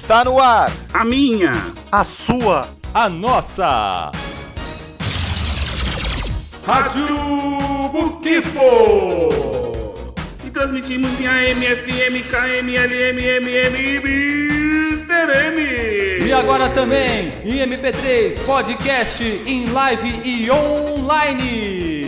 [0.00, 0.72] Está no ar.
[0.94, 1.52] A minha.
[1.92, 2.70] A sua.
[2.94, 4.10] A nossa.
[6.66, 7.06] Rádio
[7.92, 9.28] Buquifo.
[10.42, 15.36] E transmitimos em AM, FM, KM, LM, MM e Mr.
[15.36, 16.26] M.
[16.26, 21.99] E agora também em MP3, podcast, em live e online.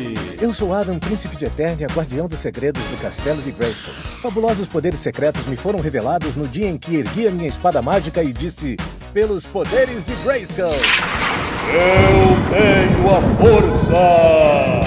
[0.43, 3.95] Eu sou Adam, príncipe de Eternia, guardião dos segredos do castelo de Grayskull.
[4.20, 8.25] Fabulosos poderes secretos me foram revelados no dia em que ergui a minha espada mágica
[8.25, 8.75] e disse:
[9.13, 10.72] Pelos poderes de Grayskull!
[11.68, 14.82] Eu tenho a força!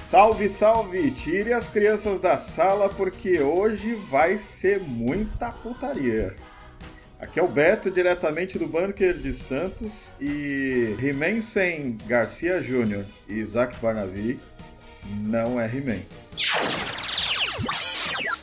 [0.00, 1.10] Salve, salve!
[1.10, 6.34] Tire as crianças da sala porque hoje vai ser muita putaria.
[7.18, 13.34] Aqui é o Beto, diretamente do Bunker de Santos, e He-Man sem Garcia Júnior e
[13.38, 14.38] Isaac Barnaby
[15.22, 16.00] não é He-Man.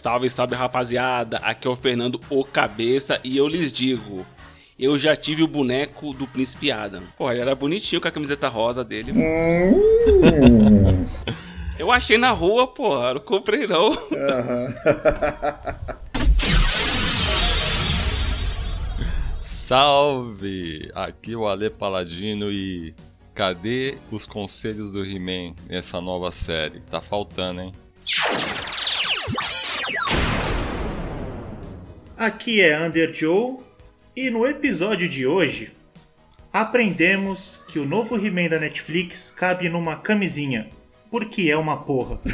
[0.01, 4.25] Salve, salve rapaziada, aqui é o Fernando O Cabeça e eu lhes digo,
[4.77, 7.03] eu já tive o boneco do Príncipe Adam.
[7.15, 9.11] Pô, ele era bonitinho com a camiseta rosa dele.
[9.11, 11.05] Hum.
[11.77, 13.91] Eu achei na rua, porra, não comprei não.
[13.91, 14.73] Aham.
[19.65, 20.91] Salve!
[20.93, 22.93] Aqui o Ale Paladino e
[23.33, 26.81] cadê os conselhos do He-Man nessa nova série?
[26.81, 27.71] Tá faltando, hein?
[32.17, 33.59] Aqui é Under Joe
[34.13, 35.71] e no episódio de hoje
[36.51, 40.69] aprendemos que o novo He-Man da Netflix cabe numa camisinha,
[41.09, 42.19] porque é uma porra.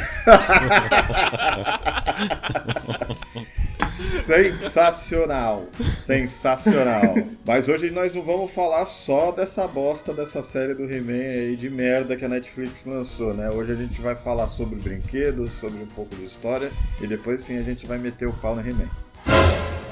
[4.00, 7.14] Sensacional, sensacional.
[7.46, 11.68] Mas hoje nós não vamos falar só dessa bosta dessa série do He-Man aí de
[11.68, 13.50] merda que a Netflix lançou, né?
[13.50, 17.58] Hoje a gente vai falar sobre brinquedos, sobre um pouco de história e depois sim
[17.58, 18.88] a gente vai meter o pau no He-Man.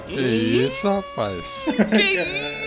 [0.06, 1.66] Que isso, rapaz?
[1.66, 1.82] Que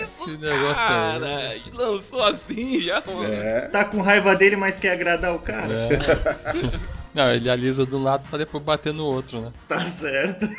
[0.00, 1.56] isso, Que negócio é cara?
[1.56, 1.70] esse?
[1.72, 3.24] Lançou assim já, mano.
[3.24, 5.66] É, Tá com raiva dele, mas quer agradar o cara?
[5.68, 6.92] É.
[7.12, 9.52] Não, ele alisa do lado pra depois bater no outro, né?
[9.68, 10.48] Tá certo.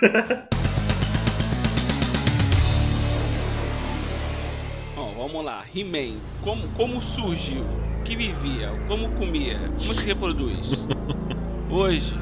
[5.34, 5.66] vamos lá.
[5.74, 7.66] He-Man, como, como surgiu?
[8.06, 8.70] Que vivia?
[8.88, 9.58] Como comia?
[9.58, 10.86] Como se reproduz?
[11.72, 12.14] Hoje,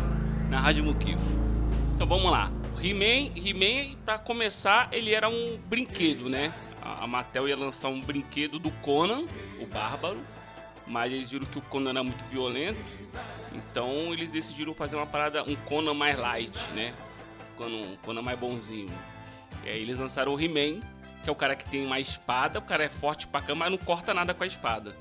[0.49, 1.19] na Rádio Muquifo.
[1.94, 2.49] Então vamos lá.
[2.81, 6.53] He-Man, He-Man, pra começar, ele era um brinquedo, né?
[6.81, 9.25] A a Mattel ia lançar um brinquedo do Conan,
[9.59, 10.19] o Bárbaro.
[10.88, 12.79] Mas eles viram que o Conan era muito violento.
[13.53, 16.93] Então eles decidiram fazer uma parada, um Conan mais light, né?
[17.57, 18.89] Conan, um Conan mais bonzinho.
[19.66, 20.79] E aí eles lançaram o He-Man,
[21.23, 23.71] que é o cara que tem uma espada, o cara é forte pra cama, mas
[23.71, 24.95] não corta nada com a espada.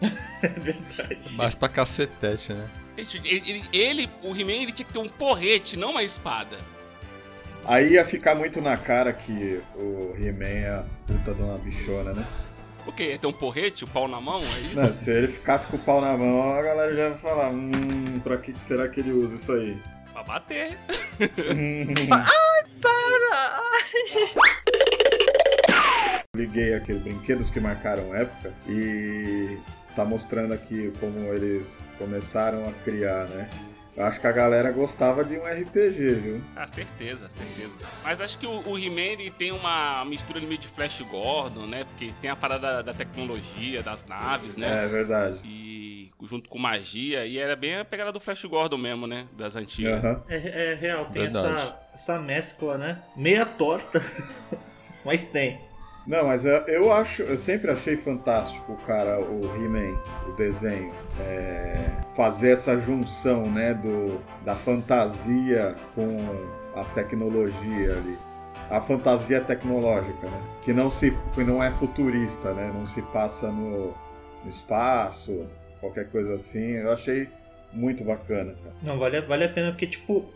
[0.40, 1.18] É verdade.
[1.32, 2.68] Mas pra cacetete, né?
[2.96, 6.56] Ele, ele- ele- o He-Man, ele tinha que ter um porrete, não uma espada.
[7.64, 12.12] aí ia ficar muito na cara que o He-Man é a puta de uma bichona,
[12.12, 12.24] né?
[12.86, 13.10] O quê?
[13.10, 14.38] Ia ter um porrete, o pau na mão?
[14.38, 14.76] É isso?
[14.76, 18.20] Não, se ele ficasse com o pau na mão, a galera já ia falar, hum,
[18.22, 19.76] pra que será que ele usa isso aí?
[20.28, 20.78] Bater.
[26.36, 29.56] Liguei aquele brinquedos que marcaram época e
[29.96, 33.48] tá mostrando aqui como eles começaram a criar, né?
[33.96, 36.42] Eu acho que a galera gostava de um RPG, viu?
[36.54, 37.74] Ah, certeza, certeza.
[38.04, 41.84] Mas acho que o, o He-Man tem uma mistura meio de Flash Gordon, né?
[41.84, 44.84] Porque tem a parada da, da tecnologia, das naves, né?
[44.84, 45.40] É verdade.
[45.42, 45.78] E
[46.22, 49.26] junto com magia, e era bem a pegada do Flash Gordon mesmo, né?
[49.36, 50.04] Das antigas.
[50.04, 50.22] Aham.
[50.28, 51.54] É, é real, tem Verdade.
[51.54, 53.02] essa, essa mescla, né?
[53.16, 54.02] Meia torta,
[55.04, 55.58] mas tem.
[56.08, 59.94] Não, mas eu, eu acho, eu sempre achei fantástico, cara, o He-Man,
[60.26, 66.18] o desenho, é, fazer essa junção, né, do, da fantasia com
[66.74, 68.16] a tecnologia ali.
[68.70, 70.42] A fantasia tecnológica, né?
[70.62, 72.72] Que não, se, que não é futurista, né?
[72.74, 73.94] Não se passa no,
[74.44, 75.46] no espaço,
[75.80, 76.72] qualquer coisa assim.
[76.72, 77.28] Eu achei
[77.72, 78.74] muito bacana, cara.
[78.82, 80.30] Não, vale, vale a pena porque, tipo,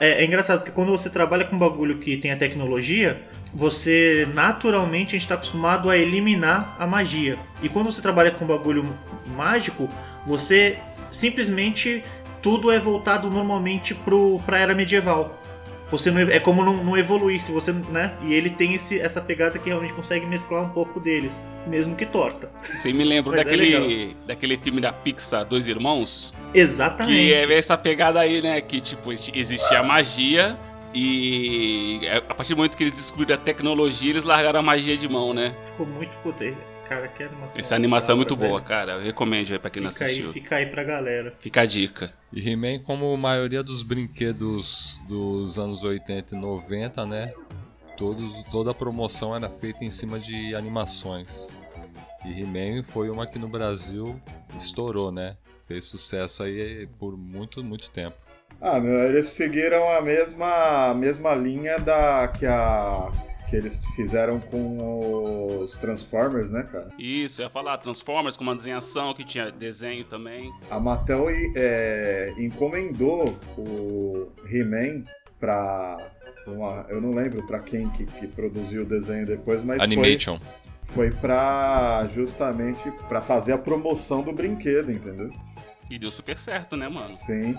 [0.00, 3.20] é, é engraçado porque quando você trabalha com um bagulho que tem a tecnologia,
[3.52, 7.38] você naturalmente a gente tá acostumado a eliminar a magia.
[7.62, 8.84] E quando você trabalha com um bagulho
[9.36, 9.88] mágico,
[10.26, 10.78] você
[11.12, 12.02] simplesmente
[12.42, 15.40] tudo é voltado normalmente pro, pra era medieval.
[15.90, 18.14] Você não, é como não, não evoluir, se você, né?
[18.22, 22.06] E ele tem esse, essa pegada que realmente consegue mesclar um pouco deles, mesmo que
[22.06, 22.50] torta.
[22.62, 26.32] Você me lembra é daquele, daquele filme da Pixar, Dois Irmãos?
[26.52, 27.16] Exatamente.
[27.16, 28.60] Que é essa pegada aí, né?
[28.60, 30.56] Que, tipo, existia a magia
[30.94, 35.08] e a partir do momento que eles descobriram a tecnologia, eles largaram a magia de
[35.08, 35.54] mão, né?
[35.64, 36.44] Ficou muito puta.
[36.88, 37.60] Cara, que animação.
[37.60, 38.68] Essa animação é muito hora, boa, velho.
[38.68, 38.92] cara.
[38.92, 40.32] Eu recomendo aí pra quem não Fica aí, assistiu.
[40.32, 41.34] fica aí pra galera.
[41.40, 42.12] Fica a dica.
[42.32, 47.32] E He-Man, como a maioria dos brinquedos dos anos 80 e 90, né?
[47.96, 51.56] Todos, toda a promoção era feita em cima de animações.
[52.24, 54.20] E He-Man foi uma que no Brasil
[54.56, 55.36] estourou, né?
[55.66, 58.16] Fez sucesso aí por muito, muito tempo.
[58.60, 63.10] Ah, meu, eles seguiram a mesma, a mesma linha da que a
[63.54, 66.88] que eles fizeram com os Transformers, né, cara?
[66.98, 70.52] Isso, eu ia falar Transformers com uma desenhação que tinha desenho também.
[70.70, 75.04] A Mattel é, encomendou o He-Man
[75.38, 75.96] pra
[76.48, 80.38] uma, eu não lembro pra quem que, que produziu o desenho depois, mas foi, Animation.
[80.86, 85.30] foi para justamente pra fazer a promoção do brinquedo, entendeu?
[85.88, 87.12] E deu super certo, né, mano?
[87.12, 87.56] Sim.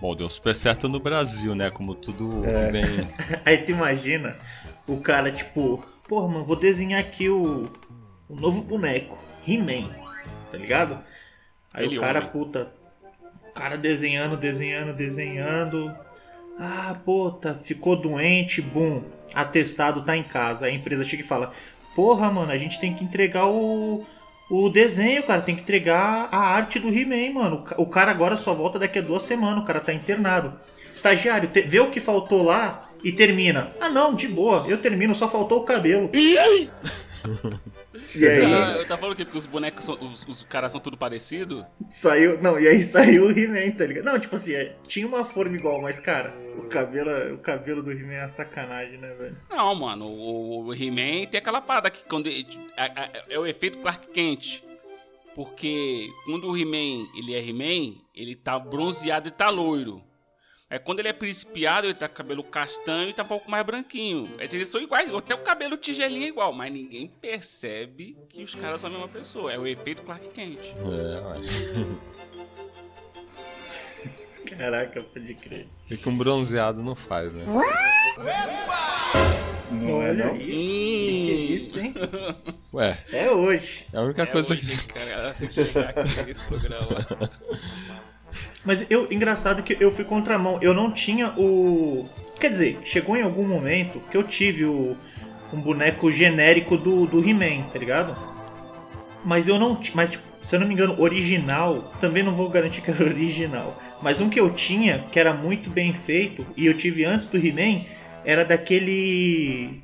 [0.00, 1.70] Bom, deu super certo no Brasil, né?
[1.70, 2.66] Como tudo É.
[2.66, 3.08] que vem.
[3.44, 4.36] Aí tu imagina
[4.88, 7.70] o cara, tipo, porra, mano, vou desenhar aqui o,
[8.28, 9.90] o novo boneco, He-Man,
[10.50, 10.98] tá ligado?
[11.74, 12.30] Aí Ele o cara, homem.
[12.30, 12.72] puta,
[13.50, 15.94] o cara desenhando, desenhando, desenhando.
[16.58, 19.02] Ah, puta, ficou doente, bum,
[19.34, 20.66] atestado tá em casa.
[20.66, 21.52] Aí a empresa chega e fala:
[21.94, 24.04] Porra, mano, a gente tem que entregar o,
[24.50, 27.56] o desenho, cara, tem que entregar a arte do He-Man, mano.
[27.56, 30.54] O ca- O cara agora só volta daqui a duas semanas, o cara tá internado.
[30.94, 33.70] Estagiário, te- vê o que faltou lá e termina.
[33.80, 36.10] Ah, não, de boa, eu termino, só faltou o cabelo.
[36.14, 36.70] E aí?
[38.44, 41.64] Ah, eu tava falando que os bonecos, são, os, os caras são tudo parecido.
[41.88, 44.04] Saiu, não, e aí saiu o He-Man, tá ligado?
[44.04, 47.90] Não, tipo assim, é, tinha uma forma igual, mas cara, o cabelo, o cabelo do
[47.90, 49.36] He-Man é uma sacanagem, né, velho?
[49.50, 52.46] Não, mano, o, o He-Man tem aquela parada que quando ele-
[52.76, 54.62] a- a- é o efeito Clark Kent.
[55.34, 60.02] Porque quando o He-Man ele é He-Man, ele tá bronzeado e tá loiro.
[60.70, 63.64] É quando ele é principiado, ele tá com cabelo castanho e tá um pouco mais
[63.64, 64.28] branquinho.
[64.38, 68.54] É, Eles são iguais, até o cabelo tigelinho é igual, mas ninguém percebe que os
[68.54, 69.50] caras são a mesma pessoa.
[69.50, 70.58] É o efeito Clark Kent.
[70.60, 70.74] É.
[74.56, 75.66] Caraca, pode crer.
[75.90, 77.44] E que um bronzeado não faz, né?
[79.70, 80.32] Não é Olha não?
[80.34, 81.54] aí, que, que é Hum.
[81.54, 81.94] isso, hein?
[82.72, 83.84] Ué, É hoje.
[83.92, 84.88] é a única É coisa hoje, que.
[84.92, 86.86] cara, tem que chegar aqui nesse programa.
[88.64, 90.58] Mas eu, engraçado que eu fui contramão.
[90.60, 92.08] Eu não tinha o.
[92.38, 94.96] Quer dizer, chegou em algum momento que eu tive o,
[95.52, 98.16] um boneco genérico do, do He-Man, tá ligado?
[99.24, 99.96] Mas eu não tinha.
[99.96, 101.92] Mas, tipo, se eu não me engano, original.
[102.00, 103.80] Também não vou garantir que era original.
[104.00, 107.36] Mas um que eu tinha, que era muito bem feito, e eu tive antes do
[107.36, 107.84] He-Man,
[108.24, 109.82] era daquele.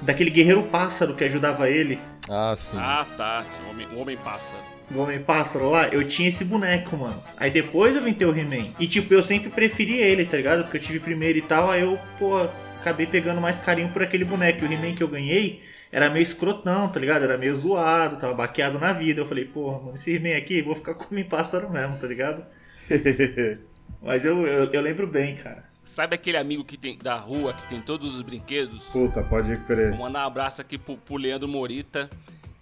[0.00, 1.98] Daquele guerreiro pássaro que ajudava ele.
[2.28, 2.76] Ah, sim.
[2.78, 3.44] Ah, tá.
[3.66, 4.52] O homem, o homem passa.
[4.90, 7.22] O Homem Pássaro lá, eu tinha esse boneco, mano.
[7.36, 8.70] Aí depois eu vim ter o He-Man.
[8.78, 10.64] E tipo, eu sempre preferi ele, tá ligado?
[10.64, 12.46] Porque eu tive primeiro e tal, aí eu, pô,
[12.78, 14.64] acabei pegando mais carinho por aquele boneco.
[14.64, 17.22] E o He-Man que eu ganhei era meio escrotão, tá ligado?
[17.22, 19.20] Era meio zoado, tava baqueado na vida.
[19.20, 22.06] Eu falei, pô, mano, esse He-Man aqui, vou ficar com o Homem Pássaro mesmo, tá
[22.06, 22.44] ligado?
[24.02, 25.64] Mas eu, eu, eu lembro bem, cara.
[25.84, 28.82] Sabe aquele amigo que tem da rua que tem todos os brinquedos?
[28.84, 29.90] Puta, pode crer.
[29.90, 32.08] Vou mandar um abraço aqui pro, pro Leandro Morita.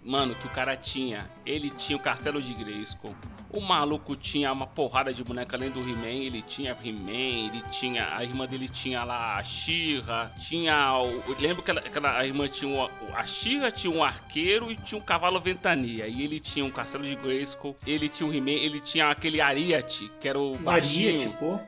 [0.03, 1.29] Mano, que o cara tinha.
[1.45, 3.15] Ele tinha o Castelo de Grayskull.
[3.51, 6.07] O maluco tinha uma porrada de boneca além do He-Man.
[6.07, 8.15] Ele tinha He-Man, ele tinha.
[8.15, 10.31] A irmã dele tinha lá a Shira.
[10.39, 10.93] Tinha.
[10.97, 12.71] O, lembro que ela, que ela- a irmã tinha.
[12.71, 16.07] o- a Shira tinha um arqueiro e tinha um cavalo ventania.
[16.07, 17.75] E ele tinha um Castelo de Grayskull.
[17.85, 18.51] Ele tinha o He-Man.
[18.51, 21.19] Ele tinha aquele Ariat, que era o Maria, baixinho.
[21.31, 21.61] tipo.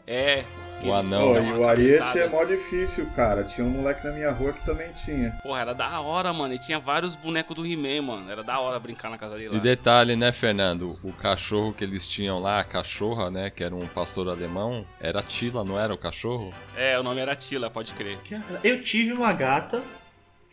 [0.83, 0.87] É.
[0.87, 1.33] O anão.
[1.33, 3.43] Pô, e o Ariete é mó difícil, cara.
[3.43, 5.31] Tinha um moleque na minha rua que também tinha.
[5.43, 6.53] Porra, era da hora, mano.
[6.53, 8.31] E tinha vários bonecos do He-Man, mano.
[8.31, 9.55] Era da hora brincar na casa dele lá.
[9.55, 10.99] E detalhe, né, Fernando?
[11.03, 15.21] O cachorro que eles tinham lá, a cachorra, né, que era um pastor alemão, era
[15.21, 16.53] Tila, não era o cachorro?
[16.75, 18.17] É, o nome era Tila, pode crer.
[18.63, 19.81] Eu tive uma gata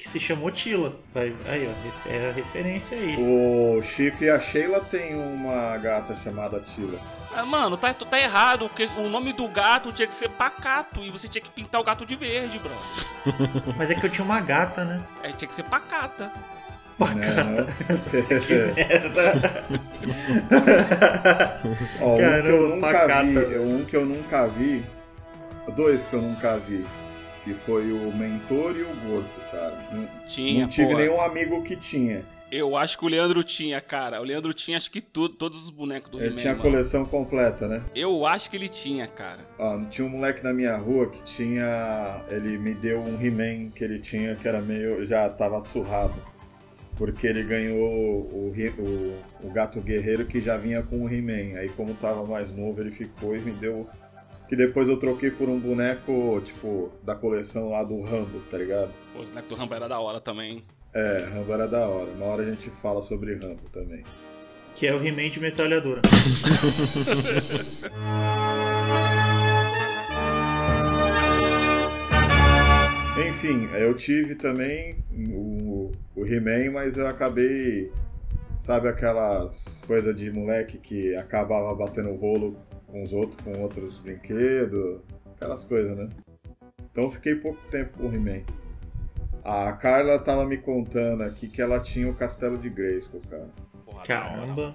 [0.00, 0.94] que se chamou Tila.
[1.12, 3.16] Vai, aí, ó, é a referência aí.
[3.18, 6.98] O Chico e a Sheila tem uma gata chamada Tila.
[7.36, 11.10] Ah, mano, tá, tá errado, porque o nome do gato tinha que ser Pacato e
[11.10, 12.72] você tinha que pintar o gato de verde, bro.
[13.76, 15.02] Mas é que eu tinha uma gata, né?
[15.22, 16.32] É, tinha que ser Pacata.
[17.14, 17.66] Né?
[18.76, 19.64] Merda.
[22.00, 23.24] Ó, um que eu nunca pacata.
[23.24, 24.84] vi, um que eu nunca vi,
[25.74, 26.84] dois que eu nunca vi,
[27.50, 29.76] que foi o Mentor e o Gordo, cara.
[29.92, 31.00] Não, Tinha, não tive porra.
[31.00, 32.22] nenhum amigo que tinha.
[32.50, 34.20] Eu acho que o Leandro tinha, cara.
[34.20, 37.68] O Leandro tinha, acho que tudo, todos os bonecos do Ele tinha a coleção completa,
[37.68, 37.82] né?
[37.94, 39.40] Eu acho que ele tinha, cara.
[39.58, 42.24] Ó, tinha um moleque na minha rua que tinha.
[42.28, 45.04] Ele me deu um He-Man que ele tinha que era meio.
[45.06, 46.14] já tava surrado.
[46.96, 51.56] Porque ele ganhou o, o, o gato guerreiro que já vinha com o He-Man.
[51.58, 53.88] Aí, como tava mais novo, ele ficou e me deu.
[54.50, 58.90] Que depois eu troquei por um boneco, tipo, da coleção lá do Rambo, tá ligado?
[59.12, 60.64] Pô, os bonecos do Rambo era da hora também.
[60.92, 62.10] É, Rambo era da hora.
[62.10, 64.02] Uma hora a gente fala sobre Rambo também.
[64.74, 66.02] Que é o He-Man de metralhadora.
[73.28, 74.96] Enfim, eu tive também
[75.32, 77.92] o, o He-Man, mas eu acabei.
[78.58, 82.58] Sabe aquelas coisas de moleque que acabava batendo rolo
[82.90, 85.00] com os outros, com outros brinquedos,
[85.36, 86.08] aquelas coisas, né?
[86.90, 88.42] Então eu fiquei pouco tempo com o He-Man.
[89.44, 93.48] A Carla tava me contando aqui que ela tinha o Castelo de Grayskull, cara.
[93.86, 94.74] Porra, Caramba.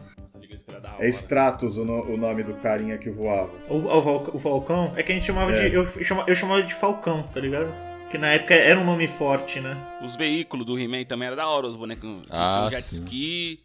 [0.67, 1.07] É hora.
[1.09, 3.51] Stratos o, no- o nome do carinha que voava.
[3.69, 5.69] O, o, o Falcão é que a gente chamava É.
[5.69, 5.75] de.
[5.75, 7.69] Eu, chama- eu chamava de Falcão, tá ligado?
[8.09, 9.75] Que na época era um nome forte, né?
[10.03, 12.27] Os veículos do He-Man também era da hora, os bonecos.
[12.31, 12.95] Ah, jet sim.
[13.03, 13.59] ski.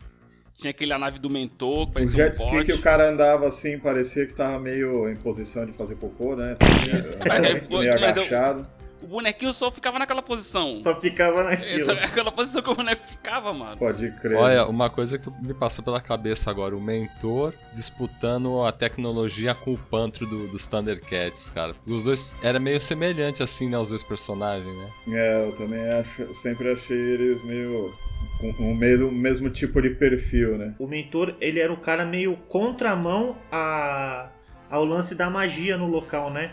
[0.61, 3.09] Tinha aquele a nave do mentor, que O parecia jet um ski que o cara
[3.11, 6.57] andava assim, parecia que tava meio em posição de fazer cocô, né?
[6.99, 7.14] Isso.
[7.17, 8.67] Meio mas eu- agachado.
[9.02, 10.79] O bonequinho só ficava naquela posição.
[10.79, 11.81] Só ficava naquilo.
[11.81, 13.75] Essa, aquela posição que o boneco ficava, mano.
[13.79, 14.37] Pode crer.
[14.37, 19.73] Olha, uma coisa que me passou pela cabeça agora, o mentor disputando a tecnologia com
[19.73, 21.75] o Pantro do, dos Thundercats, cara.
[21.87, 24.90] Os dois era meio semelhante assim, né, os dois personagens, né?
[25.09, 27.95] É, eu também acho, sempre achei eles meio
[28.53, 30.75] com o mesmo, mesmo tipo de perfil, né?
[30.79, 34.29] O mentor, ele era o cara meio contramão a,
[34.71, 36.53] ao lance da magia no local, né?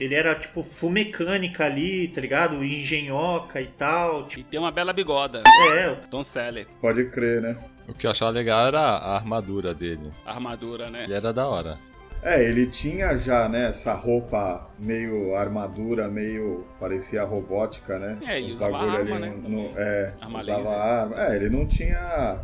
[0.00, 2.64] Ele era tipo full mecânica ali, tá ligado?
[2.64, 4.22] Engenhoca e tal.
[4.22, 5.42] E Tipo, tem uma bela bigoda.
[5.76, 6.70] é, Tom Selleck.
[6.80, 7.56] Pode crer, né?
[7.88, 10.12] O que eu achava legal era a armadura dele.
[10.24, 11.06] A armadura, né?
[11.08, 11.78] E era da hora.
[12.22, 18.18] É, ele tinha já, né, essa roupa meio armadura, meio parecia robótica, né?
[18.26, 20.72] É, e Os usava bagulho arma, ali né, no- é, usava laser.
[20.78, 21.24] arma.
[21.26, 22.40] É, ele não tinha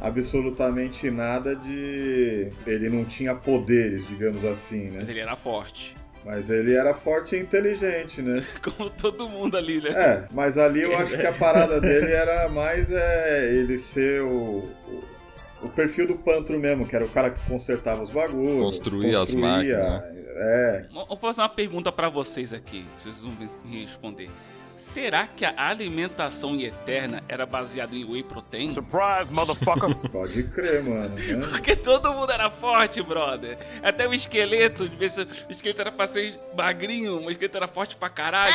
[0.00, 2.48] absolutamente nada de.
[2.66, 4.98] Ele não tinha poderes, digamos assim, né?
[5.00, 5.96] Mas ele era forte.
[6.24, 8.42] Mas ele era forte e inteligente, né?
[8.62, 9.90] Como todo mundo ali, né?
[9.90, 14.68] É, mas ali eu acho que a parada dele era mais é, ele ser o,
[15.62, 18.60] o, perfil do Pantro mesmo, que era o cara que consertava os bagulhos.
[18.60, 20.02] Construía as máquinas,
[20.36, 20.86] É.
[20.92, 22.84] Vou fazer uma pergunta pra vocês aqui.
[23.02, 23.32] Vocês vão
[23.64, 24.30] me responder.
[24.92, 28.72] Será que a alimentação eterna era baseada em whey protein?
[28.72, 29.94] Surprise, motherfucker!
[30.10, 31.14] Pode crer, mano.
[31.14, 31.46] né?
[31.48, 33.56] Porque todo mundo era forte, brother.
[33.84, 37.68] Até o esqueleto, de vez se o esqueleto era pra ser magrinho, o esqueleto era
[37.68, 38.52] forte pra caralho.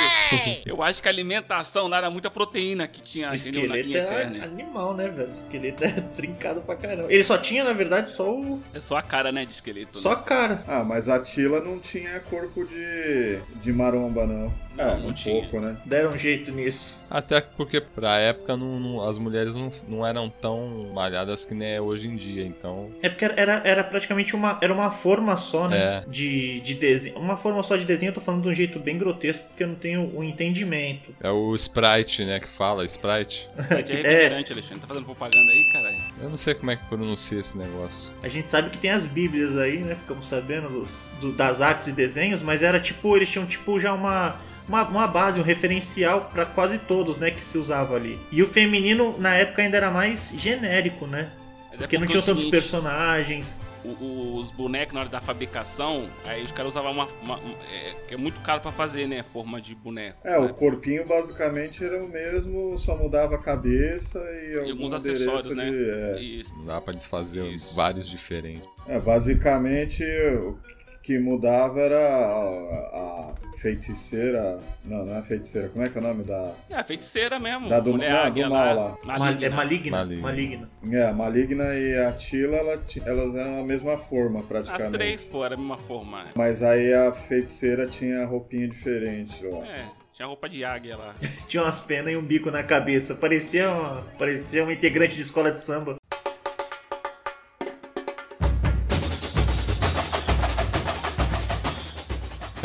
[0.65, 3.87] Eu acho que a alimentação lá era muita proteína que tinha o entendeu, na esqueleto
[3.87, 4.43] linha é eterna.
[4.43, 5.29] animal, né, velho?
[5.29, 7.11] O esqueleto é trincado pra caramba.
[7.11, 8.61] Ele só tinha, na verdade, só o.
[8.73, 9.97] É só a cara, né, de esqueleto.
[9.97, 10.15] Só né?
[10.15, 10.63] a cara.
[10.67, 14.64] Ah, mas a Tila não tinha corpo de, de maromba, não.
[14.75, 15.41] Não, é, não um tinha.
[15.41, 15.77] pouco, né?
[15.85, 17.03] Deram um jeito nisso.
[17.09, 21.75] Até porque pra época não- não- as mulheres não, não eram tão malhadas que nem
[21.75, 22.89] é hoje em dia, então.
[23.01, 25.77] É porque era, era praticamente uma, era uma forma só, né?
[25.77, 26.03] É.
[26.09, 27.17] De, de desenho.
[27.17, 29.67] Uma forma só de desenho, eu tô falando de um jeito bem grotesco, porque eu
[29.67, 31.15] não tenho o entendimento.
[31.21, 33.49] É o Sprite, né, que fala, Sprite.
[33.69, 34.79] É refrigerante, Alexandre.
[34.81, 35.97] Tá fazendo propaganda aí, caralho?
[36.21, 38.13] Eu não sei como é que pronuncia esse negócio.
[38.23, 39.95] A gente sabe que tem as bíblias aí, né?
[39.95, 43.93] Ficamos sabendo dos, do- das artes e desenhos, mas era tipo, eles tinham tipo já
[43.93, 44.35] uma,
[44.67, 47.31] uma, uma base, um referencial pra quase todos, né?
[47.31, 48.19] Que se usava ali.
[48.31, 51.29] E o feminino, na época, ainda era mais genérico, né?
[51.71, 53.65] Mas é Porque não é o tinham tantos seguinte, personagens.
[53.83, 57.07] o- o- os bonecos na hora da fabricação, aí os caras usavam uma.
[57.21, 59.21] uma- um- é, que é muito caro pra fazer, né?
[59.23, 60.17] Forma de boneco.
[60.23, 60.53] É, o né?
[60.57, 65.69] corpinho basicamente era o mesmo, só mudava a cabeça e, E alguns acessórios, né?
[65.69, 66.21] de- é.
[66.21, 66.55] Isso.
[66.55, 67.75] Não dá pra desfazer Isso.
[67.75, 68.63] vários diferentes.
[68.87, 70.57] É, basicamente o
[71.05, 74.59] que mudava era a, a feiticeira.
[74.83, 75.69] Não, não é feiticeira.
[75.69, 76.51] Como é que é o nome da.
[76.69, 77.69] É, a feiticeira mesmo.
[77.69, 78.97] Da do- mulher não, do mal lá.
[79.03, 79.45] Maligna.
[79.45, 79.97] É maligna.
[79.97, 80.21] Maligna.
[80.21, 80.69] Maligna.
[80.91, 84.91] É, a Maligna e a Tila, ela elas eram a mesma forma As praticamente.
[84.93, 86.25] três, pô, era a mesma forma.
[86.35, 89.63] Mas aí a feiticeira tinha a roupinha diferente lá.
[89.67, 91.13] É, tinha roupa de águia lá.
[91.47, 93.13] Tinha umas penas e um bico na cabeça.
[93.13, 95.97] Parecia uma, parecia uma integrante de escola de samba.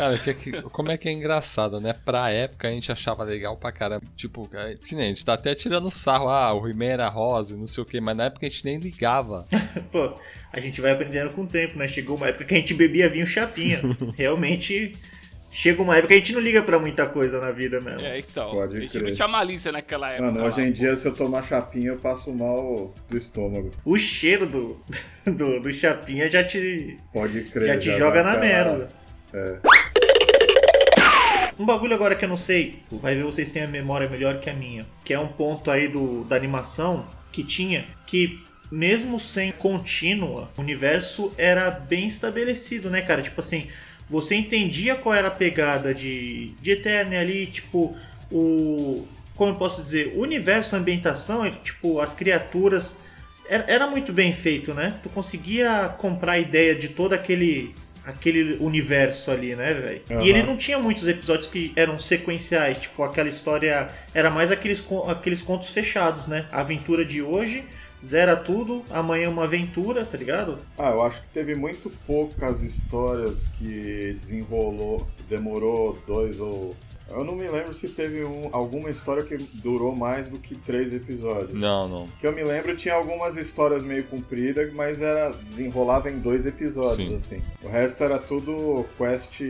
[0.01, 1.93] Cara, que, que- como é que é engraçado, né?
[1.93, 4.03] Pra época a gente achava legal pra caramba.
[4.15, 6.27] Tipo, é, que nem a gente tá até tirando sarro.
[6.27, 8.65] Ah, o He-Man era rosa e não sei o que, mas na época a gente
[8.65, 9.45] nem ligava.
[9.91, 10.13] Pô,
[10.51, 11.87] a gente vai aprendendo com o tempo, né?
[11.87, 13.79] Chegou uma época que a gente bebia vinho chapinha.
[14.17, 14.93] Realmente,
[15.51, 18.01] chega uma época que a gente não liga pra muita coisa na vida mesmo.
[18.01, 18.51] É, então.
[18.51, 19.03] Pode a gente crer.
[19.03, 20.25] não tinha malícia naquela época.
[20.31, 20.77] Mano, lá, hoje em pô.
[20.79, 23.69] dia, se eu tomar chapinha, eu passo mal do estômago.
[23.85, 24.81] O cheiro do,
[25.25, 27.67] do, do chapinha já te, Pode crer.
[27.67, 29.00] já te dá joga na aquela- merda.
[29.33, 29.57] É.
[31.59, 34.49] Um bagulho agora que eu não sei, vai ver vocês têm a memória melhor que
[34.49, 39.51] a minha, que é um ponto aí do, da animação que tinha, que mesmo sem
[39.51, 43.21] contínua, o universo era bem estabelecido, né, cara?
[43.21, 43.67] Tipo assim,
[44.09, 47.95] você entendia qual era a pegada de, de Eternia ali, tipo,
[48.31, 52.97] o, como eu posso dizer, o universo, a ambientação, tipo, as criaturas.
[53.47, 54.99] Era, era muito bem feito, né?
[55.03, 60.01] Tu conseguia comprar a ideia de todo aquele aquele universo ali, né, velho?
[60.09, 60.21] Aham.
[60.23, 63.89] E ele não tinha muitos episódios que eram sequenciais, tipo, aquela história.
[64.13, 66.45] Era mais aqueles, aqueles contos fechados, né?
[66.51, 67.63] A aventura de hoje,
[68.03, 70.57] zera tudo, amanhã uma aventura, tá ligado?
[70.77, 76.75] Ah, eu acho que teve muito poucas histórias que desenrolou, demorou dois ou.
[77.13, 80.91] Eu não me lembro se teve um- alguma história que durou mais do que três
[80.93, 81.59] episódios.
[81.59, 82.07] Não, não.
[82.19, 86.95] Que eu me lembro tinha algumas histórias meio compridas, mas era desenrolava em dois episódios,
[86.95, 87.15] Sim.
[87.15, 87.41] assim.
[87.63, 89.41] O resto era tudo quest.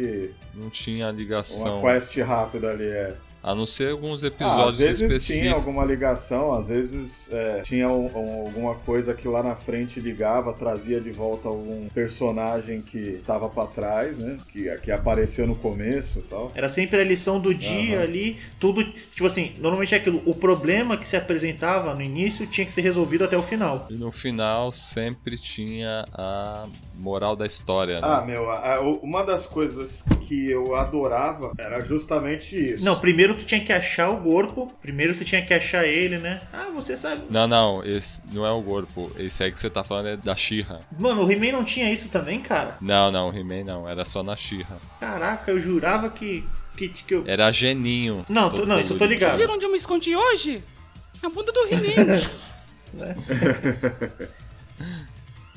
[0.53, 1.81] Não tinha Uma ligação.
[1.81, 3.15] quest rápida ali, é.
[3.43, 5.53] A não ser alguns Ah, episódios às vezes tinha específicos.
[5.53, 10.53] alguma ligação, às vezes é, tinha um- um- alguma coisa que lá na frente ligava,
[10.53, 14.37] trazia de volta algum personagem que tava pra trás, né?
[14.51, 16.51] Que, que apareceu no começo e tal.
[16.53, 18.03] Era sempre a lição do dia Aham.
[18.03, 18.83] ali, tudo.
[18.83, 20.21] Tipo assim, normalmente é aquilo.
[20.25, 23.87] O problema que se apresentava no início tinha que ser resolvido até o final.
[23.89, 26.67] E no final sempre tinha a
[27.01, 28.07] moral da história, né?
[28.07, 32.85] Ah, meu, a- a- uma das coisas que eu adorava era justamente isso.
[32.85, 36.41] Não, primeiro tu tinha que achar o corpo, primeiro você tinha que achar ele, né?
[36.53, 37.23] Ah, você sabe.
[37.29, 39.11] Não, não, esse não é o corpo.
[39.17, 40.79] Esse aí que você tá falando é da Shira.
[40.99, 42.77] Mano, o He-Man não tinha isso também, cara?
[42.79, 44.77] Não, não, o He-Man não, era só na Shira.
[44.99, 46.45] Caraca, eu jurava que.
[46.77, 47.23] que, que eu...
[47.25, 48.25] Era geninho.
[48.29, 49.31] Não, tô- não, isso eu tô ligado.
[49.31, 50.63] Vocês viram onde eu me escondi hoje?
[51.21, 52.17] Na bunda do He-Man.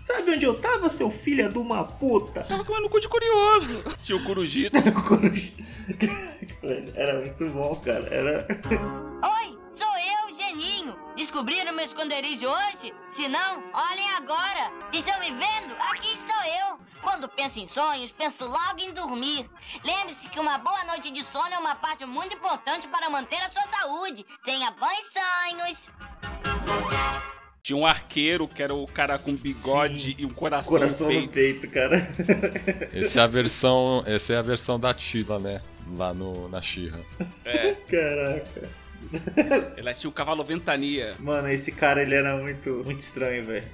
[0.06, 2.44] Sabe onde eu tava, seu filho de uma puta?
[2.44, 3.82] Tava comendo cu de curioso.
[4.02, 4.76] Tinha o Corujito.
[6.94, 8.06] Era muito bom, cara.
[8.12, 8.46] Era.
[9.22, 10.94] Oi, sou eu, Geninho.
[11.16, 12.92] Descobriram meu esconderijo hoje?
[13.12, 14.70] Se não, olhem agora.
[14.92, 15.74] Estão me vendo?
[15.90, 16.78] Aqui estou eu.
[17.00, 19.48] Quando penso em sonhos, penso logo em dormir.
[19.82, 23.50] Lembre-se que uma boa noite de sono é uma parte muito importante para manter a
[23.50, 24.26] sua saúde.
[24.44, 26.93] Tenha bons sonhos.
[27.64, 30.16] Tinha um arqueiro que era o cara com bigode Sim.
[30.18, 31.60] e um coração, Coração no no peito.
[31.62, 32.06] peito, cara.
[32.92, 35.62] Essa é a versão, essa é a versão da Tila, né?
[35.96, 37.00] Lá no, na Shira.
[37.42, 38.68] É, Caraca.
[39.78, 41.14] ela tinha o cavalo ventania.
[41.18, 43.66] Mano, esse cara ele era muito, muito estranho, velho.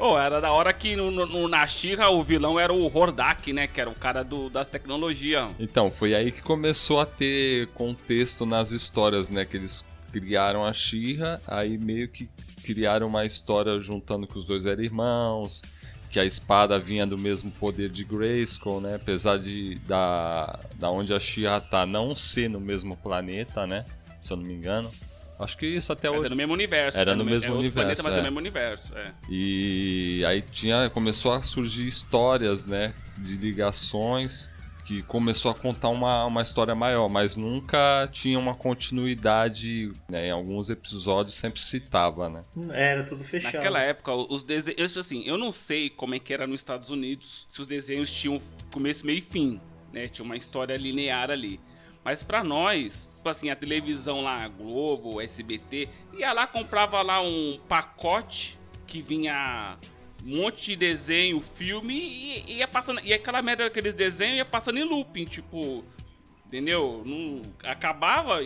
[0.00, 3.68] Oh, era da hora que no, no, na Shira o vilão era o Hordak, né?
[3.68, 5.48] Que era o cara do, das tecnologias.
[5.60, 9.44] Então, foi aí que começou a ter contexto nas histórias, né?
[9.44, 12.28] Que eles criaram a Shira, aí meio que
[12.68, 15.62] criaram uma história juntando que os dois eram irmãos,
[16.10, 18.96] que a espada vinha do mesmo poder de Grayskull, né?
[18.96, 23.86] Apesar de da, da onde a Shira tá não ser no mesmo planeta, né?
[24.20, 24.92] Se eu não me engano.
[25.38, 26.26] Acho que isso até Mas hoje.
[26.26, 26.98] era no mesmo universo.
[26.98, 27.18] Era né?
[27.18, 28.18] no mesmo é outro universo, Planeta, mas é é.
[28.18, 28.98] no mesmo universo.
[28.98, 29.12] É.
[29.30, 32.92] E aí tinha, começou a surgir histórias, né?
[33.16, 34.52] De ligações
[34.88, 40.28] que começou a contar uma, uma história maior, mas nunca tinha uma continuidade, né?
[40.28, 42.42] Em alguns episódios sempre citava, né?
[42.72, 43.52] Era tudo fechado.
[43.52, 44.96] Naquela época, os desenhos.
[44.96, 48.40] Assim, eu não sei como é que era nos Estados Unidos, se os desenhos tinham
[48.72, 49.60] começo, meio e fim,
[49.92, 50.08] né?
[50.08, 51.60] Tinha uma história linear ali.
[52.02, 57.02] Mas pra nós, tipo assim, a televisão lá, a Globo, o SBT, ia lá, comprava
[57.02, 59.76] lá um pacote que vinha
[60.24, 61.94] um monte de desenho, filme,
[62.46, 63.00] e ia passando.
[63.00, 65.84] E aquela merda daqueles desenhos ia passando em looping, tipo.
[66.48, 67.02] Entendeu?
[67.04, 68.40] Não, acabava,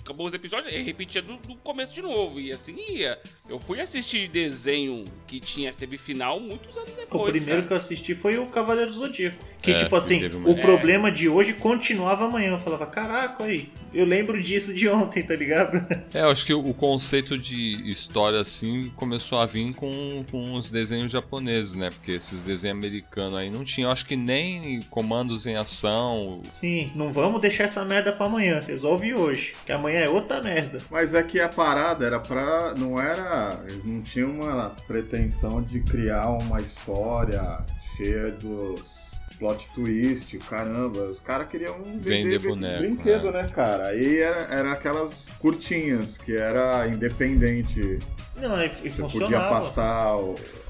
[0.00, 2.38] acabou os episódios, e repetia do, do começo de novo.
[2.38, 3.18] E assim ia.
[3.48, 7.30] Eu fui assistir desenho que tinha, teve final muitos anos O depois.
[7.32, 7.66] primeiro cara.
[7.66, 9.44] que eu assisti foi o Cavaleiro do Zodíaco.
[9.60, 12.52] Que, É, tipo assim, o problema de hoje continuava amanhã.
[12.52, 15.78] Eu falava, caraca, aí, eu lembro disso de ontem, tá ligado?
[16.14, 20.70] É, eu acho que o conceito de história assim começou a vir com, com os
[20.70, 21.90] desenhos japoneses, né?
[21.90, 26.40] Porque esses desenhos americanos aí não tinham, acho que nem comandos em ação.
[26.50, 28.60] Sim, não vamos deixar essa merda pra amanhã.
[28.60, 30.78] Resolve hoje, que amanhã é outra merda.
[30.90, 32.74] Mas é que a parada era pra.
[32.74, 33.58] Não era.
[33.68, 37.64] Eles não tinham uma pretensão de criar uma história
[37.96, 39.08] cheia dos
[39.38, 41.04] plot twist, caramba.
[41.04, 43.88] Os caras queriam Vender vender boneco, brinquedo, né, cara?
[43.88, 47.98] Aí era, era aquelas curtinhas, que era independente.
[48.40, 50.16] Não, e, e Você podia passar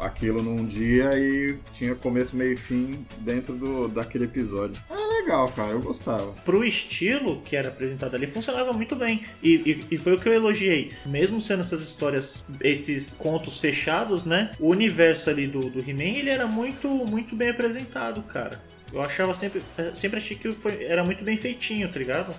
[0.00, 4.80] aquilo num dia e tinha começo, meio e fim dentro do, daquele episódio.
[4.90, 6.32] Era legal, cara, eu gostava.
[6.44, 9.22] Pro estilo que era apresentado ali, funcionava muito bem.
[9.42, 9.54] E,
[9.90, 10.92] e- e foi o que eu elogiei.
[11.04, 14.52] Mesmo sendo essas histórias, esses contos fechados, né?
[14.58, 18.60] O universo ali do, do He-Man, ele era muito, muito bem apresentado, cara.
[18.92, 19.62] Eu achava sempre.
[19.76, 22.34] eh, Sempre achei que foi, era muito bem feitinho, tá ligado?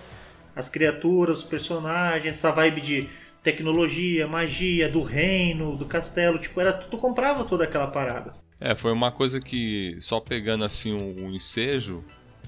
[0.56, 3.10] As criaturas, os personagens, essa vibe de
[3.52, 8.34] tecnologia, magia, do reino, do castelo, tipo, era tu comprava toda aquela parada.
[8.60, 12.04] É, foi uma coisa que, só pegando assim um, um ensejo,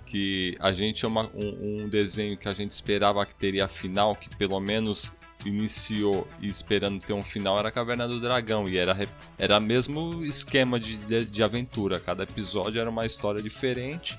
[0.05, 4.15] que a gente é uma- um, um desenho que a gente esperava que teria final,
[4.15, 8.67] que pelo menos iniciou esperando ter um final era a Caverna do Dragão.
[8.67, 8.95] E era,
[9.39, 11.99] era mesmo esquema de, de, de aventura.
[11.99, 14.17] Cada episódio era uma história diferente.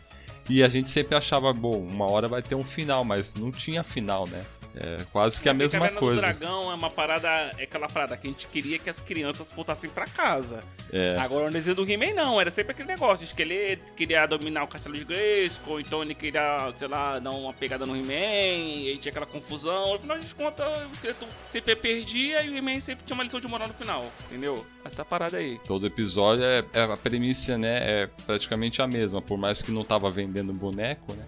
[0.49, 3.83] E a gente sempre achava, bom, uma hora vai ter um final, mas não tinha
[3.85, 4.45] final, né?
[4.75, 6.23] É quase que a mesma Caverna coisa.
[6.33, 9.53] do Dragão é uma parada, é aquela parada que a gente queria que as crianças
[9.53, 10.65] voltassem pra casa.
[10.93, 11.17] É.
[11.19, 12.41] Agora, no desenho do He-Man, não.
[12.41, 13.23] Era sempre aquele negócio.
[13.23, 17.53] O esqueleto queria dominar o castelo de Grayskull, então ele queria, sei lá, dar uma
[17.53, 19.95] pegada no He-Man, e aí tinha aquela confusão.
[19.95, 23.41] No final de contas, o esqueleto sempre perdia e o He-Man sempre tinha uma lição
[23.41, 24.67] de moral no final, entendeu?
[24.85, 25.59] Essa parada aí.
[25.67, 27.79] Todo episódio é, é a premissa, né?
[27.83, 31.25] É praticamente a mesma, por mais que não tava vendendo boneco, né?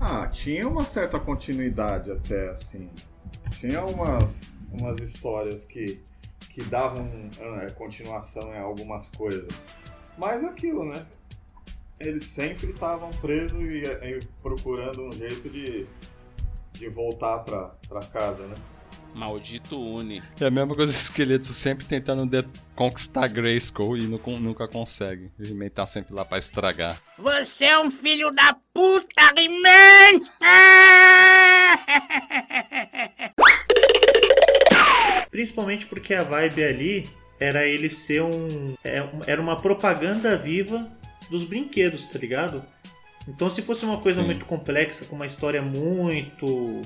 [0.00, 2.90] Ah, tinha uma certa continuidade até, assim.
[3.50, 6.00] Tinha umas, umas histórias que,
[6.50, 9.48] que davam ah, continuação em algumas coisas.
[10.16, 11.04] Mas aquilo, né?
[11.98, 15.84] Eles sempre estavam presos e, e procurando um jeito de,
[16.72, 18.54] de voltar pra casa, né?
[19.14, 20.22] Maldito Uni.
[20.40, 25.30] É a mesma coisa, esqueletos sempre tentando de- conquistar Grayskull e nu- nunca consegue.
[25.38, 27.00] O He-Man tá sempre lá pra estragar.
[27.18, 30.20] Você é um filho da puta, He-Man!
[35.30, 38.74] Principalmente porque a vibe ali era ele ser um.
[38.82, 40.90] é um- Era uma propaganda viva
[41.30, 42.64] dos brinquedos, tá ligado?
[43.28, 44.26] Então se fosse uma coisa Sim.
[44.26, 46.80] muito complexa, com uma história muito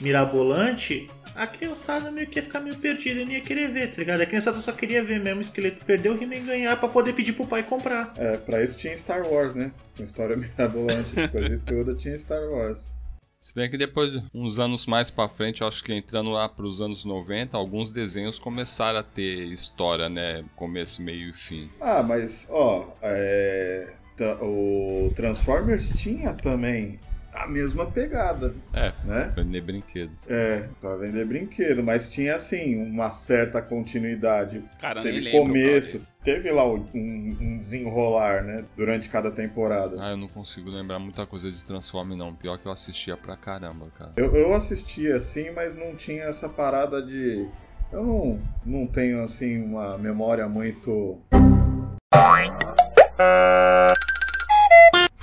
[0.00, 3.98] mirabolante, a criançada meio que ia ficar meio perdida e não ia querer ver, tá
[3.98, 4.20] ligado?
[4.20, 7.32] A criançada só queria ver mesmo o esqueleto perder o He-Man ganhar pra poder pedir
[7.32, 8.12] pro pai comprar.
[8.16, 9.72] É, pra isso tinha Star Wars, né?
[9.96, 12.94] Com história mirabolante, coisa e tudo, tinha Star Wars.
[13.42, 16.82] Se bem que depois, uns anos mais pra frente, eu acho que entrando lá pros
[16.82, 20.44] anos 90, alguns desenhos começaram a ter história, né?
[20.54, 21.70] Começo, meio e fim.
[21.80, 23.94] Ah, mas, ó, é,
[24.42, 27.00] o Transformers tinha também
[27.32, 29.32] a mesma pegada, É, né?
[29.36, 30.26] vender brinquedos.
[30.28, 34.62] É, pra vender brinquedo, mas tinha, assim, uma certa continuidade.
[34.80, 35.40] Cara, Teve lembro.
[35.40, 38.64] começo, teve lá um, um desenrolar, né?
[38.76, 39.96] Durante cada temporada.
[40.00, 42.34] Ah, eu não consigo lembrar muita coisa de Transform, não.
[42.34, 44.12] Pior que eu assistia pra caramba, cara.
[44.16, 47.46] Eu, eu assistia assim, mas não tinha essa parada de.
[47.92, 51.18] Eu não, não tenho assim uma memória muito.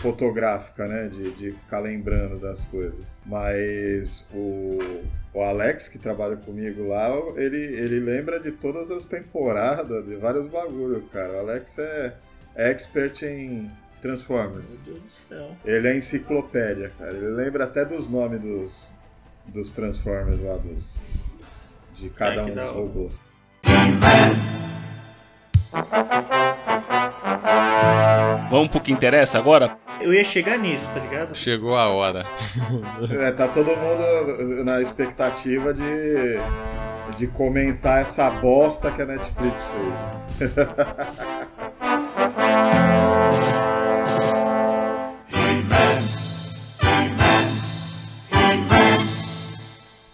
[0.08, 1.08] Fotográfica, né?
[1.08, 3.22] De, de ficar lembrando das coisas.
[3.26, 4.78] Mas o,
[5.34, 10.48] o Alex, que trabalha comigo lá, ele, ele lembra de todas as temporadas, de vários
[10.48, 11.34] bagulho, cara.
[11.34, 12.14] O Alex é,
[12.56, 13.70] expert em
[14.02, 14.82] Transformers.
[14.86, 15.52] Meu Deus do céu.
[15.66, 17.12] Ele é enciclopédia, cara.
[17.12, 18.92] Ele lembra até dos nomes dos,
[19.48, 21.06] dos Transformers lá, dos,
[21.96, 23.20] de cada um dos robôs.
[28.50, 29.78] Vamos pro que interessa agora?
[30.00, 31.36] Eu ia chegar nisso, tá ligado?
[31.36, 32.26] Chegou a hora.
[33.20, 36.40] É, tá todo mundo na expectativa de,
[37.18, 39.70] de comentar essa bosta que a Netflix
[40.40, 40.54] fez.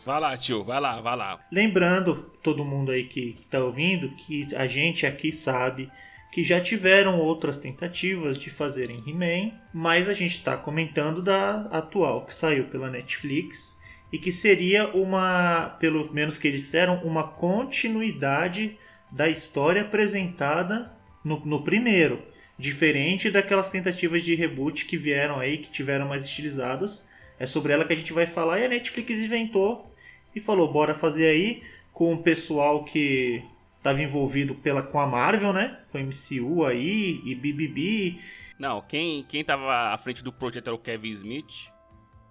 [0.05, 1.39] Vai lá, tio, vai lá, vai lá.
[1.49, 5.89] Lembrando, todo mundo aí que está ouvindo, que a gente aqui sabe
[6.33, 12.25] que já tiveram outras tentativas de fazerem He-Man, mas a gente está comentando da atual
[12.25, 13.79] que saiu pela Netflix
[14.11, 18.79] e que seria uma, pelo menos que eles disseram, uma continuidade
[19.11, 20.91] da história apresentada
[21.23, 22.19] no, no primeiro,
[22.57, 27.07] diferente daquelas tentativas de reboot que vieram aí, que tiveram mais estilizadas.
[27.37, 29.93] É sobre ela que a gente vai falar e a Netflix inventou
[30.35, 33.43] e falou: bora fazer aí com o pessoal que
[33.83, 35.77] estava envolvido pela, com a Marvel, né?
[35.91, 38.17] Com MCU aí e BBB.
[38.57, 41.69] Não, quem, quem tava à frente do projeto era o Kevin Smith,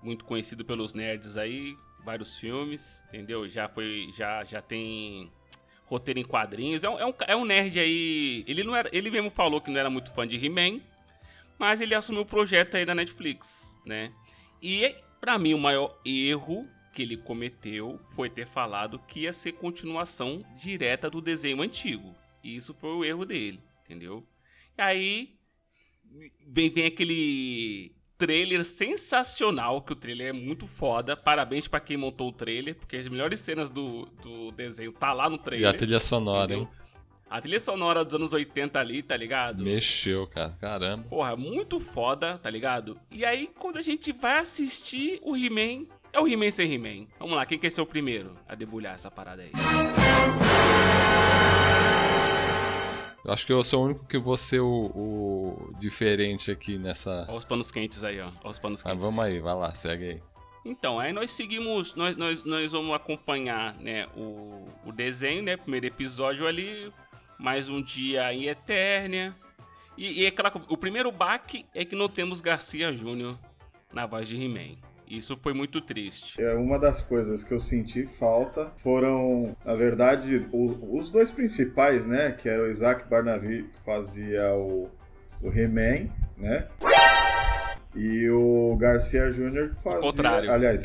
[0.03, 3.47] muito conhecido pelos nerds aí, vários filmes, entendeu?
[3.47, 5.31] Já foi, já, já tem
[5.85, 6.85] roteiro em quadrinhos.
[6.85, 8.45] É um, é um, é um nerd aí.
[8.49, 10.81] Ele não era, ele mesmo falou que não era muito fã de He-Man,
[11.59, 14.11] mas ele assumiu o projeto aí da Netflix, né?
[14.63, 19.53] E pra mim o maior erro que ele cometeu foi ter falado que ia ser
[19.53, 22.15] continuação direta do desenho antigo.
[22.45, 24.27] E isso foi o erro dele, entendeu?
[24.77, 25.35] E aí
[26.47, 31.17] vem, vem aquele trailer sensacional, que o trailer é muito foda.
[31.17, 35.29] Parabéns pra quem montou o trailer, porque as melhores cenas do, do desenho tá lá
[35.29, 35.69] no E trailer.
[35.71, 36.63] a trilha sonora, hein?
[36.63, 36.83] entendeu?
[37.29, 39.65] A trilha sonora dos anos 80 ali, tá ligado?
[39.65, 40.53] Mexeu, cara.
[40.61, 41.05] Caramba.
[41.09, 43.01] Porra, muito foda, tá ligado?
[43.11, 47.07] E aí, quando a gente vai assistir o He-Man, é o He-Man sem He-Man.
[47.19, 49.51] Vamos lá, quem quer ser o primeiro a debulhar essa parada aí?
[53.25, 57.25] Eu acho que eu sou o único que vou ser o, o diferente aqui nessa.
[57.29, 58.27] Olha os panos quentes aí, ó.
[58.43, 59.05] Olha os panos Mas quentes.
[59.07, 60.23] vamos aí, vai lá, segue aí.
[60.65, 65.87] Então, aí nós seguimos, nós, nós, nós vamos acompanhar, né, o, o desenho, né, primeiro
[65.87, 66.93] episódio ali,
[67.39, 69.35] mais um dia em Eternia.
[69.97, 73.37] E, e aquela, co- o primeiro baque é que não temos Garcia Júnior
[73.93, 74.77] na voz de He-Man.
[75.17, 76.41] Isso foi muito triste.
[76.43, 82.07] É, Uma das coisas que eu senti falta foram, na verdade, o- os dois principais,
[82.07, 82.33] né?
[82.33, 84.89] Que era o Isaac Barnaby, que fazia o,
[85.43, 86.67] o He-Man, né?
[87.95, 90.01] E o Garcia Júnior que fazia.
[90.01, 90.51] contrário.
[90.51, 90.83] Aliás,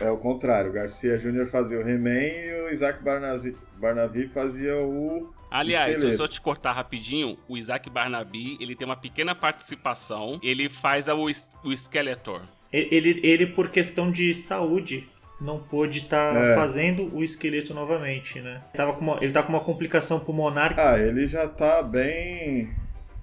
[0.00, 0.70] é o contrário.
[0.70, 5.32] O Garcia Júnior fazia o He-Man e o Isaac Barnazi- Barnaby fazia o.
[5.50, 6.18] Aliás, se eu Esqueleto.
[6.18, 10.38] só te cortar rapidinho, o Isaac Barnaby, ele tem uma pequena participação.
[10.42, 11.24] Ele faz o,
[11.64, 12.42] o Skeletor.
[12.72, 15.08] Ele, ele, por questão de saúde,
[15.40, 16.54] não pôde estar É.
[16.54, 18.62] fazendo o esqueleto novamente, né?
[18.74, 22.70] Tava com uma- ele tá com uma complicação pulmonar, Ah, ele já tá bem.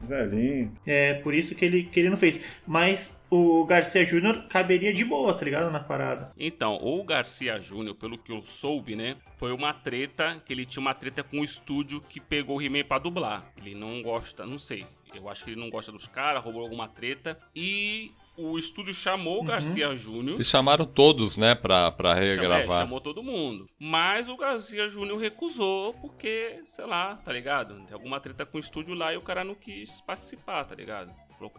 [0.02, 0.72] velhinho.
[0.86, 2.40] é por isso que ele, que ele não fez.
[2.66, 5.72] Mas o Garcia Júnior caberia de boa, tá ligado?
[5.72, 6.32] Na parada.
[6.38, 9.16] Então, o Garcia Júnior, pelo que eu soube, né?
[9.38, 12.84] Foi uma treta, que ele tinha uma treta com o estúdio que pegou o He-Man
[12.84, 13.52] pra dublar.
[13.58, 14.86] Ele não gosta, não sei.
[15.14, 17.38] Eu acho que ele não gosta dos caras, roubou alguma treta.
[17.56, 20.36] E o estúdio chamou o Garcia Júnior.
[20.36, 22.82] Eles chamaram todos, né, pra, pra Chamou, é, regravar.
[22.82, 23.70] chamou todo mundo.
[23.80, 27.76] Mas o Garcia Júnior recusou porque, sei lá, tá ligado?
[27.86, 31.12] Tem alguma treta com o estúdio lá e o cara não quis participar, tá ligado?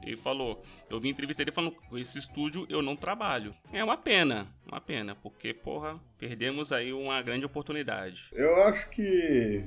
[0.02, 3.54] Ele falou, eu vi entrevista dele falando, com esse estúdio eu não trabalho.
[3.72, 8.30] É uma pena, uma pena, porque, porra, perdemos aí uma grande oportunidade.
[8.32, 9.64] Eu acho que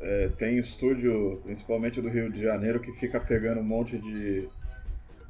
[0.00, 4.48] é, tem estúdio, principalmente do Rio de Janeiro, que fica pegando um monte de,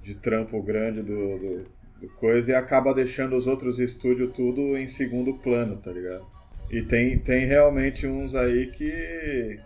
[0.02, 1.66] de trampo grande do, do,
[2.00, 6.26] do coisa e acaba deixando os outros estúdios tudo em segundo plano, tá ligado?
[6.70, 9.58] E tem, tem realmente uns aí que.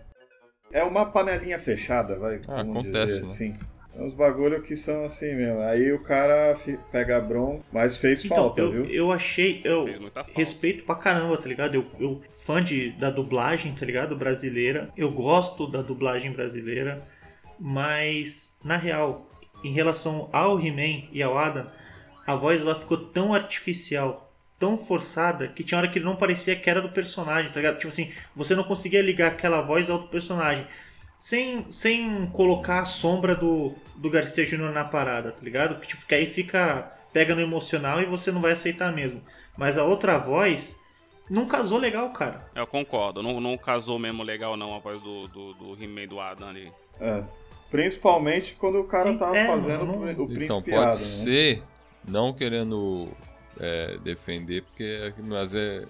[0.71, 2.41] É uma panelinha fechada, vai.
[2.47, 3.27] Ah, vamos acontece, dizer né?
[3.27, 3.55] assim.
[3.93, 5.61] Tem uns bagulho que são assim mesmo.
[5.61, 6.57] Aí o cara
[6.91, 8.85] pega a bronca, mas fez Então, falta, eu, viu?
[8.85, 9.61] eu achei.
[9.63, 9.85] Eu
[10.33, 11.75] respeito pra caramba, tá ligado?
[11.75, 14.15] Eu, eu fã de, da dublagem, tá ligado?
[14.17, 14.89] Brasileira.
[14.97, 17.07] Eu gosto da dublagem brasileira.
[17.57, 19.29] Mas, na real,
[19.65, 21.67] em relação ao He-Man e ao Adam,
[22.25, 26.69] a voz ela ficou tão artificial, tão forçada, que tinha hora que não parecia que
[26.69, 27.77] era do personagem, tá ligado?
[27.77, 30.65] Tipo assim, você não conseguia ligar aquela voz ao do personagem.
[31.17, 34.71] Sem, sem colocar a sombra do, do Garcia Jr.
[34.71, 35.79] na parada, tá ligado?
[35.79, 36.91] Que, tipo, que aí fica.
[37.11, 39.23] pega no emocional e você não vai aceitar mesmo.
[39.57, 40.79] Mas a outra voz
[41.29, 42.45] não casou legal, cara.
[42.53, 46.19] Eu concordo, não, não casou mesmo legal não a voz do, do, do He-Man do
[46.19, 46.71] Adam ali.
[46.99, 47.23] É.
[47.75, 50.91] Principalmente quando o cara tava É, fazendo não- o príncipe Então, pode né?
[50.95, 51.63] ser,
[52.07, 53.09] não querendo
[53.59, 55.85] é, defender, porque mas é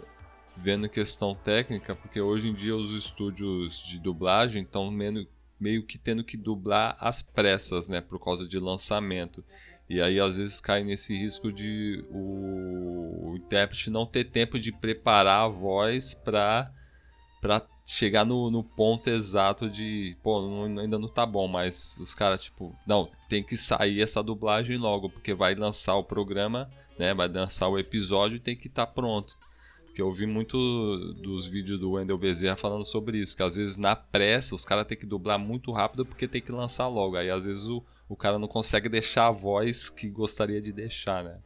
[0.57, 5.27] vendo questão técnica, porque hoje em dia os estúdios de dublagem estão meio,
[5.59, 9.43] meio que tendo que dublar às pressas, né, por causa de lançamento.
[9.89, 14.71] E aí às vezes cai nesse risco de o, o intérprete não ter tempo de
[14.71, 16.71] preparar a voz para
[17.41, 22.15] para chegar no, no ponto exato de, pô, não- ainda não tá bom, mas os
[22.15, 27.13] caras, tipo, não, tem que sair essa dublagem logo, porque vai lançar o programa, né,
[27.13, 29.37] vai lançar o episódio e tem que estar pronto.
[29.85, 30.57] Porque eu vi muito
[31.21, 34.85] dos vídeos do Wendel Bezerra falando sobre isso, que às vezes na pressa os caras
[34.85, 38.15] têm que dublar muito rápido porque tem que lançar logo, aí às vezes o, o
[38.15, 41.37] cara não consegue deixar a voz que gostaria de deixar, né.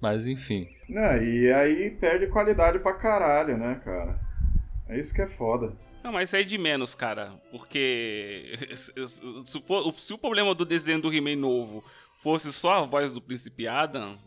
[0.00, 4.20] Mas enfim, Não, e aí perde qualidade pra caralho, né, cara?
[4.86, 5.72] É isso que é foda.
[6.04, 7.32] Não, mas isso aí é de menos, cara.
[7.50, 8.92] Porque se,
[9.66, 11.82] for- se o problema do desenho do He-Man novo
[12.22, 14.18] fosse só a voz do Príncipe Adam,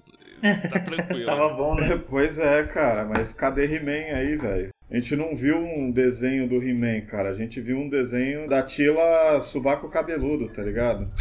[0.71, 1.27] tá tranquilo.
[1.27, 2.01] Tava bom, né?
[2.09, 4.69] Pois é, cara, mas cadê He-Man aí, velho?
[4.89, 7.29] A gente não viu um desenho do He-Man, cara.
[7.29, 11.11] A gente viu um desenho da Tila Subaco Cabeludo, tá ligado?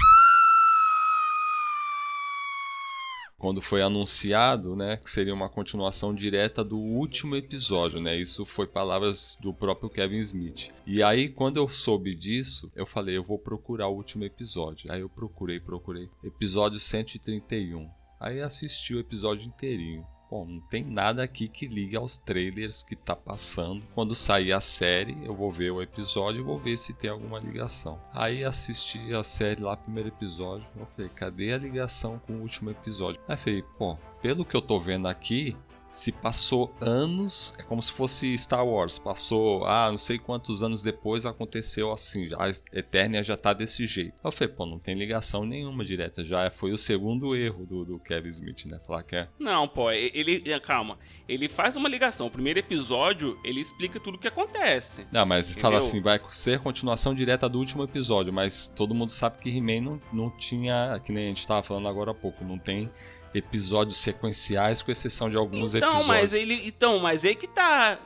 [3.47, 8.17] Quando foi anunciado, né, que seria uma continuação direta do último episódio, né?
[8.17, 10.71] Isso foi palavras do próprio Kevin Smith.
[10.85, 14.91] E aí, quando eu soube disso, eu falei, eu vou procurar o último episódio.
[14.91, 16.11] Aí eu procurei, procurei.
[16.25, 17.89] Episódio 131.
[18.19, 20.05] Aí assisti o episódio inteirinho.
[20.29, 23.87] Bom, não tem nada aqui que ligue aos trailers que tá passando.
[23.95, 27.39] Quando sair a série, eu vou ver o episódio e vou ver se tem alguma
[27.39, 28.01] ligação.
[28.13, 30.67] Aí assisti a série lá, primeiro episódio.
[30.77, 33.21] Eu falei, cadê a ligação com o último episódio?
[33.29, 35.57] Aí falei, pô, pelo que eu tô vendo aqui,
[35.97, 38.99] se passou anos, é como se fosse Star Wars.
[38.99, 42.29] Passou, ah, não sei quantos anos depois aconteceu assim.
[42.39, 44.13] A Eternia já tá desse jeito.
[44.23, 46.23] Eu falei, pô, não tem ligação nenhuma direta.
[46.23, 48.79] Já foi o segundo erro do, do Kevin Smith, né?
[48.87, 49.29] Falar que é.
[49.39, 50.43] Não, pô, ele.
[50.61, 50.99] Calma.
[51.27, 52.27] Ele faz uma ligação.
[52.27, 55.07] O primeiro episódio, ele explica tudo o que acontece.
[55.11, 55.63] Não, mas Entendeu?
[55.63, 59.81] fala assim, vai ser continuação direta do último episódio, mas todo mundo sabe que He-Man
[59.81, 62.91] não, não tinha, que nem a gente tava falando agora há pouco, não tem
[63.37, 66.07] episódios sequenciais, com exceção de alguns então, episódios.
[66.09, 67.99] Mas ele, então, mas aí que tá.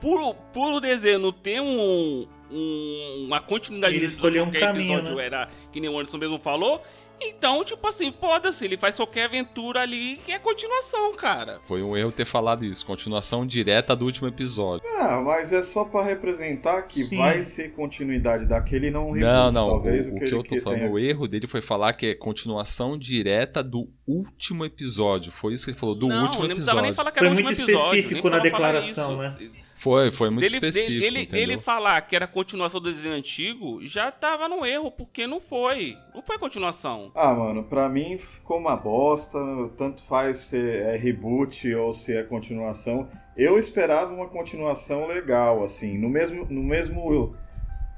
[0.00, 4.94] Puro, puro desenho, não tem um, um- uma continuidade Ele de escolheu um qualquer caminho,
[4.98, 5.26] episódio né?
[5.26, 6.82] era que nem o Anderson mesmo falou.
[7.28, 11.58] Então, tipo assim, foda-se, ele faz qualquer aventura ali que é continuação, cara.
[11.60, 12.84] Foi um erro ter falado isso.
[12.86, 14.84] Continuação direta do último episódio.
[14.98, 17.16] Ah, mas é só pra representar que Sim.
[17.16, 19.22] vai ser continuidade daquele não reboot.
[19.22, 19.68] Não, não.
[19.70, 21.92] Talvez o, o, o que, que, eu tô falando, tenha- o erro dele foi falar
[21.92, 25.30] que é continuação direta do último episódio.
[25.32, 26.96] Foi isso que ele falou, do não, último nem precisava nem episódio.
[26.96, 27.98] falar que Foi era o muito último episódio.
[28.00, 29.61] específico na declaração, isso.
[29.82, 31.42] Foi, foi muito dele, específico, dele, ele, entendeu?
[31.42, 35.96] ele falar que era continuação do desenho antigo já tava no erro, porque não foi.
[36.14, 37.10] Não foi continuação.
[37.16, 39.40] Ah, mano, pra mim ficou uma bosta.
[39.76, 43.10] Tanto faz se é reboot ou se é continuação.
[43.36, 47.36] Eu esperava uma continuação legal, assim, no mesmo, no mesmo,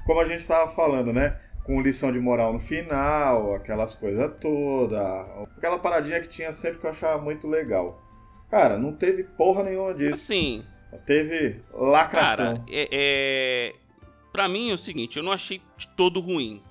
[0.07, 1.37] como a gente estava falando, né?
[1.65, 4.99] Com lição de moral no final, aquelas coisas todas,
[5.55, 8.01] aquela paradinha que tinha sempre que eu achava muito legal.
[8.49, 10.13] Cara, não teve porra nenhuma disso.
[10.13, 10.65] Assim,
[11.05, 12.57] Teve lacração.
[12.57, 13.75] Cara, é, é...
[14.31, 16.61] Pra mim é o seguinte, eu não achei de todo ruim.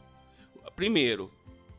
[0.77, 1.31] Primeiro,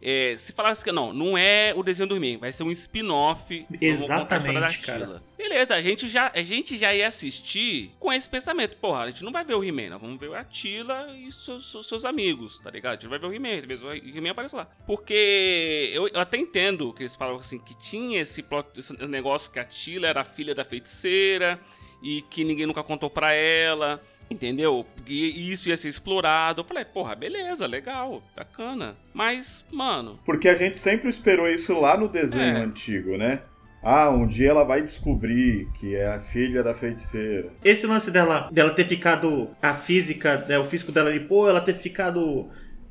[0.02, 3.66] é, se falasse que não, não é o desenho do He-Man, vai ser um spin-off.
[3.82, 5.06] Exatamente, cara.
[5.06, 5.24] Tila.
[5.38, 8.78] Beleza, a gente, já, a gente já ia assistir com esse pensamento.
[8.78, 11.70] Porra, a gente não vai ver o He-Man, nós vamos ver a Tila e seus,
[11.72, 12.94] seus- seus amigos, tá ligado?
[12.94, 14.68] A gente vai ver o He-Man, talvez o He-Man apareça lá.
[14.88, 19.52] Porque eu, eu até entendo que eles falam assim, que tinha esse, plot, esse negócio
[19.52, 21.60] que a Tila era a filha da feiticeira
[22.06, 24.00] e que ninguém nunca contou pra ela.
[24.30, 24.86] Entendeu?
[25.06, 26.62] E isso ia ser explorado.
[26.62, 28.96] Eu falei, porra, beleza, legal, bacana.
[29.14, 32.62] Mas, mano, Porque a gente sempre esperou isso lá no desenho É.
[32.62, 33.42] antigo, né?
[33.84, 37.50] Ah, um dia ela vai descobrir que é a filha da feiticeira.
[37.64, 39.48] Esse lance dela, dela ter ficado.
[39.62, 42.50] A física, né, o físico dela ali, pô, ela ter ficado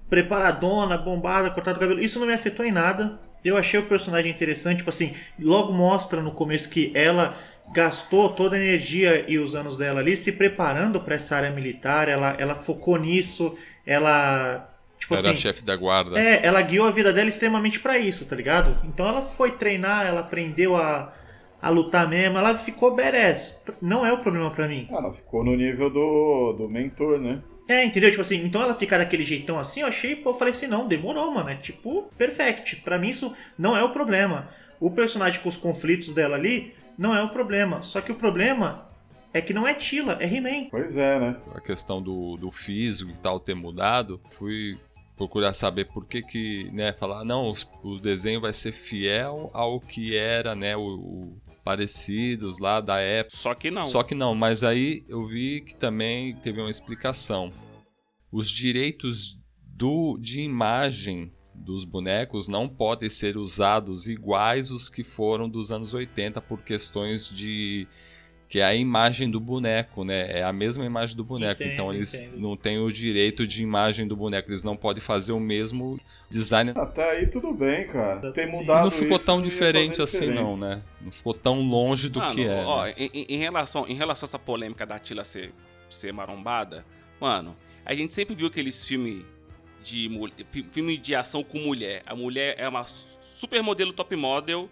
[0.09, 3.19] preparadona, bombada, cortado o cabelo, isso não me afetou em nada.
[3.45, 7.37] Eu achei o personagem interessante, tipo assim, logo mostra no começo que ela
[7.73, 12.09] gastou toda a energia e os anos dela ali se preparando para essa área militar,
[12.09, 14.71] ela, ela focou nisso, ela.
[14.99, 16.19] Tipo Era assim, chefe da guarda.
[16.19, 18.79] é, ela guiou a vida dela extremamente pra isso, tá ligado?
[18.85, 21.13] Então ela foi treinar, ela aprendeu a,
[21.61, 23.63] a lutar mesmo, ela ficou badass.
[23.83, 24.89] Não é o problema pra mim.
[24.91, 27.43] Ah, ficou no nível do, do mentor, né?
[27.69, 28.11] É, entendeu?
[28.11, 30.87] Tipo assim, então ela ficar daquele jeitão assim, eu achei, pô, eu falei assim, não,
[30.87, 31.51] demorou, mano.
[31.51, 32.77] É tipo, perfect.
[32.77, 34.49] Pra mim isso não é o problema.
[34.81, 37.83] O personagem com os conflitos dela ali não é o problema.
[37.83, 38.89] Só que o problema
[39.33, 40.69] é que não é Tila, é He-Man.
[40.71, 41.37] Pois é, né?
[41.55, 44.79] a questão do, do físico e tal ter mudado, fui
[45.17, 49.81] procurar saber por que que, né, falar, não, os- o desenho vai ser fiel ao
[49.81, 53.37] que era, né, o, o parecidos lá da época.
[53.37, 53.87] só que não.
[53.87, 57.53] Só que não, mas aí eu vi que também teve uma explicação.
[58.31, 61.33] Os direitos do, de imagem
[61.65, 67.29] dos bonecos não podem ser usados iguais os que foram dos anos 80 por questões
[67.29, 67.87] de
[68.47, 70.39] que é a imagem do boneco, né?
[70.39, 71.61] É a mesma imagem do boneco.
[71.63, 72.39] Entendo, então eles entendo.
[72.41, 74.49] não têm o direito de imagem do boneco.
[74.49, 75.99] Eles não podem fazer o mesmo
[76.31, 76.73] design.
[76.77, 78.31] Até aí tudo bem, cara.
[78.33, 80.81] Tem E mudado não ficou isso, tão diferente assim, não, né?
[81.01, 82.63] Não ficou tão longe do Mano, que é.
[82.65, 82.95] ó, né?
[82.97, 85.53] em, em- em relação, em relação a essa polêmica da Tila ser,
[85.91, 86.85] ser marombada,
[87.21, 89.25] mano, a gente sempre viu aqueles filmes
[89.85, 90.11] de
[90.73, 92.03] filme de ação com mulher.
[92.07, 94.69] A mulher é uma super modelo top model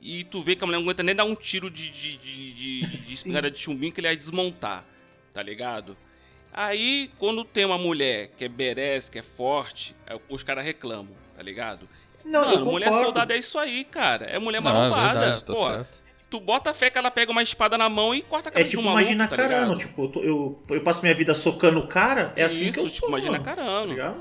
[0.00, 2.52] e tu vê que a mulher não aguenta nem dar um tiro de, de, de,
[2.52, 4.84] de, de espingarda de chumbinho que ele ia desmontar,
[5.32, 5.96] tá ligado?
[6.52, 11.14] Aí, quando tem uma mulher que é berés, que é forte, é, os caras reclamam,
[11.36, 11.88] tá ligado?
[12.24, 14.24] Não, Mano, mulher soldado é isso aí, cara.
[14.24, 15.20] É mulher Não, é marombada.
[15.20, 16.02] verdade, tá Pô, certo.
[16.30, 18.70] Tu bota fé que ela pega uma espada na mão e corta a É cabeça
[18.70, 19.74] tipo, de um maluco, imagina tá carano.
[19.74, 19.78] ligado?
[19.78, 22.84] Tipo, eu, tô- eu, eu passo minha vida socando o cara, é assim Isso, que
[22.86, 23.08] eu tipo, sou.
[23.08, 23.86] imagina mano, tá carano.
[23.92, 24.16] ligado?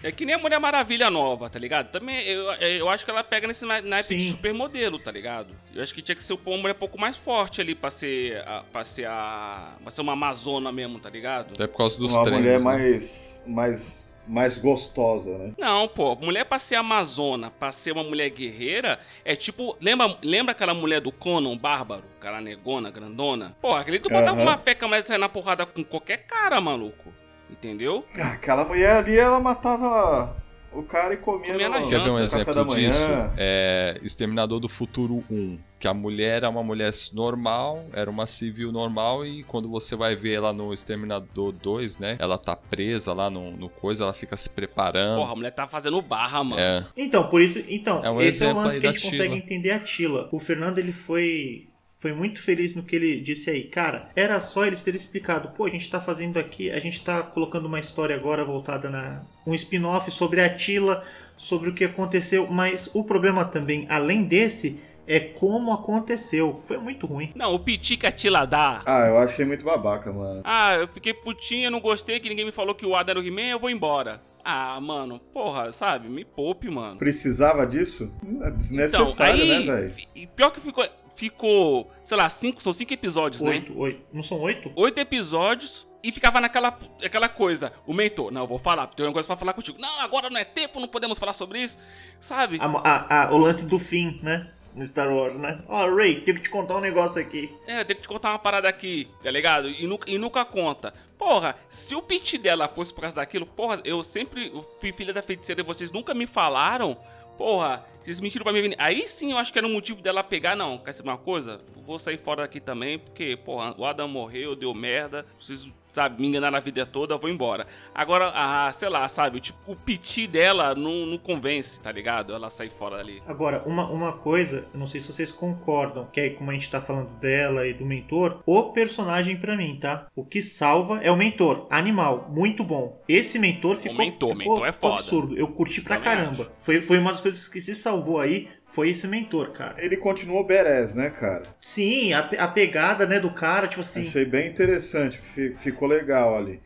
[0.00, 1.90] É que nem a Mulher Maravilha nova, tá ligado?
[1.90, 5.48] Também eu, eu acho que ela pega nesse na- naipe de supermodelo, tá ligado?
[5.74, 8.38] Eu acho que tinha que ser uma mulher um pouco mais forte ali pra ser,
[8.46, 9.72] a, pra ser a.
[9.82, 11.54] pra ser uma amazona mesmo, tá ligado?
[11.54, 12.42] Até por causa dos Uma treinos.
[12.44, 12.64] mulher né?
[12.64, 15.52] mais, mais, mais gostosa, né?
[15.58, 19.76] Não, pô, mulher pra ser amazona, pra ser uma mulher guerreira, é tipo.
[19.80, 22.04] Lembra, lembra aquela mulher do Conan, bárbaro?
[22.20, 23.56] Aquela negona, grandona?
[23.60, 24.42] Pô, aquele tu botava Aham.
[24.42, 27.12] uma fé que a mulher saia na porrada com qualquer cara, maluco.
[27.50, 28.04] Entendeu?
[28.20, 30.36] Ah, Aquela mulher ali, ela matava
[30.72, 33.08] o cara e comia, Comia na no, Quer ver um exemplo disso?
[33.36, 35.58] É Exterminador do Futuro 1.
[35.78, 40.16] Que a mulher era uma mulher normal, era uma civil normal, e quando você vai
[40.16, 42.16] ver ela no Exterminador 2, né?
[42.18, 45.20] Ela tá presa lá no, no coisa, ela fica se preparando.
[45.20, 46.60] Porra, a mulher tá fazendo barra, mano.
[46.60, 46.84] é.
[46.96, 47.62] Então, por isso.
[47.68, 50.28] Então, É um esse é o exemplo lance que a gente consegue entender a Tila.
[50.32, 51.68] O Fernando, ele foi.
[51.98, 53.64] Foi muito feliz no que ele disse aí.
[53.64, 55.48] Cara, era só eles terem explicado.
[55.50, 59.22] Pô, a gente tá fazendo aqui, a gente tá colocando uma história agora voltada na,
[59.44, 61.02] um spin-off sobre a Tila,
[61.36, 64.78] sobre o que aconteceu, mas o problema também, além desse,
[65.08, 66.60] é como aconteceu.
[66.62, 67.32] Foi muito ruim.
[67.34, 68.80] Não, o piti que a Tila dá.
[68.86, 70.42] Ah, eu achei muito babaca, mano.
[70.44, 73.26] Ah, eu fiquei putinha, não gostei, que ninguém me falou que o Adam era o
[73.26, 74.22] He-Man, eu vou embora.
[74.44, 76.08] Ah, mano, porra, sabe?
[76.08, 76.96] Me poupe, mano.
[76.96, 78.14] Precisava disso?
[78.42, 79.94] É desnecessário, Então, aí, né, velho?
[80.14, 80.86] e Pior que ficou,
[81.18, 83.50] ficou, sei lá, cinco, são cinco episódios, né?
[83.50, 84.00] Oito, oito.
[84.12, 84.70] Não são oito?
[84.76, 87.72] Oito episódios e ficava naquela aquela coisa.
[87.84, 89.78] O mentor, não, eu vou falar, tem uma coisa pra falar contigo.
[89.80, 91.76] Não, agora não é tempo, não podemos falar sobre isso,
[92.20, 92.58] sabe?
[92.60, 94.48] A- a- a- o lance do fim, né?
[94.76, 95.60] No Star Wars, né?
[95.66, 97.52] Ó, Ray, tenho que te contar um negócio aqui.
[97.66, 99.68] É, tem que te contar uma parada aqui, tá ligado?
[99.68, 100.94] E, nu- e nunca conta.
[101.18, 105.20] Porra, se o pitch dela fosse por causa daquilo, porra, eu sempre fui filha da
[105.20, 106.96] feiticeira e vocês nunca me falaram.
[107.38, 108.74] Porra, vocês mentiram pra mim.
[108.76, 110.76] Aí sim eu acho que era um motivo dela pegar, não.
[110.76, 111.60] Quer saber uma coisa?
[111.86, 115.24] Vou sair fora daqui também, porque, porra, o Adam morreu, deu merda.
[115.40, 115.68] Vocês,
[115.98, 117.66] sabe, me enganaram a vida toda, eu vou embora.
[117.92, 122.32] Agora, ah, sei lá, sabe, tipo, o piti dela não, não convence, tá ligado?
[122.32, 123.20] Ela sair fora dali.
[123.26, 126.70] Agora, uma, uma coisa, eu não sei se vocês concordam, que aí como a gente
[126.70, 130.06] tá falando dela e do mentor, o personagem pra mim, tá?
[130.14, 133.02] O que salva é o mentor, animal, muito bom.
[133.08, 134.94] Esse mentor ficou, mentor, ficou, mentor é foda.
[134.94, 136.52] absurdo, eu curti pra Também caramba.
[136.58, 139.74] Foi, foi uma das coisas que se salvou aí, foi esse mentor, cara.
[139.78, 141.42] Ele continuou badass, né, cara?
[141.60, 144.06] Sim, a, a pegada, né, do cara, tipo assim...
[144.06, 146.60] Achei bem interessante, fi- ficou legal ali.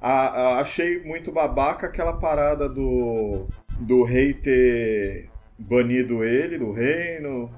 [0.00, 3.46] A- a- achei muito babaca aquela parada do,
[3.80, 7.50] do rei ter banido ele do reino.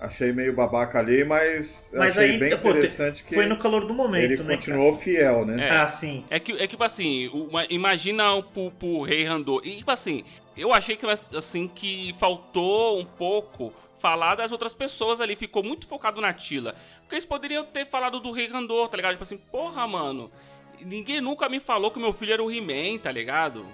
[0.00, 3.56] Achei meio babaca ali, mas, Mas achei aí, bem pô, te- interessante que foi no
[3.56, 5.66] calor do momento, ele né, continuou fiel, né?
[5.66, 5.70] É.
[5.70, 6.24] Ah, sim.
[6.28, 9.62] É que, é que, tipo assim, uma- imagina o pro, pro Rei Randor.
[9.64, 10.22] E, tipo assim,
[10.56, 15.34] eu achei que, assim, que faltou um pouco falar das outras pessoas ali.
[15.34, 16.74] Ficou muito focado na Tila.
[17.00, 19.12] Porque eles poderiam ter falado do Rei Randor, tá ligado?
[19.12, 20.30] Tipo assim, porra, mano.
[20.80, 23.64] Ninguém nunca me falou que meu filho era o He-Man, tá ligado?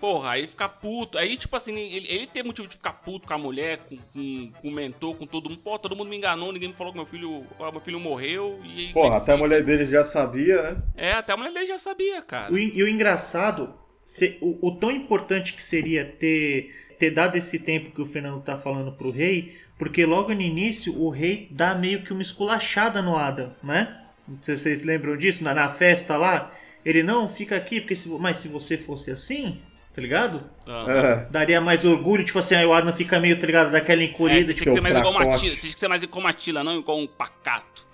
[0.00, 1.18] Porra, aí ficar puto.
[1.18, 4.52] Aí, tipo assim, ele, ele tem motivo de ficar puto com a mulher, com, com,
[4.60, 5.60] com o mentor, com todo mundo.
[5.60, 8.60] Pô, todo mundo me enganou, ninguém me falou que meu filho, meu filho morreu.
[8.64, 10.82] E, Porra, até a mulher dele já sabia, né?
[10.96, 12.52] É, até a mulher dele já sabia, cara.
[12.52, 13.74] E o engraçado,
[14.10, 18.40] se- o, o tão importante que seria ter, ter dado esse tempo que o Fernando
[18.40, 23.02] tá falando pro rei, porque logo no início o rei dá meio que uma esculachada
[23.02, 23.98] no Adam, né?
[24.26, 26.54] Não sei se vocês lembram disso, na, na festa lá.
[26.84, 29.60] Ele não fica aqui, porque se, mas se você fosse assim,
[29.94, 30.42] tá ligado?
[30.66, 31.26] É.
[31.30, 34.46] Daria mais orgulho, tipo assim, aí o Adam fica meio, tá ligado, daquela É, encolhida.
[34.46, 35.40] você tipo, tinha que ser mais igual uma fracote.
[35.44, 37.86] tila, você tinha que ser mais igual uma tila, não igual um pacato.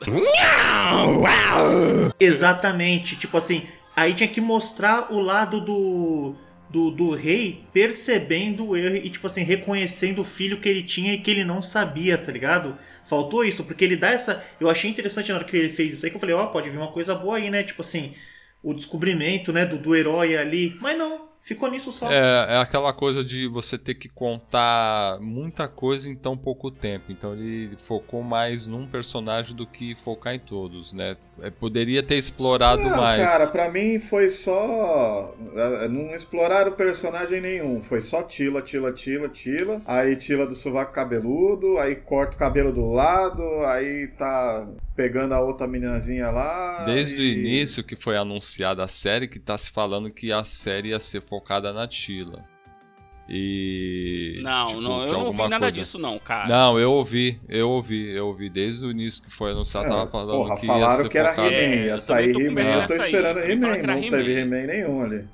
[2.21, 6.35] Exatamente, tipo assim, aí tinha que mostrar o lado do,
[6.71, 11.13] do, do rei percebendo o erro e, tipo assim, reconhecendo o filho que ele tinha
[11.13, 12.77] e que ele não sabia, tá ligado?
[13.05, 14.45] Faltou isso, porque ele dá essa.
[14.59, 16.71] Eu achei interessante na hora que ele fez isso aí, que eu falei, ó, pode
[16.71, 17.63] vir uma coisa boa aí, né?
[17.63, 18.15] Tipo assim,
[18.63, 20.75] o descobrimento, né, do, do herói ali.
[20.81, 22.11] Mas não, ficou nisso só.
[22.11, 27.13] É, é aquela coisa de você ter que contar muita coisa em tão pouco tempo.
[27.13, 31.17] Então ele focou mais num personagem do que focar em todos, né?
[31.43, 33.29] É, poderia ter explorado Não, mais.
[33.31, 35.35] cara, pra mim foi só.
[35.57, 37.83] é, Não exploraram personagem nenhum.
[37.83, 39.83] Foi só Tila, Tila, Tila, Tila.
[39.85, 41.79] Aí Tila do sovaco cabeludo.
[41.79, 43.43] Aí corta o cabelo do lado.
[43.67, 46.85] Aí tá pegando a outra meninazinha lá.
[46.85, 50.45] Desde o e- início que foi anunciada a série, que tá se falando que a
[50.45, 52.45] série ia ser focada na Tila.
[53.29, 54.39] E.
[54.43, 56.47] Não, tipo, não, eu não ouvi nada coisa- disso não, cara.
[56.49, 58.51] Não, eu ouvi, eu ouvi, eu ouvi.
[58.51, 61.19] Desde o início que foi anunciado, É, tava falando porra, que ia falaram ser que
[61.19, 61.49] era focado.
[61.49, 61.59] He-Man.
[61.75, 62.61] É, ia sair He-Man.
[62.63, 63.77] Eu tô esperando He-Man.
[63.83, 64.67] Não teve He-Man.
[64.67, 65.25] Nenhum ali.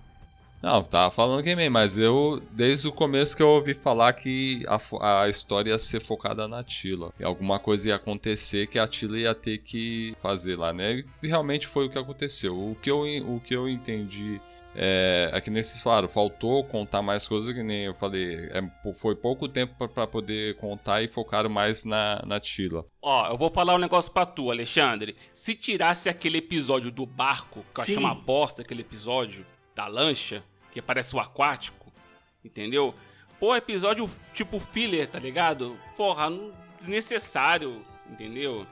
[0.63, 4.63] Não, tava falando que He-Man, mas eu, desde o começo que eu ouvi falar que
[4.69, 7.13] a, a história ia ser focada na Tila.
[7.19, 11.03] E alguma coisa ia acontecer que a Tila ia ter que fazer lá, né?
[11.23, 12.55] E realmente foi o que aconteceu.
[12.57, 14.39] O que eu, o que eu entendi
[14.75, 18.49] é, é que nem vocês falaram, faltou contar mais coisas, que nem eu falei.
[18.53, 18.63] é,
[18.95, 22.85] foi pouco tempo pra- pra poder contar e focaram mais na, na Tila.
[23.03, 25.17] Ó, eu vou falar um negócio pra tu, Alexandre.
[25.33, 28.01] Se tirasse aquele episódio do barco, que eu achei Sim.
[28.05, 29.45] uma bosta aquele episódio
[29.75, 30.43] da lancha,
[30.73, 31.93] que parece o aquático,
[32.45, 32.95] entendeu?
[33.41, 35.77] Pô, episódio tipo filler, tá ligado?
[35.97, 38.67] Porra, não- desnecessário, entendeu?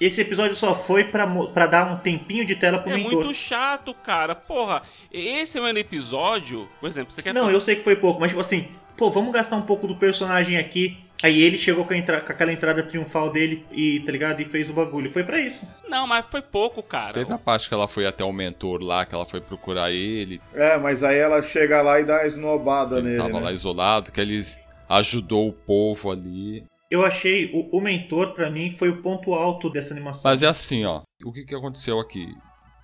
[0.00, 3.12] Esse episódio só foi pra dar um tempinho de tela pro É mentor.
[3.12, 4.34] muito chato, cara.
[4.34, 4.82] Porra,
[5.12, 8.30] esse é um episódio, por exemplo, você quer Não, eu sei que foi pouco, mas
[8.30, 8.66] tipo assim,
[8.96, 10.98] pô, vamos gastar um pouco do personagem aqui.
[11.22, 14.40] Aí ele chegou com, a entra- com aquela entrada triunfal dele e, tá ligado?
[14.40, 15.08] E fez o bagulho.
[15.08, 15.64] Foi pra isso.
[15.88, 17.12] Não, mas foi pouco, cara.
[17.12, 20.40] Teve a parte que ela foi até o mentor lá, que ela foi procurar ele,
[20.52, 23.16] É, mas aí ela chega lá e dá a esnobada ele nele.
[23.18, 23.40] tava né?
[23.40, 26.64] lá isolado, que eles ajudou o povo ali.
[26.92, 30.30] Eu achei o, o mentor, pra mim, foi o ponto alto dessa animação.
[30.30, 31.00] Mas é assim, ó.
[31.24, 32.36] O que, que aconteceu aqui?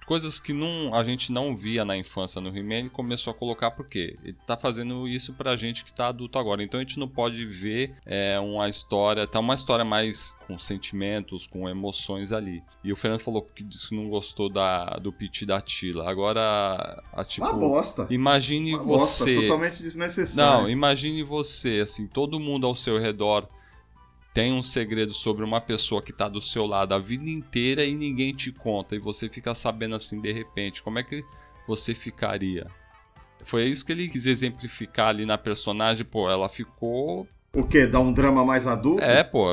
[0.06, 3.72] coisas que não, a gente não via na infância no He-Man, ele começou a colocar
[3.72, 6.62] porque ele tá fazendo isso pra gente que tá adulto agora.
[6.62, 11.46] Então a gente não pode ver é, uma história, tá uma história mais com sentimentos,
[11.46, 12.62] com emoções ali.
[12.82, 16.08] E o Fernando falou que disse que não gostou da, do pit da Tila.
[16.08, 18.06] Agora, a, tipo, Uma bosta.
[18.08, 19.34] imagine Uma bosta, você.
[19.34, 20.62] totalmente desnecessário.
[20.62, 23.46] Não, imagine você, assim, todo mundo ao seu redor
[24.38, 27.92] tem um segredo sobre uma pessoa que tá do seu lado a vida inteira e
[27.92, 30.80] ninguém te conta e você fica sabendo assim de repente.
[30.80, 31.24] Como é que
[31.66, 32.68] você ficaria?
[33.42, 37.84] Foi isso que ele quis exemplificar ali na personagem, pô, ela ficou O quê?
[37.84, 39.02] Dá um drama mais adulto?
[39.02, 39.48] é, pô,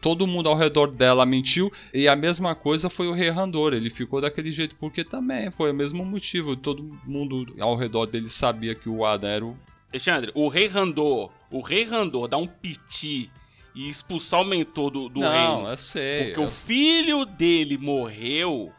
[0.00, 3.74] todo mundo ao redor dela mentiu e a mesma coisa foi o Rei Randor.
[3.74, 6.56] Ele ficou daquele jeito porque também foi o mesmo motivo.
[6.56, 9.58] Todo mundo ao redor dele sabia que o Adam era o.
[9.90, 13.30] Alexandre, o rei Randor, o rei Randor dá um piti
[13.74, 15.70] e expulsar o mentor do, do Não, reino.
[15.70, 16.24] eu sei.
[16.26, 18.72] Porque eu- o filho dele morreu,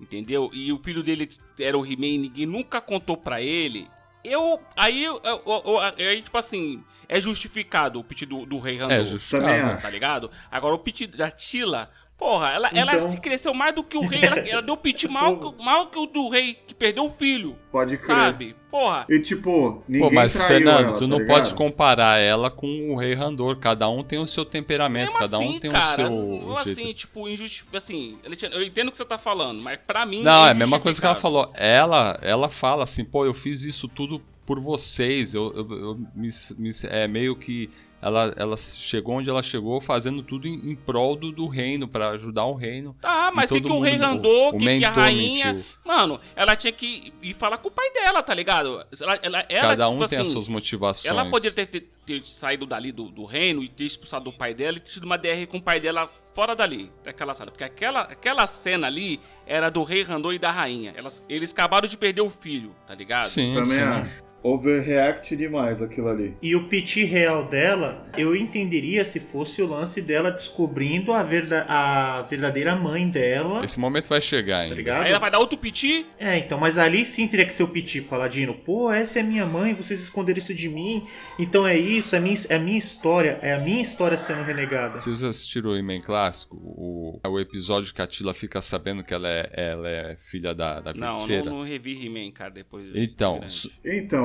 [0.00, 0.50] entendeu?
[0.52, 3.88] E o filho dele era o He-Man e ninguém nunca contou pra ele.
[4.24, 4.60] Eu.
[4.76, 8.96] Aí, eu, eu- eu- aí tipo assim, é justificado o pit do, do rei Randor.
[8.96, 9.80] É justificado.
[9.80, 10.30] Tá ligado?
[10.50, 11.90] Agora o pit da Tila.
[12.18, 14.24] Porra, ela, ela Então- se cresceu mais do que o rei.
[14.24, 17.56] Ela, ela deu pit mal, que- mal que o do rei que perdeu o filho.
[17.70, 18.06] Pode crer.
[18.06, 18.56] Sabe?
[18.70, 19.04] Porra.
[19.08, 21.34] E tipo, ninguém Pô, mas traiu Fernando, ela, tu tá não ligado?
[21.36, 23.56] pode comparar ela com o Rei Randor.
[23.58, 26.54] Cada um tem o seu temperamento, Mesmo cada um assim, tem cara, o seu eu,
[26.64, 26.70] jeito.
[26.80, 27.64] assim, tipo, injusti...
[27.74, 28.18] assim,
[28.50, 30.98] eu entendo o que você tá falando, mas pra mim Não, é a mesma coisa
[30.98, 31.52] que ela falou.
[31.54, 35.34] Ela, ela fala assim, pô, eu fiz isso tudo por vocês.
[35.34, 37.68] Eu, eu, eu me, me- é meio que
[38.00, 42.10] ela, ela chegou onde ela chegou, fazendo tudo em, em prol do, do reino, pra
[42.10, 42.94] ajudar o reino.
[43.00, 45.52] Tá, mas E todo que o rei Randor, o que, que a rainha.
[45.54, 45.64] mentiu.
[45.84, 48.86] Mano, ela tinha que ir falar com o pai dela, tá ligado?
[49.00, 51.10] Ela, ela, ela, Cada um tipo tem assim, as suas motivações.
[51.10, 54.54] Ela poderia ter, ter- ter saído dali do, do reino e ter expulsado o pai
[54.54, 57.50] dela e ter tido uma DR com o pai dela fora dali, daquela sala.
[57.50, 60.92] Porque aquela, aquela cena ali era do rei Randor e da rainha.
[60.94, 63.26] Elas, eles acabaram de perder o filho, tá ligado?
[63.28, 63.80] Sim, Também sim.
[63.82, 64.25] acho.
[64.42, 66.36] Overreact demais aquilo ali.
[66.40, 71.64] E o piti real dela, eu entenderia se fosse o lance dela descobrindo a, verda
[71.68, 75.02] a verdadeira mãe dela, Esse momento vai chegar tá ligado?
[75.04, 76.06] Aí ela vai dar outro piti.
[76.18, 78.54] É, então, mas ali sim teria que ser o Piti Paladino.
[78.54, 81.06] Pô, essa é minha mãe, vocês esconderam isso de mim.
[81.38, 85.00] Então é isso, é a minha, é minha história, é a minha história sendo renegada.
[85.00, 86.56] Vocês assistiram o He-Man clássico?
[86.56, 90.80] O, o episódio que a Tila fica sabendo que ela é, ela é filha da,
[90.80, 91.44] da Não, feiticeira?
[91.44, 92.86] não, não revi He-Man, cara, depois.
[92.94, 93.72] Então, grande.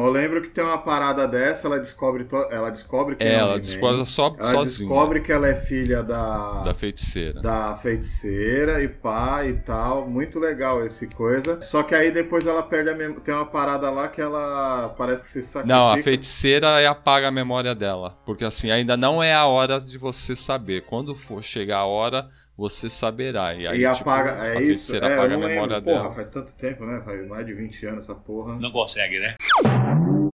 [0.02, 3.34] Então, eu lembro que tem uma parada dessa, ela descobre, to- ela descobre que é,
[3.34, 7.40] é ela descobre só, Ela sozinha descobre que ela é filha da, da feiticeira.
[7.40, 10.08] da feiticeira e pá e tal.
[10.10, 11.62] Muito legal esse coisa.
[11.62, 13.22] Só que aí depois ela perde a memória.
[13.22, 15.76] Tem uma parada lá que ela parece que se sacrifica.
[15.76, 18.18] Não, a feiticeira é apaga a memória dela.
[18.26, 20.86] Porque assim, ainda não é a hora de você saber.
[20.86, 22.28] Quando for chegar a hora,
[22.62, 23.54] você saberá.
[23.56, 24.40] E aí, E tipo, apaga.
[24.40, 24.66] a É isso.
[24.68, 25.92] feiticeira É, apaga eu a memória lembro.
[25.92, 26.12] Porra, dela.
[26.16, 27.02] faz tanto tempo, né?
[27.04, 28.56] Faz mais de 20 anos essa porra.
[28.60, 29.36] Não consegue, né?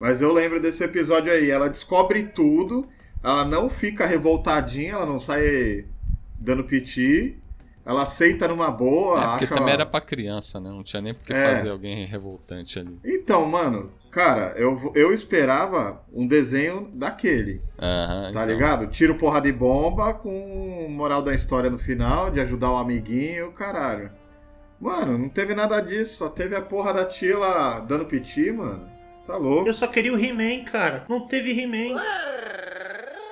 [0.00, 1.48] Mas eu lembro desse episódio aí.
[1.50, 2.86] Ela descobre tudo.
[3.22, 5.84] Ela não fica revoltadinha, ela não sai
[6.38, 7.36] dando piti.
[7.86, 9.16] Ela aceita numa boa.
[9.18, 10.68] É, porque acha também era pra criança, né?
[10.70, 11.46] Não tinha nem por que É.
[11.54, 12.98] fazer alguém revoltante ali.
[13.04, 18.44] Então, mano, cara, eu, eu esperava um desenho daquele, Aham, tá então.
[18.44, 18.86] ligado?
[18.88, 24.10] Tiro porra de bomba com moral da história no final, de ajudar o amiguinho, caralho.
[24.80, 28.86] Mano, não teve nada disso, só teve a porra da Tila dando piti, mano.
[29.26, 29.68] Tá louco.
[29.68, 31.04] Eu só queria o He-Man, cara.
[31.08, 31.98] Não teve He-Man.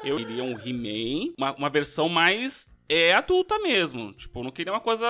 [0.04, 4.12] Eu queria um He-Man, uma, uma versão mais é, adulta mesmo.
[4.12, 5.06] Tipo, eu não queria uma coisa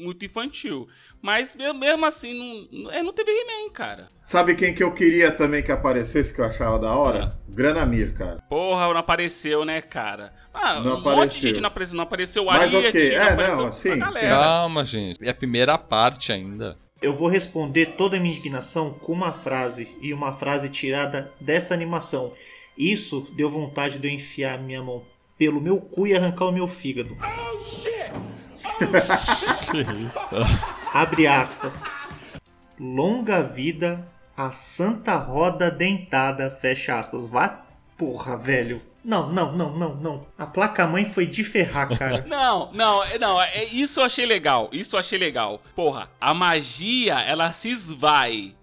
[0.00, 0.88] muito infantil.
[1.22, 4.08] Mas me- mesmo assim, não, é, não teve He-Man, cara.
[4.22, 7.38] Sabe quem que eu queria também que aparecesse, que eu achava da hora?
[7.48, 8.40] Granamir, cara.
[8.48, 10.32] Porra, não apareceu, né, cara?
[10.52, 11.40] Ah, Não um monte de apareceu.
[11.42, 11.96] gente não apareceu.
[11.96, 13.98] Não apareceu o Mas Ariete, ok, não é, apareceu não, assim.
[14.28, 15.24] Calma, gente.
[15.24, 16.76] É a primeira parte ainda.
[17.00, 19.88] Eu vou responder toda a minha indignação com uma frase.
[20.00, 22.32] E uma frase tirada dessa animação.
[22.76, 25.04] Isso deu vontade de eu enfiar a minha mão
[25.38, 27.16] pelo meu cu e arrancar o meu fígado.
[29.70, 30.28] Que isso?
[30.92, 31.82] Abre aspas.
[32.78, 37.26] Longa vida a Santa Roda Dentada, fecha aspas.
[37.28, 37.64] Vá,
[37.96, 38.82] porra, velho.
[39.04, 40.26] Não, não, não, não, não.
[40.36, 42.26] A placa-mãe foi de ferrar, cara.
[42.28, 45.62] Não, não, não, é, isso eu achei legal, isso eu achei legal.
[45.74, 48.54] Porra, a magia, ela se esvai.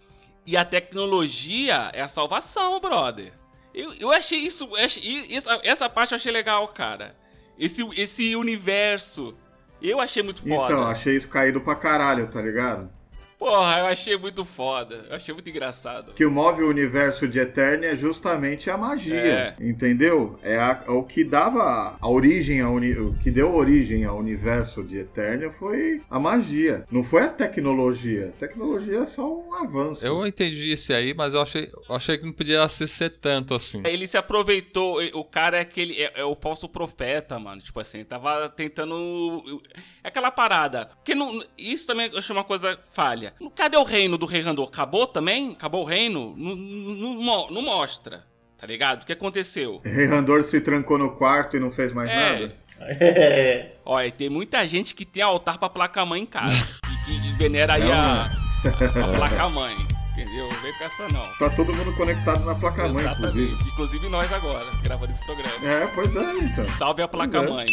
[0.46, 3.34] E a tecnologia é a salvação, brother.
[3.76, 7.16] Eu, eu achei isso, eu achei- essa, essa parte eu achei legal, cara.
[7.60, 9.36] Esse, esse universo,
[9.82, 10.72] eu achei muito foda.
[10.74, 12.90] Então, achei isso caído pra caralho, tá ligado?
[13.38, 15.06] Porra, eu achei muito foda.
[15.10, 16.14] Eu achei muito engraçado.
[16.14, 20.40] que o move o universo de Eternia é justamente a magia, entendeu?
[20.42, 24.18] É, a- é o que dava a origem, a uni- o que deu origem ao
[24.18, 28.34] universo de Eternia foi a magia, não foi a tecnologia.
[28.36, 30.06] A tecnologia é só um avanço.
[30.06, 33.54] Eu entendi esse aí, mas eu achei, eu achei que não podia ser, ser tanto
[33.54, 33.82] assim.
[33.86, 36.02] Ele se aproveitou, o cara é aquele.
[36.02, 37.62] É, é o falso profeta, mano.
[37.62, 39.62] Tipo assim, tava tentando.
[40.04, 40.88] É aquela parada.
[40.96, 43.34] Porque não, isso também eu acho uma coisa falha.
[43.56, 44.68] Cadê o reino do Rei Randor?
[44.68, 45.52] Acabou também?
[45.52, 46.34] Acabou o reino?
[46.38, 48.24] Não, não, mo- não mostra.
[48.58, 49.04] Tá ligado?
[49.04, 49.82] O que aconteceu?
[49.86, 52.16] Rei Randor se trancou no quarto e não fez mais É.
[52.16, 52.56] nada?
[52.80, 53.72] É.
[53.86, 56.78] Olha, tem muita gente que tem altar pra placa-mãe em casa.
[57.10, 59.76] e, que- venera aí a, a placa-mãe.
[60.12, 60.48] Entendeu?
[60.50, 61.24] Não vem com essa não.
[61.38, 63.54] Tá todo mundo conectado na placa-mãe, inclusive.
[63.70, 65.70] Inclusive nós agora, gravando esse programa.
[65.70, 66.66] É, pois é, então.
[66.78, 67.66] Salve a placa-mãe.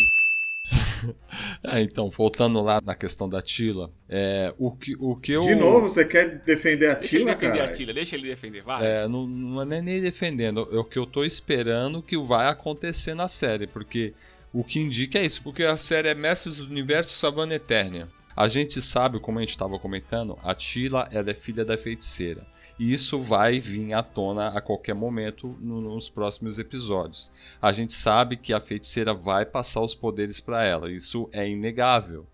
[1.65, 5.43] É, então, voltando lá na questão da Tila, é, o, que, o que eu.
[5.43, 7.71] De novo, você quer defender a Deixa ele Tila, defender cara?
[7.71, 8.87] a Tila, deixa ele defender, vai.
[8.87, 12.49] É, não, não é nem- nem defendendo, é o que eu tô esperando que vai
[12.49, 14.13] acontecer na série, porque
[14.53, 18.09] o que indica é isso, porque a série é Mestres do Universo Savana Eternia.
[18.35, 22.47] A gente sabe, como a gente estava comentando, a Tila ela é filha da feiticeira.
[22.79, 27.31] E isso vai vir à tona a qualquer momento no- nos próximos episódios.
[27.61, 32.27] A gente sabe que a feiticeira vai passar os poderes para ela, isso é inegável.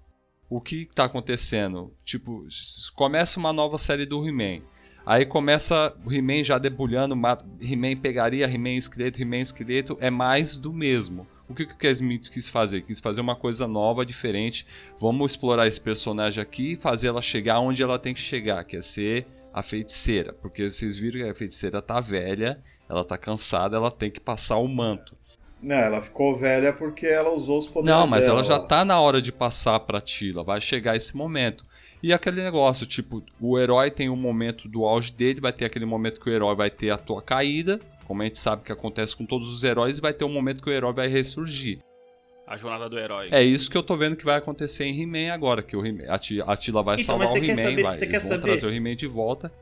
[0.49, 1.93] O que está acontecendo?
[2.05, 2.47] Tipo,
[2.95, 4.63] começa uma nova série do He-Man.
[5.05, 10.57] Aí começa o He-Man já debulhando, ma- He-Man pegaria, He-Man esqueleto, He-Man esqueleto, é mais
[10.57, 11.27] do mesmo.
[11.49, 12.83] O que, que o Kaz Smith quis fazer?
[12.83, 14.67] Quis fazer uma coisa nova, diferente.
[15.01, 18.77] Vamos explorar esse personagem aqui e fazer ela chegar onde ela tem que chegar, que
[18.77, 19.27] é ser
[19.59, 20.33] a feiticeira.
[20.33, 24.57] Porque vocês viram que a feiticeira tá velha, ela tá cansada, ela tem que passar
[24.57, 25.17] o manto.
[25.61, 28.85] Não, ela ficou velha porque ela usou os poderes Não, mas dela ela já tá
[28.85, 31.65] na hora de passar pra Tila, vai chegar esse momento.
[32.01, 35.85] E aquele negócio, tipo, o herói tem um momento do auge dele, vai ter aquele
[35.85, 39.17] momento que o herói vai ter a tua caída, como a gente sabe que acontece
[39.17, 41.81] com todos os heróis, e vai ter um momento que o herói vai ressurgir.
[42.49, 43.29] A jornada do herói.
[43.31, 46.07] É isso que eu tô vendo que vai acontecer em He-Man agora, que o He
[46.09, 47.55] a, Ti- a Tila vai Então, salvar o He-Man,
[47.95, 48.41] você Eles quer vão saber?
[48.41, 49.53] trazer o He-Man de volta.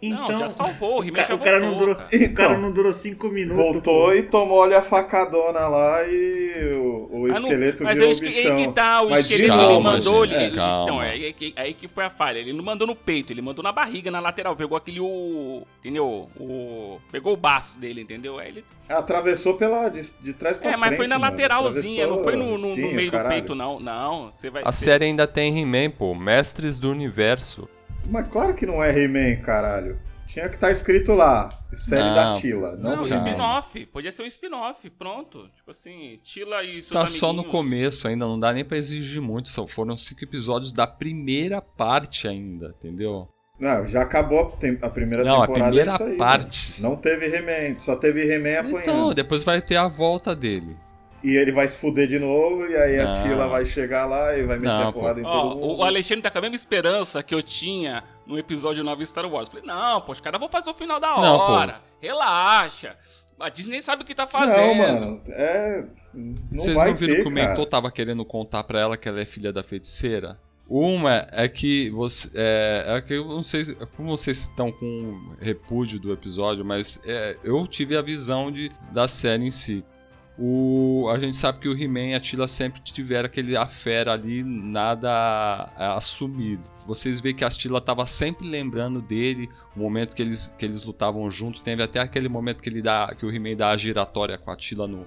[0.00, 2.06] Então, Não, já salvou, o He-Man já o cara não durou, cara.
[2.14, 2.60] o cara Então.
[2.60, 3.60] não durou cinco minutos.
[3.64, 8.12] Voltou e tomou ali a facadona lá e o, o Ah, não, esqueleto mas virou
[8.12, 8.56] é o bichão.
[8.56, 10.26] aí que tá, o Mas esqueleto Calma, ele mandou.
[10.26, 10.82] gente, ele- calma.
[10.84, 12.38] Então, é aí, que- aí que foi a falha.
[12.38, 14.54] Ele não mandou no peito, ele mandou na barriga, na lateral.
[14.54, 15.00] Pegou aquele.
[15.00, 16.28] O, entendeu?
[16.38, 18.38] O, pegou o baço dele, entendeu?
[18.38, 18.64] Aí ele.
[18.88, 20.80] Atravessou pela, de, de trás pra É, frente.
[20.88, 21.32] mas foi na mano.
[21.32, 23.34] lateralzinha, não foi no, no- no Atravessou meio espinho, do caralho.
[23.34, 23.80] peito, não.
[23.80, 24.62] Não, você vai.
[24.64, 26.14] A série ainda tem He-Man, pô.
[26.14, 27.68] Mestres do Universo.
[28.08, 29.98] Mas claro que não é He-Man, caralho.
[30.26, 32.14] Tinha que estar escrito lá, série Não.
[32.14, 32.76] da Tila.
[32.76, 33.86] Não, Não, spin-off.
[33.86, 35.48] Podia ser um spin-off, pronto.
[35.56, 39.22] Tipo assim, Tila e seus Tá só no começo ainda, não dá nem pra exigir
[39.22, 39.48] muito.
[39.48, 43.26] Só foram cinco episódios da primeira parte ainda, entendeu?
[43.58, 45.66] Não, já acabou a, tem- a primeira Não, a temporada.
[45.70, 46.82] primeira é isso aí, parte.
[46.82, 48.78] Não teve He-Man, só teve He-Man apanhando.
[48.82, 50.76] Então, depois vai ter a volta dele.
[51.22, 53.22] E ele vai se fuder de novo, e aí a Não.
[53.22, 55.76] Tila vai chegar lá e vai meter Não, a porrada em Ó, todo mundo.
[55.78, 59.26] o Alexandre tá com a mesma esperança que eu tinha no episódio 9 de Star
[59.26, 59.48] Wars.
[59.48, 61.44] Falei, não, pô, os caras vão fazer o final da Não, pô.
[61.52, 61.80] hora.
[62.00, 62.96] Relaxa.
[63.40, 64.56] A Disney sabe o que tá fazendo.
[64.56, 65.86] Não, mano, é.
[66.14, 67.48] Não Vocês vai não viram ter, que o cara.
[67.50, 70.38] mentor tava querendo contar pra ela que ela é filha da feiticeira?
[70.68, 72.28] Uma é que você.
[72.34, 77.00] É, é que eu não sei se- como vocês estão com repúdio do episódio, mas
[77.06, 79.82] é, eu tive a visão de, da série em si.
[80.40, 84.44] O, a gente sabe que o He-Man e a Tila sempre tiveram aquele afera ali,
[84.44, 86.62] nada é, assumido.
[86.86, 90.84] Vocês veem que a Tila tava sempre lembrando dele, o momento que eles, que eles
[90.84, 91.60] lutavam junto.
[91.60, 94.54] Teve até aquele momento que, ele dá, que o He-Man dá a giratória com a
[94.56, 95.04] Tila no,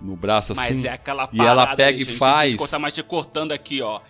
[0.00, 0.86] no braço Mas assim.
[0.86, 2.56] é aquela e ela parada, pega e gente, faz.
[2.56, 4.00] Cortar, mas te cortando aqui, ó.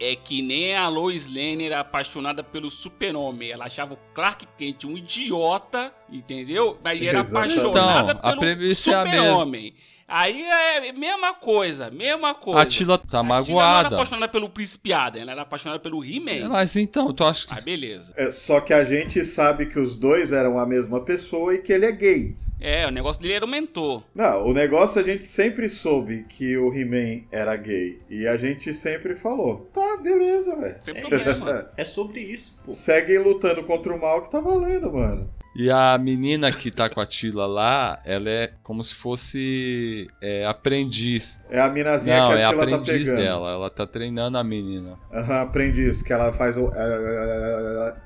[0.00, 3.50] É que nem a Lois Lane era apaixonada pelo super-homem.
[3.50, 6.76] Ela achava o Clark Kent um idiota, entendeu?
[6.82, 7.58] Mas era Exatamente.
[7.60, 9.26] apaixonada Então, a pelo premissa é a mesma.
[9.28, 9.74] super-homem.
[10.08, 12.60] Aí é a mesma coisa, mesma coisa.
[12.62, 13.94] A Tila tá A Tina não era magoada.
[13.96, 16.48] apaixonada pelo Príncipe Adam, ela era apaixonada pelo He-Man.
[16.48, 17.52] Mas então, tu acha que.
[17.52, 18.14] Ah, beleza.
[18.16, 21.70] É, só que a gente sabe que os dois eram a mesma pessoa e que
[21.72, 22.34] ele é gay.
[22.60, 24.02] É, o negócio dele era o mentor.
[24.14, 28.00] Não, o negócio a gente sempre soube que o He-Man era gay.
[28.10, 30.76] E a gente sempre falou: tá, beleza, velho.
[30.82, 31.70] Sem problema.
[31.76, 32.70] É sobre isso, pô.
[32.70, 35.30] Seguem lutando contra o mal que tá valendo, mano.
[35.60, 40.46] E a menina que tá com a Tila lá, ela é como se fosse é,
[40.46, 41.42] aprendiz.
[41.50, 43.24] É a minazinha Não, que é a Tila tá aprendiz pegando.
[43.24, 43.50] dela.
[43.50, 44.96] Ela tá treinando a menina.
[45.12, 46.70] Aham, aprendiz, que ela faz o.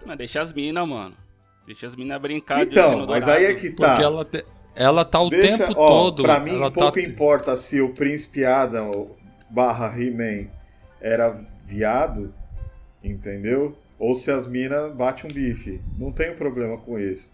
[0.07, 1.15] Mas deixa as minas, mano.
[1.67, 3.89] Deixa as minas brincar de Então, mas aí é que tá.
[3.91, 4.45] Porque ela, te-
[4.75, 6.23] ela tá o Deixa- tempo ó, todo.
[6.23, 7.01] Pra mim, ela pouco tá...
[7.03, 9.11] importa se o Príncipe Adam
[9.51, 10.49] barra He-Man
[11.03, 11.37] era
[11.67, 12.33] viado,
[13.05, 13.77] entendeu?
[13.99, 15.81] ou se as minas batem um bife.
[15.97, 17.32] Não tenho problema com isso.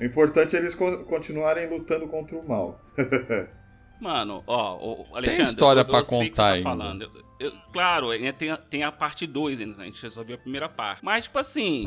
[0.00, 2.80] O importante é eles co- continuarem lutando contra o mal.
[4.00, 6.62] Mano, ó, o Alexandre, história sei o que você contar tá ainda.
[6.62, 7.02] falando.
[7.02, 10.38] Eu- eu- claro, ainda tem, a- tem a parte 2 ainda, a gente resolveu a
[10.38, 11.04] primeira parte.
[11.04, 11.86] Mas, tipo assim.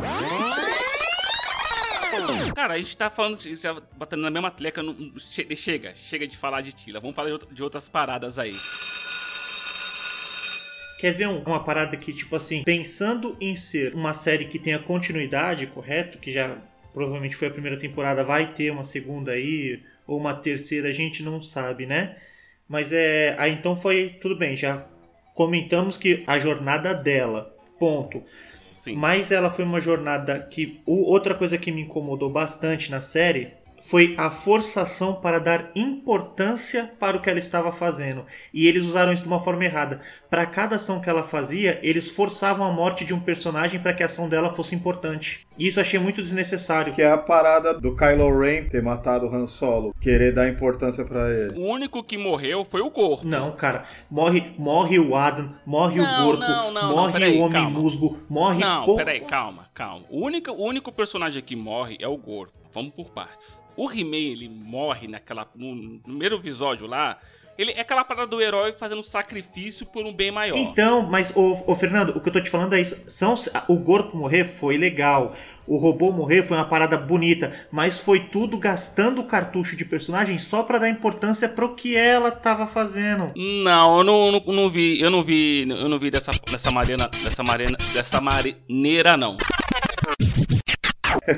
[2.56, 4.52] Cara, a gente tá falando, já batendo na mesma
[4.84, 7.00] não- che- chega, chega de falar de Tila.
[7.00, 8.52] Vamos falar de, outra- de outras paradas aí.
[11.00, 14.78] Quer ver um- uma parada que, tipo assim, pensando em ser uma série que tenha
[14.80, 16.20] continuidade, correto?
[16.20, 16.58] Que já
[16.94, 21.24] provavelmente foi a primeira temporada, vai ter uma segunda aí, ou uma terceira, a gente
[21.24, 22.18] não sabe, né?
[22.68, 23.36] Mas é.
[23.38, 24.18] Aí então foi.
[24.22, 24.86] Tudo bem, já
[25.34, 28.24] comentamos que a jornada dela, ponto.
[28.74, 28.96] Sim.
[28.96, 30.82] Mas ela foi uma jornada que.
[30.86, 33.52] Outra coisa que me incomodou bastante na série
[33.86, 38.26] foi a forçação para dar importância para o que ela estava fazendo.
[38.54, 40.00] E eles usaram isso de uma forma errada.
[40.30, 44.02] Para cada ação que ela fazia, eles forçavam a morte de um personagem para que
[44.02, 45.46] a ação dela fosse importante.
[45.60, 46.94] E isso eu achei muito desnecessário.
[46.94, 51.04] Que é a parada do Kylo Ren ter matado o Han Solo, querer dar importância
[51.04, 51.60] pra ele.
[51.60, 53.28] O único que morreu foi o Gordo.
[53.28, 57.38] Não, cara, morre, morre o Adam, morre Não, o Gorko, não, não, não, morre peraí,
[57.38, 57.80] o Homem calma.
[57.80, 60.06] Musgo, morre Não, porra- peraí, calma, calma.
[60.10, 62.54] O único, o único personagem que morre é o Gordo.
[62.74, 63.62] Vamos por partes.
[63.76, 65.48] O He-Man, ele morre naquela.
[65.56, 67.18] No, primeiro episódio lá.
[67.56, 70.58] Ele é aquela parada do herói fazendo sacrifício por um bem maior.
[70.58, 72.98] Então, mas, ô, ô, Fernando, o que eu tô te falando é isso.
[73.08, 73.36] São,
[73.68, 75.36] o Gorko morrer foi legal.
[75.68, 77.54] O robô morrer foi uma parada bonita.
[77.72, 82.66] Mas foi tudo gastando cartucho de personagem só pra dar importância pro que ela tava
[82.66, 83.32] fazendo.
[83.36, 87.08] Não, eu não, não, não vi, eu não vi, eu não vi dessa, dessa maneira,
[87.24, 89.38] dessa maneira, dessa maneira não.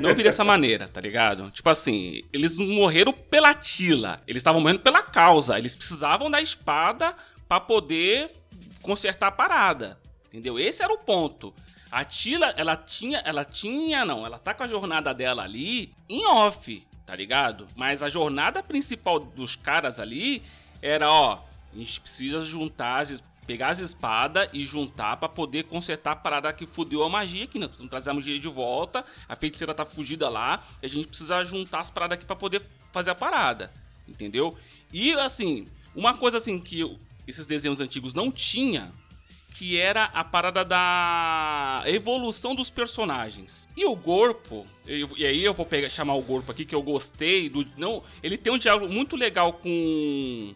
[0.01, 1.49] Não vi dessa maneira, tá ligado?
[1.51, 5.57] Tipo assim, eles morreram pela Tila, eles estavam morrendo pela causa.
[5.57, 7.15] Eles precisavam da espada
[7.47, 8.32] pra poder
[8.82, 9.99] consertar a parada.
[10.28, 10.59] Entendeu?
[10.59, 11.53] Esse era o ponto.
[11.91, 16.26] A Tila, ela tinha, ela tinha, não, ela tá com a jornada dela ali em
[16.26, 17.67] off, tá ligado?
[17.76, 20.43] Mas a jornada principal dos caras ali
[20.82, 21.39] era, ó,
[21.73, 23.05] a gente precisa juntar,
[23.46, 27.60] pegar as espadas e juntar pra poder consertar a parada que fudeu a magia aqui,
[27.60, 27.68] né?
[27.68, 31.43] Precisamos trazer a magia de volta, a feiticeira tá fugida lá, e a gente precisa
[31.43, 33.72] juntar as paradas aqui pra poder fazer a parada,
[34.08, 34.58] entendeu?
[34.91, 38.91] E assim, uma coisa assim que esses desenhos antigos não tinha,
[39.54, 43.70] que era a parada da evolução dos personagens.
[43.76, 47.48] E o Gorpo, e aí eu vou pegar, chamar o Gorpo aqui que eu gostei
[47.50, 50.54] do não, ele tem um diálogo muito legal com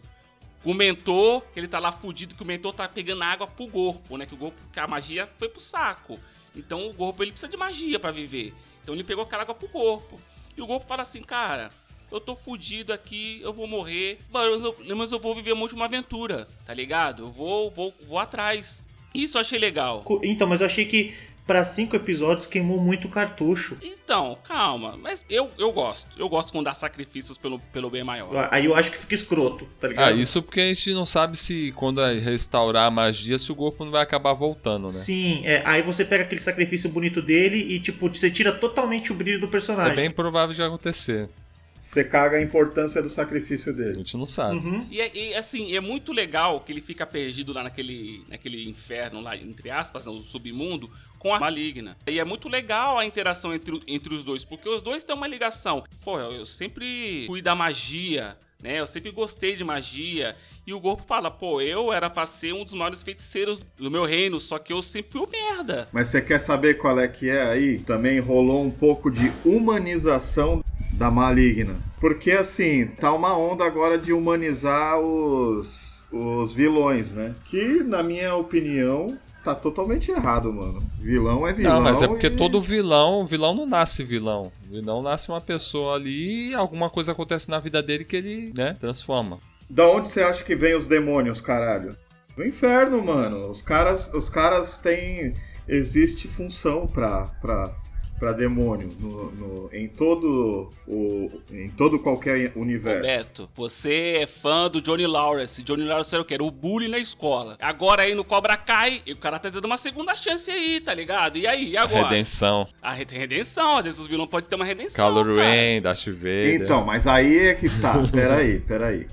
[0.64, 4.16] o mentor, que ele tá lá fudido, que o mentor tá pegando água pro Gorpo,
[4.16, 4.26] né?
[4.26, 6.18] Que o Gorpo, que a magia foi pro saco.
[6.54, 8.52] Então o Gorpo ele precisa de magia pra viver.
[8.82, 10.20] Então ele pegou aquela água pro Gorpo.
[10.56, 11.70] E o Gorpo fala assim, cara,
[12.10, 15.84] eu tô fudido aqui, eu vou morrer, mas eu, mas eu vou viver uma última
[15.84, 17.22] aventura, tá ligado?
[17.24, 18.84] Eu vou, vou, vou atrás.
[19.14, 20.04] Isso eu achei legal.
[20.22, 21.14] Então, mas eu achei que
[21.50, 23.76] pra cinco episódios queimou muito cartucho.
[23.82, 26.06] Então, calma, mas eu, eu gosto.
[26.16, 28.46] Eu gosto quando dá sacrifícios pelo, pelo bem maior.
[28.52, 30.06] Aí eu acho que fica escroto, tá ligado?
[30.06, 33.56] Ah, isso porque a gente não sabe se quando é restaurar a magia, se o
[33.56, 35.00] corpo não vai acabar voltando, né?
[35.00, 39.14] Sim, é, aí você pega aquele sacrifício bonito dele e, tipo, você tira totalmente o
[39.16, 39.96] brilho do É personagem.
[39.96, 41.28] bem provável de acontecer.
[41.74, 43.94] Você caga a importância do sacrifício A dele.
[43.96, 44.56] gente não sabe.
[44.56, 44.86] Uhum.
[44.90, 49.20] E, é- e, assim, é muito legal que ele fica perdido lá naquele, naquele inferno
[49.22, 50.90] lá, entre aspas, no submundo,
[51.20, 51.96] com a maligna.
[52.06, 55.28] E é muito legal a interação entre, entre os dois, porque os dois têm uma
[55.28, 55.84] ligação.
[56.02, 58.80] Pô, eu, eu sempre fui da magia, né?
[58.80, 60.34] Eu sempre gostei de magia.
[60.66, 64.04] E o Gorpo fala, pô, eu era pra ser um dos maiores feiticeiros do meu
[64.04, 65.88] reino, só que eu sempre fui merda.
[65.92, 67.78] Mas você quer saber qual é que é aí?
[67.80, 71.76] Também rolou um pouco de humanização da maligna.
[72.00, 77.34] Porque assim, tá uma onda agora de humanizar os, os vilões, né?
[77.44, 80.82] Que, na minha opinião, tá totalmente errado, mano.
[81.00, 81.74] Vilão é vilão.
[81.76, 84.52] Não, mas é porque e- todo vilão, o vilão não nasce vilão.
[84.68, 88.76] Vilão nasce uma pessoa ali e alguma coisa acontece na vida dele que ele, né,
[88.78, 89.38] transforma.
[89.68, 91.96] Da onde você acha que vem os demônios, caralho?
[92.36, 93.48] Do inferno, mano.
[93.50, 95.34] Os caras, os caras têm.
[95.68, 97.72] Existe função pra, pra,
[98.20, 101.30] pra demônio no, no- em todo o.
[101.50, 103.02] em todo qualquer universo.
[103.02, 105.62] Beto, você é fã do Johnny Lawrence.
[105.62, 106.34] Johnny Lawrence era o quê?
[106.34, 107.56] Era o bullying na escola.
[107.58, 110.92] Agora aí no Cobra Kai, e o cara tá dando uma segunda chance aí, tá
[110.92, 111.38] ligado?
[111.38, 112.08] E aí, e agora?
[112.08, 112.66] Redenção.
[112.82, 114.96] A re- redenção, às vezes os vilões podem ter uma redenção.
[115.34, 115.50] Cara.
[115.50, 116.54] Ren, Darth Vader.
[116.62, 117.94] Então, mas aí é que tá.
[118.12, 119.08] Peraí, peraí.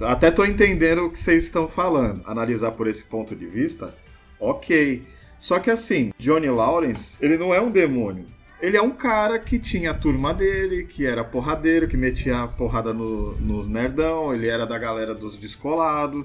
[0.00, 2.22] Até tô entendendo o que vocês estão falando.
[2.26, 3.94] Analisar por esse ponto de vista,
[4.40, 5.02] ok.
[5.38, 8.26] Só que assim, Johnny Lawrence, ele não é um demônio.
[8.60, 12.48] Ele é um cara que tinha a turma dele, que era porradeiro, que metia a
[12.48, 16.24] porrada no- nos nerdão, ele era da galera dos descolados,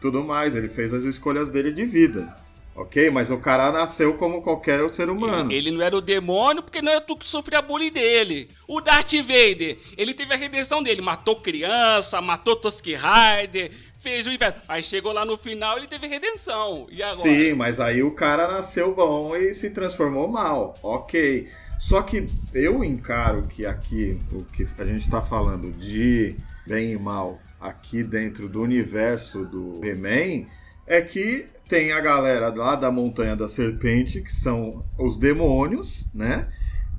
[0.00, 0.54] tudo mais.
[0.54, 2.34] Ele fez as escolhas dele de vida.
[2.74, 3.10] Ok?
[3.10, 5.50] Mas o cara nasceu como qualquer ser humano.
[5.50, 8.50] Ele não era o demônio porque não era tu que sofria bullying dele.
[8.68, 11.00] O Darth Vader, ele teve a redenção dele.
[11.00, 13.70] Matou criança, matou Tusk Rider,
[14.00, 14.60] fez o inferno.
[14.68, 16.86] Aí chegou lá no final ele teve redenção.
[16.90, 17.16] E agora?
[17.16, 20.74] Sim, mas aí o cara nasceu bom e se transformou mal.
[20.82, 21.48] Ok.
[21.78, 26.98] Só que eu encaro que aqui, o que a gente tá falando de bem e
[26.98, 30.46] mal aqui dentro do universo do He-Man,
[30.86, 36.48] é que tem a galera lá da Montanha da Serpente, que são os demônios, né?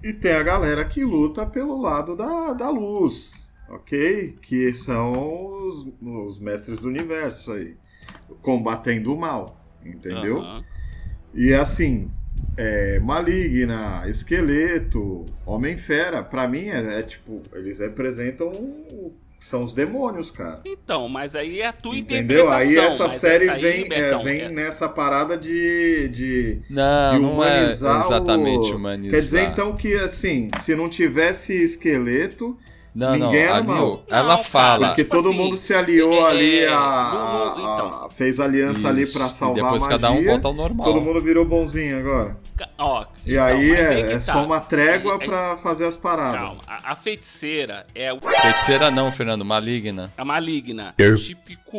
[0.03, 4.37] E tem a galera que luta pelo lado da, da luz, ok?
[4.41, 7.77] Que são os, os mestres do universo aí,
[8.41, 10.41] combatendo o mal, entendeu?
[10.41, 10.63] Aham.
[11.33, 12.09] E assim,
[12.57, 18.51] é, Maligna, Esqueleto, Homem-Fera, pra mim é, é tipo, eles representam.
[19.39, 20.61] São os demônios, cara.
[20.65, 22.49] Então, mas aí é a tua Entendeu?
[22.49, 27.21] Aí essa série aí, vem, é, Betão, vem é- nessa parada de, de, Não, de
[27.21, 28.77] não é humanizar exatamente o...
[28.77, 29.11] humanizar.
[29.11, 32.57] Quer dizer então que assim, se não tivesse esqueleto,
[32.97, 34.03] Não, não, ninguém era ali, mal.
[34.09, 34.87] ela Não, fala.
[34.87, 38.05] porque tipo todo assim, mundo se aliou é, ali é, a, no- a- então.
[38.05, 40.31] a- fez aliança ali Isso, pra e salvar depois a cada um magia.
[40.31, 40.87] volta ao normal.
[40.87, 42.37] Todo mundo virou bonzinho agora.
[42.79, 44.21] Ó, E então, aí é, é tá.
[44.21, 46.41] só uma trégua Aí- aí- pra fazer as paradas.
[46.41, 50.11] Calma, a, a feiticeira é o Feiticeira não, Fernando, maligna.
[50.17, 51.15] a maligna, Eu.
[51.17, 51.77] típico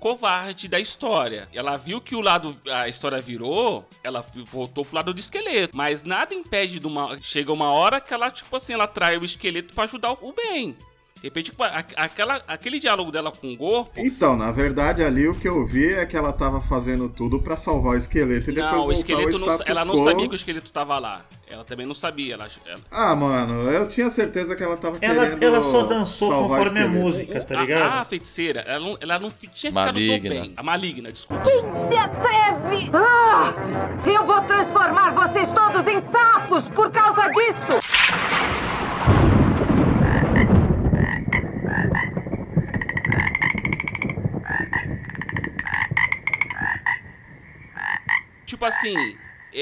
[0.00, 1.48] covarde da história.
[1.54, 6.02] Ela viu que o lado a história virou, ela voltou pro lado do esqueleto, mas
[6.02, 9.74] nada impede de uma chega uma hora que ela tipo assim, ela trai o esqueleto
[9.74, 10.55] pra ajudar o bem.
[10.64, 13.90] De repente, tipo, aquela, aquele diálogo dela com o Gorpo.
[13.96, 17.56] Então, na verdade, ali o que eu vi é que ela tava fazendo tudo pra
[17.56, 20.70] salvar o esqueleto e depois Não, o esqueleto não, ela não sabia que o esqueleto
[20.70, 21.22] tava lá.
[21.48, 22.34] Ela também não sabia.
[22.34, 26.30] Ela, ela- Ah, mano, eu tinha certeza que ela tava Ela, querendo ela só dançou
[26.48, 27.92] conforme a música, tá ligado?
[28.00, 30.30] A, feiticeira, ela não, ela não tinha ficado do Maligna.
[30.30, 30.52] bem.
[30.56, 31.44] A maligna, desculpa.
[31.88, 32.90] Se atreve!
[32.92, 33.54] Ah!
[34.06, 37.72] Eu vou transformar vocês todos em sapos por causa disso!
[48.56, 48.94] Tipo assim,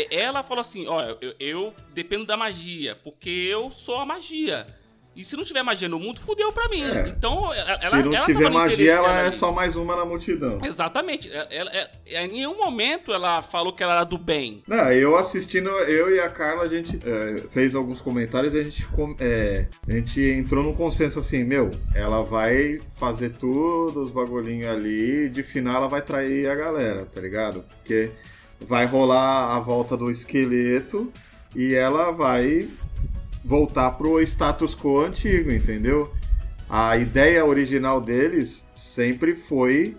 [0.09, 4.69] ela falou assim: ó, eu, eu dependo da magia, porque eu sou a magia.
[5.17, 6.83] E se não tiver magia no mundo, fudeu pra mim.
[6.83, 7.09] É.
[7.09, 9.33] Então, ela, Se não ela tiver magia, ela é ali.
[9.33, 10.61] só mais uma na multidão.
[10.65, 11.31] Exatamente.
[11.33, 11.71] Ela, ela-
[12.05, 14.63] ela- em nenhum momento ela falou que ela era do bem.
[14.67, 18.63] Não, eu assistindo, eu e a Carla, a gente é, fez alguns comentários e a
[18.65, 18.85] gente,
[19.21, 25.27] é, a gente entrou num consenso assim, meu, ela vai fazer tudo, os bagulhinhos ali,
[25.27, 27.65] e de final ela vai trair a galera, tá ligado?
[27.77, 28.11] Porque
[28.67, 31.13] vai rolar a volta do esqueleto
[31.55, 32.69] e ela vai
[33.45, 36.13] voltar pro status quo antigo, entendeu?
[36.69, 39.97] A ideia original deles sempre foi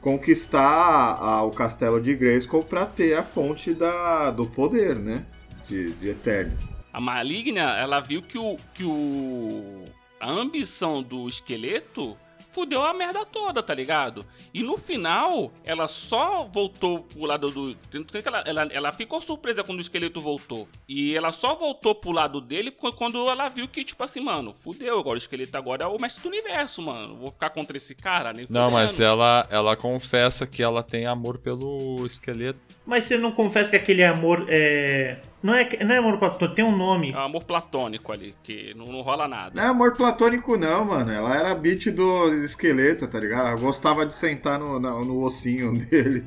[0.00, 5.24] conquistar a- o castelo de Grayskull pra ter a fonte da, do poder, né?
[5.66, 6.56] De, de Eterno.
[6.92, 8.56] A maligna, ela viu que o.
[8.74, 9.84] que o.
[10.20, 12.16] A ambição do esqueleto
[12.54, 14.24] fudeu a merda toda, tá ligado?
[14.52, 17.76] E no final, ela só voltou pro lado do.
[18.24, 20.68] Ela, ela, ela ficou surpresa quando o esqueleto voltou.
[20.88, 24.54] E ela só voltou pro lado dele qu- quando ela viu que, tipo assim, mano,
[24.54, 24.98] fudeu.
[24.98, 27.16] Agora o esqueleto agora é o mestre do universo, mano.
[27.16, 31.38] Vou ficar contra esse cara, nem Não, mas ela, ela confessa que ela tem amor
[31.38, 32.60] pelo esqueleto.
[32.86, 35.18] Mas você não confessa que aquele amor é.
[35.44, 37.12] Não é, não é amor platônico, tem um nome.
[37.12, 39.50] É um amor platônico ali, que não, não rola nada.
[39.54, 41.12] Não é amor platônico, não, mano.
[41.12, 43.48] Ela era beat do esqueleto, tá ligado?
[43.48, 46.24] Ela gostava de sentar no, no, no ossinho dele.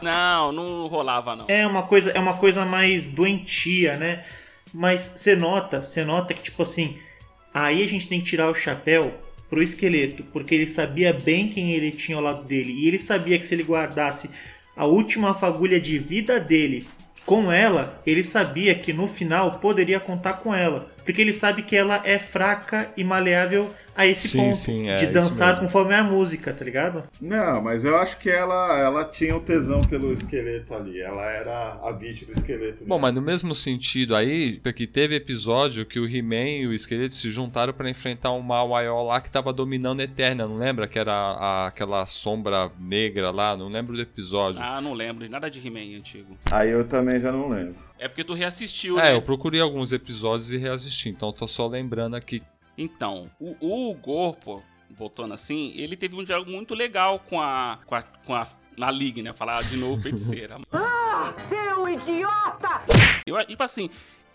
[0.00, 1.44] Não, não rolava, não.
[1.48, 4.24] É uma coisa, é uma coisa mais doentia, né?
[4.72, 6.98] Mas você nota, você nota que tipo assim,
[7.52, 9.12] aí a gente tem que tirar o chapéu
[9.50, 13.38] pro esqueleto, porque ele sabia bem quem ele tinha ao lado dele e ele sabia
[13.38, 14.30] que se ele guardasse
[14.74, 16.86] a última fagulha de vida dele
[17.26, 21.74] com ela, ele sabia que no final poderia contar com ela, porque ele sabe que
[21.74, 26.02] ela é fraca e maleável a esse Sim, ponto sim, é de dançar conforme a
[26.04, 27.02] música, tá ligado?
[27.20, 31.00] Não, mas eu acho que ela, ela tinha o tesão pelo esqueleto ali.
[31.00, 32.84] Ela era a beat do esqueleto.
[32.84, 32.98] Bom, mesmo.
[33.00, 37.30] mas no mesmo sentido aí, que teve episódio que o He-Man e o esqueleto se
[37.30, 40.86] juntaram pra enfrentar um mal maior lá que tava dominando a Eterna, não lembra?
[40.86, 44.60] Que era a- aquela sombra negra lá, não lembro do episódio.
[44.62, 46.36] Ah, não lembro nada de He-Man antigo.
[46.50, 47.74] Aí eu também já não lembro.
[47.98, 49.14] É porque tu reassistiu, É, né?
[49.14, 52.42] eu procurei alguns episódios e reassisti, então eu tô só lembrando aqui.
[52.76, 57.78] Então, o, o Gorpo, voltando assim, ele teve um diálogo muito legal com a.
[57.86, 58.02] com a.
[58.02, 58.46] com a
[58.76, 60.58] maligna, falar de novo feiticeira.
[61.18, 62.82] Ah, seu idiota!
[63.26, 63.88] Eu, tipo assim,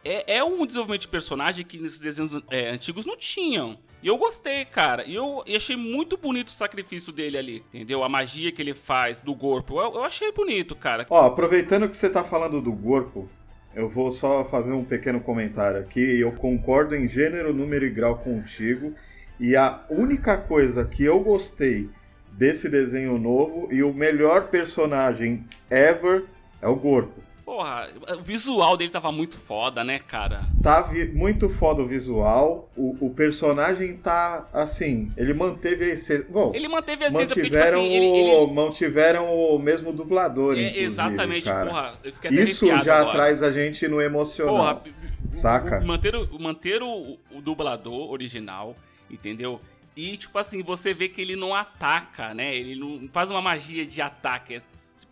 [0.03, 3.77] é, é um desenvolvimento de personagem que nesses desenhos é, antigos não tinham.
[4.01, 5.05] E eu gostei, cara.
[5.05, 8.03] E eu, eu achei muito bonito o sacrifício dele ali, entendeu?
[8.03, 9.79] A magia que ele faz do corpo.
[9.79, 11.05] Eu, eu achei bonito, cara.
[11.09, 13.29] Ó, aproveitando que você tá falando do corpo,
[13.75, 16.19] eu vou só fazer um pequeno comentário aqui.
[16.19, 18.93] Eu concordo em gênero, número e grau contigo.
[19.39, 21.89] E a única coisa que eu gostei
[22.31, 26.25] desse desenho novo e o melhor personagem ever
[26.61, 27.20] é o corpo.
[27.45, 30.41] Porra, o visual dele tava muito foda, né, cara?
[30.61, 32.69] Tá muito foda o visual.
[32.77, 35.11] O, o personagem tá assim.
[35.17, 36.25] Ele manteve a essência.
[36.29, 38.05] Bom, Ele manteve a essência porque, tipo mantiveram, assim, ele.
[38.19, 41.69] ele- o, mantiveram o mesmo dublador, é, exatamente, cara.
[41.69, 41.93] porra.
[42.03, 43.11] Eu fiquei até Isso já agora.
[43.11, 44.55] traz a gente no emocional.
[44.81, 44.95] Porra,
[45.29, 45.79] saca?
[45.79, 48.75] o- manter, o, manter o, o dublador original,
[49.09, 49.59] entendeu?
[49.95, 52.55] E, tipo assim, você vê que ele não ataca, né?
[52.55, 54.61] Ele não faz uma magia de ataque.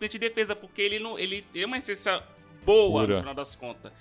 [0.00, 1.18] É simplesmente defesa, porque ele não.
[1.18, 2.22] Ele é uma essência
[2.64, 3.14] boa, Pura.
[3.14, 3.92] no final das contas.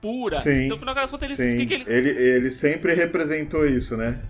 [0.00, 0.36] Pura.
[0.38, 0.64] Sim.
[0.66, 3.66] Então, no final das contas, ele, Sim, o que que ele, ele, ele sempre representou
[3.66, 4.22] isso, né?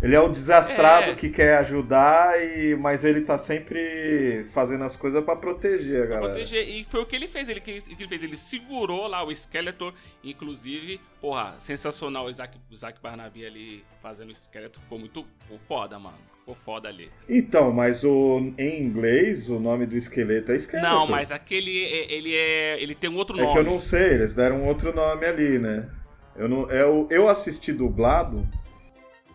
[0.00, 1.14] Ele é o desastrado É.
[1.16, 6.14] que quer ajudar, e, mas ele tá sempre fazendo as coisas pra proteger a Pra
[6.14, 6.32] galera.
[6.34, 6.68] proteger.
[6.68, 7.48] E foi o que ele fez.
[7.48, 8.22] Ele, que ele fez.
[8.22, 9.92] Ele segurou lá o Skeletor.
[10.22, 14.80] Inclusive, porra, sensacional o Isaac, Isaac Barnaby ali fazendo o Skeletor.
[14.80, 15.26] Ficou muito
[15.66, 16.16] foda, mano.
[16.48, 17.10] Ficou foda ali.
[17.28, 20.88] Então, mas o, em inglês o nome do esqueleto é esqueleto.
[20.88, 21.84] Não, mas aquele.
[21.84, 22.82] é- Ele é.
[22.82, 23.52] Ele tem um outro É nome.
[23.52, 25.90] que eu não sei, eles deram outro nome ali, né?
[26.34, 28.48] Eu, não, eu, eu assisti dublado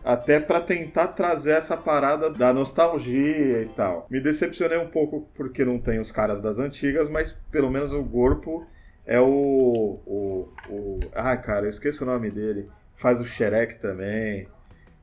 [0.04, 4.08] até pra tentar trazer essa parada da nostalgia e tal.
[4.10, 8.02] Me decepcionei um pouco porque não tem os caras das antigas, mas pelo menos o
[8.02, 8.64] corpo
[9.06, 10.00] é o.
[10.04, 12.68] o, o ah, cara, eu esqueci o nome dele.
[12.96, 14.48] Faz o Shrek também.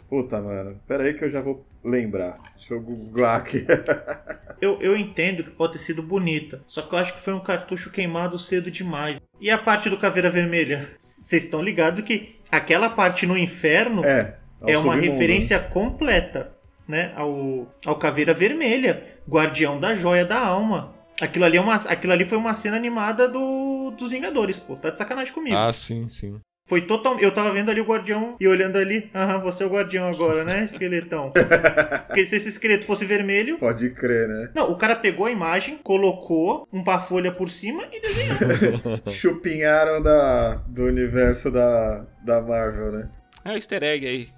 [0.09, 0.77] Puta, mano.
[0.85, 2.39] Pera aí que eu já vou lembrar.
[2.55, 3.65] Deixa eu googlar aqui.
[4.61, 7.39] Eu, eu entendo que pode ter sido bonita, só que eu acho que foi um
[7.39, 9.19] cartucho queimado cedo demais.
[9.39, 10.87] E a parte do Caveira Vermelha?
[10.99, 14.35] Vocês estão ligados que aquela parte no inferno é.
[14.61, 16.53] é uma submundo, referência completa
[16.87, 20.93] né, ao, ao Caveira Vermelha, Guardião da Joia da Alma.
[21.19, 24.75] Aquilo ali, é uma, aquilo ali foi uma cena animada do, dos Vingadores, pô.
[24.75, 25.55] Tá de sacanagem comigo.
[25.55, 26.39] Ah, sim, sim.
[26.71, 27.19] Foi total.
[27.19, 29.11] Eu tava vendo ali o guardião e olhando ali.
[29.13, 31.33] Aham, você é o guardião agora, né, esqueletão?
[32.07, 33.57] Porque se esse esqueleto fosse vermelho.
[33.57, 34.51] Pode crer, né?
[34.55, 38.37] Não, o cara pegou a imagem, colocou um pá folha por cima e desenhou.
[39.11, 43.09] Chupinharam da, do universo da, da Marvel, né?
[43.43, 44.29] É o easter egg aí.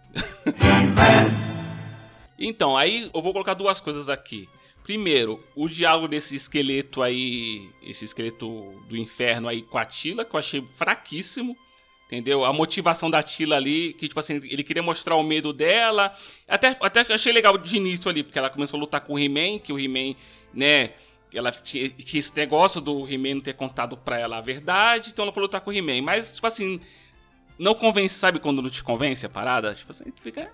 [2.40, 4.50] então, aí eu vou colocar duas coisas aqui.
[4.82, 10.36] Primeiro, o diálogo desse esqueleto aí, esse esqueleto do inferno aí com a Tila, que
[10.36, 11.56] eu achei fraquíssimo.
[12.08, 12.46] Entendeu?
[12.46, 16.12] A motivação da Tila ali, que tipo assim, ele queria mostrar o medo dela.
[16.48, 19.60] Até, até achei legal de início ali, porque ela começou a lutar com o He-Man,
[19.60, 20.16] que o He-Man,
[20.54, 20.92] né,
[21.34, 25.24] ela tinha, tinha esse negócio do He-Man não ter contado pra ela a verdade, então
[25.24, 26.02] ela foi lutar com o He-Man.
[26.04, 26.80] Mas, tipo assim,
[27.58, 29.74] não convence, sabe quando não te convence a parada?
[29.74, 30.52] Tipo assim, tu fica.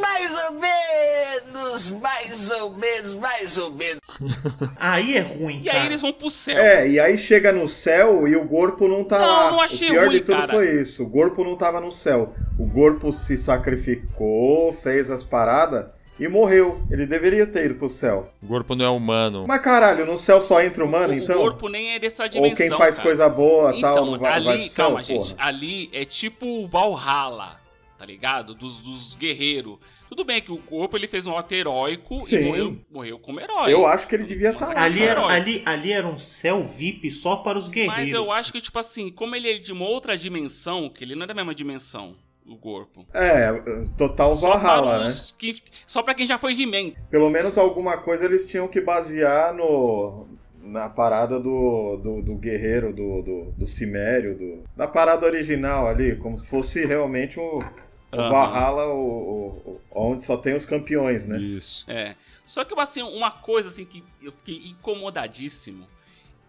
[0.00, 4.00] Mais ou menos, mais ou menos, mais ou menos.
[4.78, 6.56] Aí é ruim, E aí eles vão pro céu.
[6.56, 9.50] É, e aí chega no céu e o corpo não tá Não, lá.
[9.50, 10.52] não achei o pior ruim, de tudo cara.
[10.54, 11.04] foi isso.
[11.04, 12.34] O corpo não tava no céu.
[12.58, 15.86] O corpo se sacrificou, fez as paradas
[16.18, 16.80] e morreu.
[16.90, 18.30] Ele deveria ter ido pro céu.
[18.42, 19.44] O corpo não é humano.
[19.46, 21.36] Mas caralho, no céu só entra humano, o então?
[21.38, 22.50] corpo nem é dessa dimensão.
[22.50, 23.08] Ou quem faz cara.
[23.08, 25.04] coisa boa tal, então, não vai, ali, vai pro céu, calma, porra.
[25.04, 25.34] gente.
[25.38, 27.60] Ali é tipo o Valhalla,
[28.06, 28.54] ligado?
[28.54, 29.78] Dos, dos guerreiros.
[30.08, 32.36] Tudo bem que o corpo ele fez um ato heróico Sim.
[32.36, 33.72] e morreu, morreu como herói.
[33.72, 34.82] Eu acho que ele devia estar lá.
[34.82, 37.96] Ali era, ali, ali era um céu VIP só para os guerreiros.
[37.96, 41.14] Mas eu acho que, tipo assim, como ele é de uma outra dimensão, que ele
[41.16, 43.04] não é da mesma dimensão, o corpo.
[43.12, 43.52] É,
[43.98, 45.14] total Valhalla, né?
[45.36, 46.92] que- só pra quem já foi He-Man.
[47.10, 50.28] Pelo menos alguma coisa eles tinham que basear no.
[50.62, 56.16] Na parada do, do, do guerreiro, do, do, do cimério, do, na parada original ali,
[56.16, 57.60] como se fosse realmente o,
[58.12, 58.16] o.
[58.30, 59.80] Valhalla, o, o- o-
[60.10, 61.38] onde só tem os campeões, né?
[61.38, 61.90] Isso.
[61.90, 62.14] É.
[62.44, 65.86] Só que, assim, uma coisa assim que eu fiquei incomodadíssimo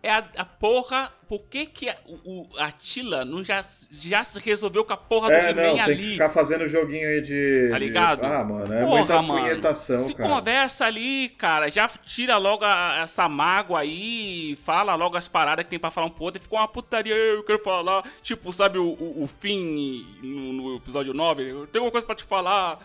[0.07, 1.11] é a, a porra.
[1.27, 3.59] Por que, que a, o, o- a Tila não já,
[3.91, 5.97] já se resolveu com a porra É, do não, He-Man tem ali?
[5.97, 7.67] que ficar fazendo joguinho aí de.
[7.69, 8.23] Tá de- ligado?
[8.25, 10.29] Ah, mano, é Porra, muita punhetação, Se cara.
[10.29, 15.69] conversa ali, cara, já tira logo a- essa mágoa aí, fala logo as paradas que
[15.71, 18.77] tem pra falar um pro outro, e ficou uma putaria, eu quero falar, tipo, sabe
[18.79, 22.79] o, o, o fim no, no episódio 9, eu tenho uma coisa pra te falar.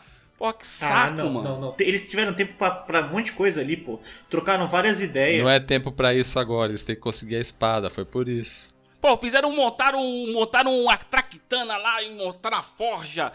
[0.63, 1.49] Saco, Ah, não, mano.
[1.49, 1.75] não, não.
[1.79, 3.99] Eles tiveram tempo pra, pra um monte de coisa ali, pô.
[4.29, 5.43] Trocaram várias ideias.
[5.43, 8.75] Não é tempo pra isso agora, eles têm que conseguir a espada, foi por isso.
[9.01, 10.01] Pô, fizeram, montaram,
[10.33, 13.33] montaram uma traquitana lá e montaram a forja.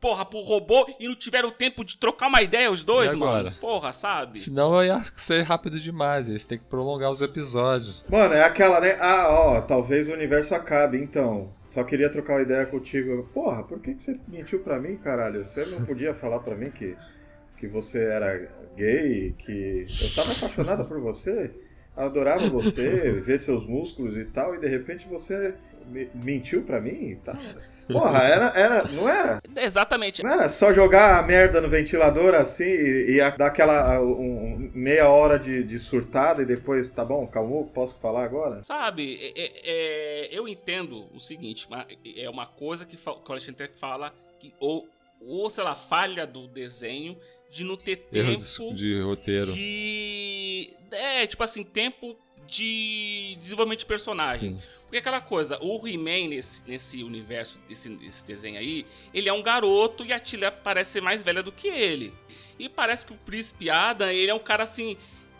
[0.00, 3.44] Porra, pro robô e não tiveram tempo de trocar uma ideia os dois, agora?
[3.44, 3.56] mano?
[3.60, 4.38] Porra, sabe?
[4.38, 6.26] Senão ia ser rápido demais.
[6.26, 8.02] Eles têm que prolongar os episódios.
[8.08, 8.96] Mano, é aquela, né?
[8.98, 11.52] Ah, ó, talvez o universo acabe, então.
[11.70, 13.30] Só queria trocar uma ideia contigo.
[13.32, 15.46] Porra, por que, que você mentiu pra mim, caralho?
[15.46, 16.96] Você não podia falar pra mim que,
[17.56, 21.52] que você era gay, que eu tava apaixonada por você,
[21.96, 25.54] adorava você, ver seus músculos e tal, e de repente você
[25.86, 27.36] me- mentiu pra mim e tal.
[27.90, 29.40] Porra, era, era, não era?
[29.56, 30.22] Exatamente.
[30.22, 34.70] Não era só jogar a merda no ventilador assim e, e a- dar aquela um-
[34.72, 38.62] meia hora de, de surtada e depois, tá bom, calmou, posso falar agora?
[38.62, 41.66] Sabe, é- é- é, eu entendo o seguinte,
[42.16, 44.86] é uma coisa que, o Alexandre fala que ou,
[45.20, 47.16] ou, sei lá, falha do desenho
[47.50, 49.52] de não ter Erro tempo de, de roteiro.
[49.52, 50.70] de...
[50.92, 52.16] É, tipo assim, tempo
[52.46, 54.52] de desenvolvimento de personagem.
[54.54, 54.62] Sim.
[54.90, 58.84] Porque aquela coisa, o He-Man nesse, nesse universo, desse desenho aí,
[59.14, 62.12] ele é um garoto e a Tilha parece ser mais velha do que ele.
[62.58, 64.96] E parece que o Príncipe Adam, ele é um cara assim.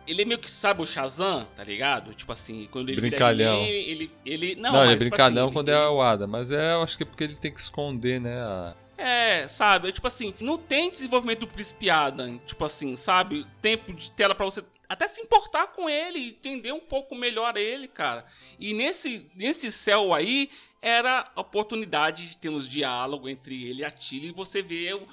[0.07, 2.15] Ele é meio que sabe o Shazam, tá ligado?
[2.15, 3.57] Tipo assim, quando ele Brincalhão.
[3.65, 4.55] He-Man, ele, ele.
[4.55, 6.75] Não, Não, ele é mas, tipo brincalhão assim, quando ele- é o Ada, mas é,
[6.75, 8.41] eu acho que é porque ele tem que esconder, né?
[8.41, 9.89] a- É, sabe?
[9.89, 13.45] É Tipo assim, não tem desenvolvimento do Príncipe Adam, tipo assim, sabe?
[13.61, 17.87] Tempo de tela pra você até se importar com ele, entender um pouco melhor ele,
[17.87, 18.25] cara.
[18.59, 20.51] E nesse, nesse céu aí,
[20.83, 25.07] era a oportunidade de termos diálogo entre ele e a Tilly, e você vê o-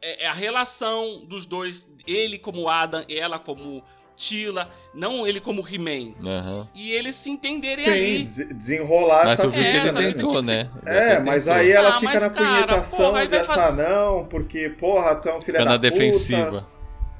[0.00, 3.84] é, é a relação dos dois, ele como Adam, ela como
[4.16, 6.14] Tila, não ele como He-Man.
[6.26, 6.68] Aham.
[6.74, 8.18] E eles se entenderem Sim, ali.
[8.22, 10.70] des- desenrolar Mas essa tu viu que ele vida, tentou, né?
[10.86, 13.82] Ele É, mas aí ela Ah, fica na cara, punhetação porra, aí vai dessa fazer-
[13.82, 15.90] não, porque, porra, tu é um filho Fica da na puta.
[15.90, 16.66] defensiva.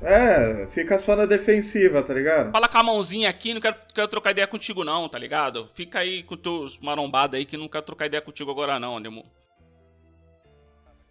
[0.02, 2.52] É, fica só na defensiva, tá ligado?
[2.52, 5.68] Fala com a mãozinha aqui, não quero, quero trocar ideia contigo não, tá ligado?
[5.74, 9.24] Fica aí com teus marombados aí que não quero trocar ideia contigo agora não, Nemo.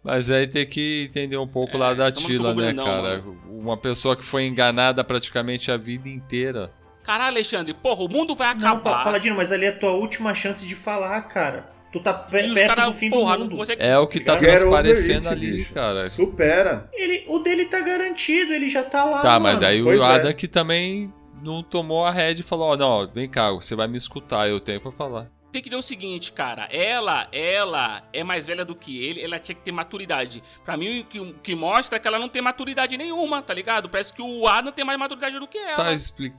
[0.02, 3.22] Mas aí tem que entender um pouco É, lá da Tila, né, não, cara?
[3.48, 6.72] Uma pessoa que foi enganada praticamente a vida inteira.
[7.04, 9.04] Caralho, Alexandre, porra, o mundo vai Não, acabar.
[9.04, 11.70] Paladino, mas ali é a tua última chance de falar, cara.
[11.92, 13.56] Tu tá pe- e perto cara, do fim porra, do mundo.
[13.56, 13.82] consegue...
[13.82, 15.74] É o que tá Get transparecendo it, ali, bicho.
[15.74, 16.08] cara.
[16.08, 16.88] Supera.
[16.92, 19.18] Ele, o dele tá garantido, ele já tá lá.
[19.20, 19.42] Tá, mano.
[19.42, 20.06] mas aí Pois o é.
[20.06, 21.12] Adam que também
[21.42, 24.60] não tomou a head e falou, ó, não, vem cá, você vai me escutar, eu
[24.60, 25.26] tenho pra falar.
[25.52, 29.38] Tem que ter o seguinte, cara, ela, ela é mais velha do que ele, ela
[29.38, 30.42] tinha que ter maturidade.
[30.64, 33.52] Pra mim, o que, o que mostra é que ela não tem maturidade nenhuma, tá
[33.52, 33.88] ligado?
[33.88, 35.74] Parece que o Adam tem mais maturidade do que ela.
[35.74, 35.90] Tá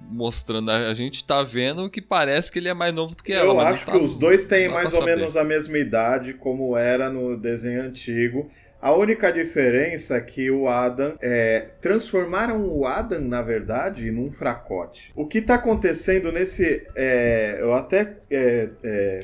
[0.09, 3.31] mostrando, a a gente tá vendo que parece que ele é mais novo do que
[3.31, 3.53] ela.
[3.53, 5.15] Eu acho tá- que os dois têm mais ou saber.
[5.15, 8.51] menos a mesma idade, como era no desenho antigo.
[8.81, 11.15] A única diferença é que o Adam.
[11.21, 15.11] É, transformaram o Adam, na verdade, num fracote.
[15.15, 16.87] O que tá acontecendo nesse.
[16.95, 18.17] é, eu até.
[18.29, 19.19] é, é,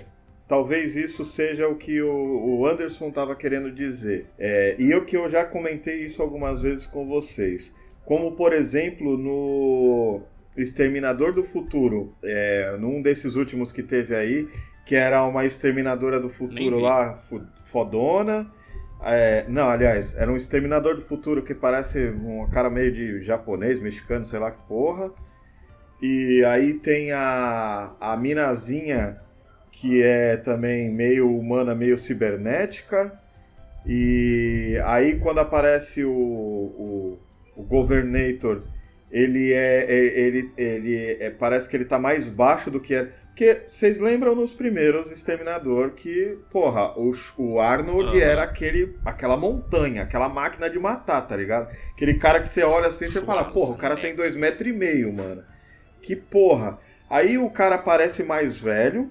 [0.47, 4.28] Talvez isso seja o que o, o Anderson estava querendo dizer.
[4.39, 7.76] É, e eu que eu já comentei isso algumas vezes com vocês.
[8.05, 10.22] Como, por exemplo, no
[10.55, 14.47] Exterminador do Futuro, é, num desses últimos que teve aí,
[14.86, 17.22] que era uma exterminadora do futuro lá,
[17.66, 18.49] fodona.
[19.02, 23.80] É, não, aliás, era um exterminador do futuro que parece um cara meio de japonês,
[23.80, 25.12] mexicano, sei lá que porra.
[26.02, 29.20] E aí tem a, a minazinha
[29.72, 33.14] que é também meio humana, meio cibernética.
[33.86, 37.20] E aí quando aparece o, o,
[37.56, 38.64] o Governator,
[39.12, 39.86] ele é.
[39.86, 43.12] é- Ele, ele é- parece que ele tá mais baixo do que era.
[43.38, 48.19] Porque vocês lembram nos primeiros Exterminador que, porra, o, o Arnold Aham.
[48.19, 51.69] era aquele, aquela montanha, aquela máquina de matar, tá ligado?
[51.93, 54.67] Aquele cara que você olha assim e você fala, porra, o cara tem dois metros
[54.67, 55.43] e meio, mano.
[56.01, 56.79] Que porra.
[57.07, 59.07] Aí o cara parece mais velho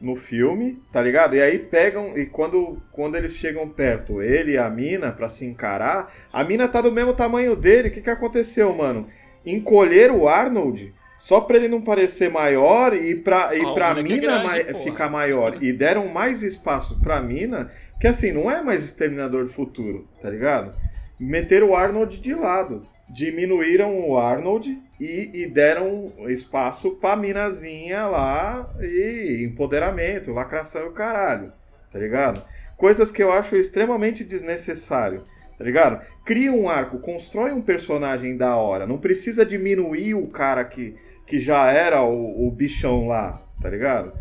[0.00, 1.36] no filme, tá ligado?
[1.36, 5.46] E aí pegam, e quando, quando eles chegam perto, ele e a mina, pra se
[5.46, 7.86] encarar, a mina tá do mesmo tamanho dele.
[7.86, 9.08] O que que aconteceu, mano?
[9.46, 13.88] Encolheram o Arnold só pra ele não parecer maior e pra, e Ah, o pra
[13.90, 14.84] é mina grande, mai- porra.
[14.84, 15.62] ficar maior.
[15.62, 20.28] E deram mais espaço pra mina, que assim, não é mais Exterminador do Futuro, tá
[20.28, 20.74] ligado?
[21.18, 22.86] Meteram o Arnold de lado.
[23.08, 30.92] Diminuíram o Arnold e, e deram espaço pra minazinha lá e empoderamento, lacração e o
[30.92, 31.52] caralho,
[31.92, 32.42] tá ligado?
[32.76, 35.22] Coisas que eu acho extremamente desnecessário,
[35.56, 36.04] tá ligado?
[36.24, 41.38] Cria um arco, constrói um personagem da hora, não precisa diminuir o cara que, que
[41.38, 44.12] já era o, o bichão lá, tá ligado?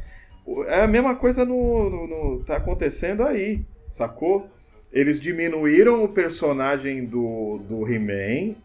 [0.67, 4.47] É a mesma coisa no, no, no- tá acontecendo aí, sacou?
[4.91, 8.55] Eles diminuíram o personagem do, do He-Man,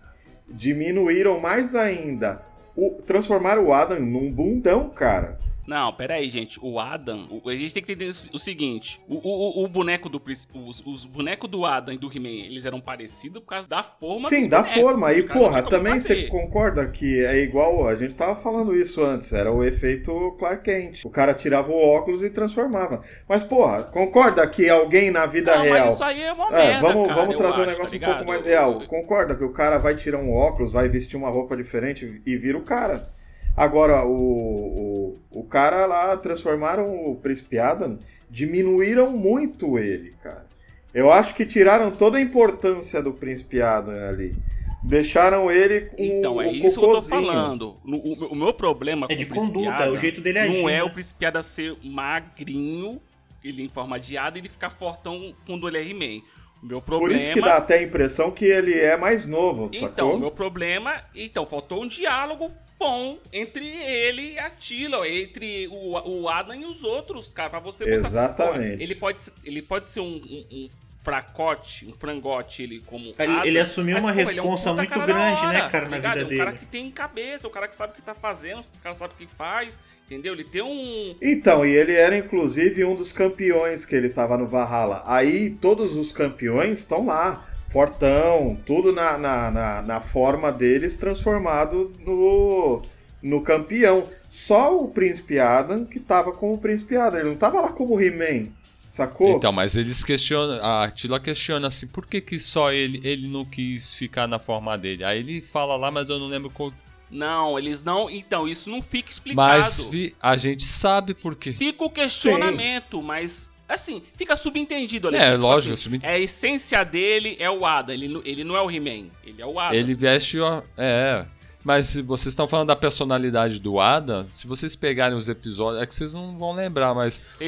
[0.48, 2.42] diminuíram mais ainda,
[2.76, 5.38] o, transformaram o Adam num bundão, cara.
[5.68, 6.58] Não, pera aí, gente.
[6.62, 10.20] O Adam, o- a gente tem que entender o seguinte: o, o, o- boneco do
[10.66, 14.28] os, os bonecos do Adam e do He-Man, eles eram parecidos por causa da forma
[14.28, 14.80] Sim, da bonecos.
[14.82, 15.12] forma.
[15.12, 17.86] E, porra, também você concorda que é igual.
[17.86, 19.30] A gente tava falando isso antes.
[19.32, 21.04] Era o efeito Clark Kent.
[21.04, 23.02] O cara tirava o óculos e transformava.
[23.28, 25.88] Mas, porra, concorda que alguém na vida Não, mas real.
[25.88, 28.10] isso aí é uma É, merda, vamos, cara, vamos trazer um acho, negócio tá um
[28.14, 28.86] pouco mais real.
[28.86, 32.56] Concorda que o cara vai tirar um óculos, vai vestir uma roupa diferente e vira
[32.56, 33.17] o cara.
[33.58, 37.98] Agora, o, o, o cara lá transformaram o Príncipe Adam,
[38.30, 40.46] diminuíram muito ele, cara.
[40.94, 44.34] Eu acho que tiraram toda a importância do Príncipe Adam ali.
[44.82, 47.26] Deixaram ele com Então, é o isso que eu tô cocôzinho.
[47.26, 47.76] falando.
[47.84, 50.20] O, meu- o meu problema É com de o Príncipe conduta, Adam é o jeito
[50.20, 50.82] dele agir, Não é né?
[50.84, 53.00] o Príncipe Adam ser magrinho,
[53.44, 56.22] ele em forma de Adam, e ele ficar fortão fundo ele é He-Man.
[56.62, 57.12] O meu problema...
[57.12, 60.16] Por isso que dá até a impressão que ele é mais novo, Então, sacou?
[60.16, 60.94] o meu problema...
[61.14, 66.64] Então, faltou um diálogo bom entre ele e a Tila, entre o, o Adam e
[66.64, 68.76] os outros, cara, pra você botar- Exatamente.
[68.76, 70.68] Pô, ele, pode, ser- ele pode ser um, um, um
[71.02, 74.50] fracote, um frangote, ele como Ele- Adam, ele assumiu mas, uma pô, ele é um
[74.50, 76.58] responsa muito cara grande, né, hora, cara, tá na vida É um cara dele.
[76.58, 79.16] que tem cabeça, o cara que sabe o que tá fazendo, o cara sabe o
[79.16, 80.34] que faz, entendeu?
[80.34, 81.16] Ele tem um...
[81.22, 85.02] Então, e ele era inclusive um dos campeões que ele tava no Valhalla.
[85.06, 91.92] Aí todos os campeões estão lá, fortão, tudo na, na, na, na forma deles transformado
[92.04, 92.82] no,
[93.22, 94.04] no campeão.
[94.26, 98.00] Só o Príncipe Adam que tava como o Príncipe Adam, ele não tava lá como
[98.00, 98.48] He-Man,
[98.88, 99.36] sacou?
[99.36, 100.64] Então, mas eles questionam.
[100.64, 104.76] A Tila questiona assim, por que, que só ele, ele não quis ficar na forma
[104.78, 105.04] dele?
[105.04, 106.72] Aí ele fala lá, mas eu não lembro qual.
[107.10, 108.10] Não, eles não...
[108.10, 109.48] Então, isso não fica explicado.
[109.48, 111.54] Mas vi- a gente sabe por quê.
[111.54, 113.50] Fica o questionamento, mas...
[113.68, 115.16] Assim, fica subentendido ali.
[115.18, 117.94] É, Tipo lógico, assim, subent- é A essência dele é o Adam.
[117.94, 119.08] Ele, não- ele não é o He-Man.
[119.24, 119.74] Ele é o Adam.
[119.78, 120.40] Ele veste.
[120.40, 121.24] ó, É.
[121.64, 125.86] Mas se vocês estão falando da personalidade do Adam, se vocês pegarem os episódios, é
[125.86, 127.46] que vocês não vão lembrar, mas o, o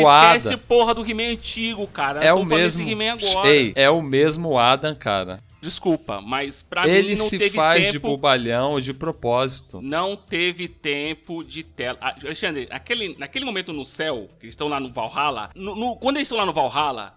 [0.00, 2.18] esquece Adam porra do He-Man antigo, cara.
[2.24, 2.82] é o mesmo.
[3.46, 5.40] Ei, é o mesmo Adam, cara.
[5.62, 9.80] Desculpa, mas pra Ele mim não se teve faz de bobalhão de propósito.
[9.82, 11.98] Não teve tempo de tela.
[12.00, 15.96] Ah, Alexandre, naquele, naquele momento no céu, que eles estão lá no Valhalla, no- no-
[15.96, 17.14] quando eles estão lá no Valhalla,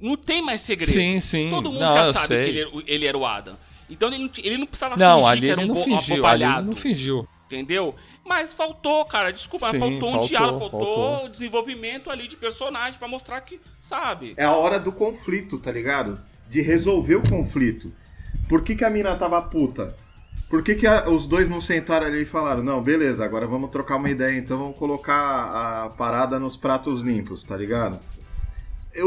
[0.00, 0.90] não tem mais segredo.
[0.90, 1.50] Sim, sim.
[1.50, 2.44] Todo mundo Não, já eu sabe sei.
[2.44, 3.56] que ele, era o- ele era o Adam.
[3.90, 6.26] Então ele ele não precisava Não, fingir ali que era ele um não bo- fingiu.
[6.26, 7.28] Ali ele não fingiu.
[7.46, 7.94] Entendeu?
[8.24, 9.30] Mas faltou, cara.
[9.30, 11.28] Desculpa, Sim, faltou um faltou, diálogo, faltou, faltou.
[11.28, 14.32] desenvolvimento ali de personagem pra mostrar que, sabe?
[14.38, 16.18] É a hora do conflito, tá ligado?
[16.52, 17.90] De resolver o conflito.
[18.48, 19.96] Por que, que a mina tava puta?
[20.50, 23.70] Por que, que a- os dois não sentaram ali e falaram, não, beleza, agora vamos
[23.70, 25.14] trocar uma ideia, então vamos colocar
[25.86, 27.98] a parada nos pratos limpos, tá ligado?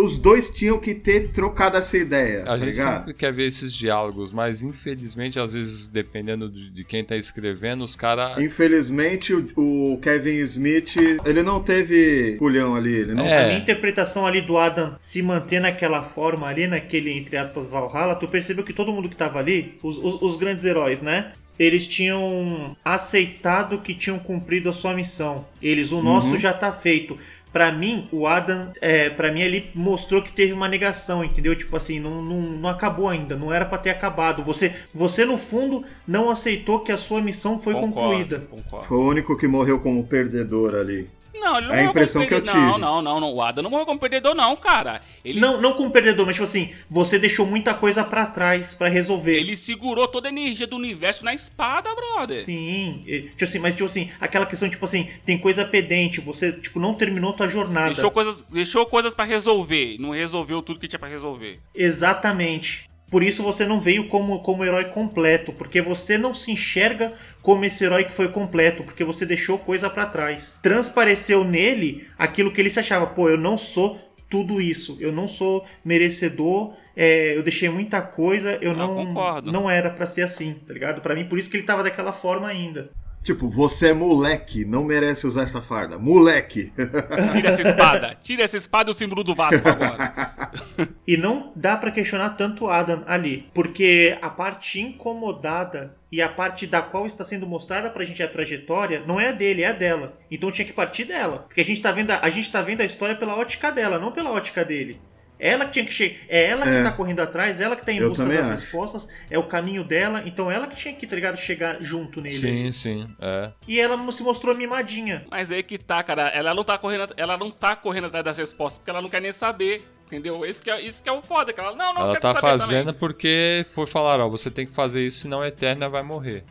[0.03, 2.97] Os dois tinham que ter trocado essa ideia, A tá gente ligado?
[2.97, 7.83] sempre quer ver esses diálogos, mas infelizmente, às vezes, dependendo de, de quem tá escrevendo,
[7.83, 8.37] os caras.
[8.37, 10.95] Infelizmente, o, o Kevin Smith,
[11.25, 13.43] ele não teve culhão ali, ele não É.
[13.45, 18.15] A minha interpretação ali do Adam se manter naquela forma ali, naquele, entre aspas, Valhalla,
[18.15, 21.31] tu percebeu que todo mundo que tava ali, os, os, os grandes heróis, né?
[21.57, 25.45] Eles tinham aceitado que tinham cumprido a sua missão.
[25.61, 26.39] Eles, o nosso Uhum.
[26.39, 27.17] já tá feito.
[27.55, 31.55] Pra mim, o Adam, é, para mim, ele mostrou que teve uma negação, entendeu?
[31.55, 34.43] Tipo assim, não, não, não acabou ainda, não era pra ter acabado.
[34.43, 38.39] Você, você, no fundo, não aceitou que a sua missão foi Concordo, concluída.
[38.51, 38.85] Concordo.
[38.85, 41.07] Foi o único que morreu como perdedor ali.
[41.39, 42.61] Não, ele não É a morreu impressão como que eu perdedor.
[42.63, 42.81] Não, tive.
[42.81, 43.33] não, não, não.
[43.33, 45.01] O Adam não morreu como perdedor, não, cara.
[45.23, 48.87] Ele, Não, não como perdedor, mas tipo assim, você deixou muita coisa pra trás pra
[48.87, 49.35] resolver.
[49.37, 52.43] ele segurou toda a energia do universo na espada, brother.
[52.43, 56.79] Sim, tipo assim, mas tipo assim, aquela questão, tipo assim, tem coisa pendente, você, tipo,
[56.79, 57.93] não terminou tua jornada.
[57.93, 59.97] Deixou coisas, deixou coisas para resolver.
[59.99, 61.59] Não resolveu tudo que tinha pra resolver.
[61.73, 62.89] Exatamente.
[63.15, 67.63] Por isso você não veio como, como herói completo, porque você não se enxerga como
[67.63, 70.59] esse herói que foi completo, porque você deixou coisa pra trás.
[70.61, 73.97] Transpareceu nele aquilo que ele se achava, pô, eu não sou
[74.29, 79.49] tudo isso, eu não sou merecedor, é, eu deixei muita coisa, eu Ah, não concordo.
[79.49, 80.99] não era pra ser assim, tá ligado?
[80.99, 82.89] Pra mim, por isso que ele tava daquela forma ainda.
[83.25, 85.97] Tipo, você é moleque, não merece usar essa farda.
[85.97, 86.71] Moleque!
[87.33, 88.17] Tira essa espada.
[88.21, 90.31] Tira essa espada e o símbolo do Vasco agora.
[91.07, 96.65] E não dá pra questionar tanto Adam ali, porque a parte incomodada e a parte
[96.65, 99.71] da qual está sendo mostrada pra gente a trajetória não é a dele, é a
[99.71, 100.17] dela.
[100.29, 102.81] Então tinha que partir dela, porque a gente tá vendo a, a gente tá vendo
[102.81, 104.99] a história pela ótica dela, não pela ótica dele.
[105.37, 106.83] Ela que tinha que chegar, é ela que É.
[106.83, 108.49] tá correndo atrás, ela que tá em Eu busca das acho.
[108.51, 112.33] respostas, é o caminho dela, então ela que tinha que, tá ligado, chegar junto nele.
[112.35, 113.07] Sim, sim.
[113.21, 113.51] É.
[113.67, 115.25] E ela se mostrou mimadinha.
[115.29, 116.29] Mas aí que tá, cara.
[116.29, 119.21] Ela não tá correndo, ela não tá correndo atrás das respostas, porque ela não quer
[119.21, 119.81] nem saber.
[120.07, 120.45] Entendeu?
[120.45, 122.41] Isso que é, isso que é o foda, que ela não, não Ela tá saber
[122.41, 122.99] fazendo também.
[122.99, 126.43] porque foi falar, ó, você tem que fazer isso, senão a Eterna vai morrer.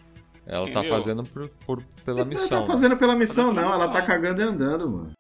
[0.45, 0.89] Ela tá Entendeu?
[0.91, 2.61] fazendo por, por- pela Ela missão.
[2.63, 3.73] tá fazendo pela missão, pela não.
[3.75, 5.13] Ela tá cagando e andando, mano.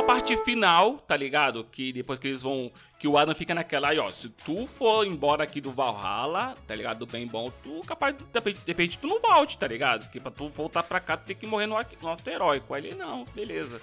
[0.00, 1.62] Pra parte final, tá ligado?
[1.62, 2.72] Que depois que eles vão.
[2.98, 4.10] Que o Adam fica naquela aí, ó.
[4.10, 7.00] Se tu for embora aqui do Valhalla, tá ligado?
[7.00, 10.04] Do bem bom, tu capaz de de repente, tu não volte, tá ligado?
[10.04, 12.72] Porque pra tu voltar pra cá, tu tem que morrer no, no ato heróico.
[12.72, 13.80] Aí ele, não, beleza.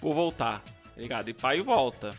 [0.00, 1.28] Vou voltar, tá ligado?
[1.28, 2.16] E pai volta.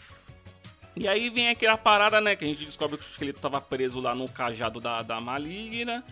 [0.95, 2.35] E aí vem aquela parada, né?
[2.35, 6.03] Que a gente descobre que o esqueleto tava preso lá no cajado da, da maligna.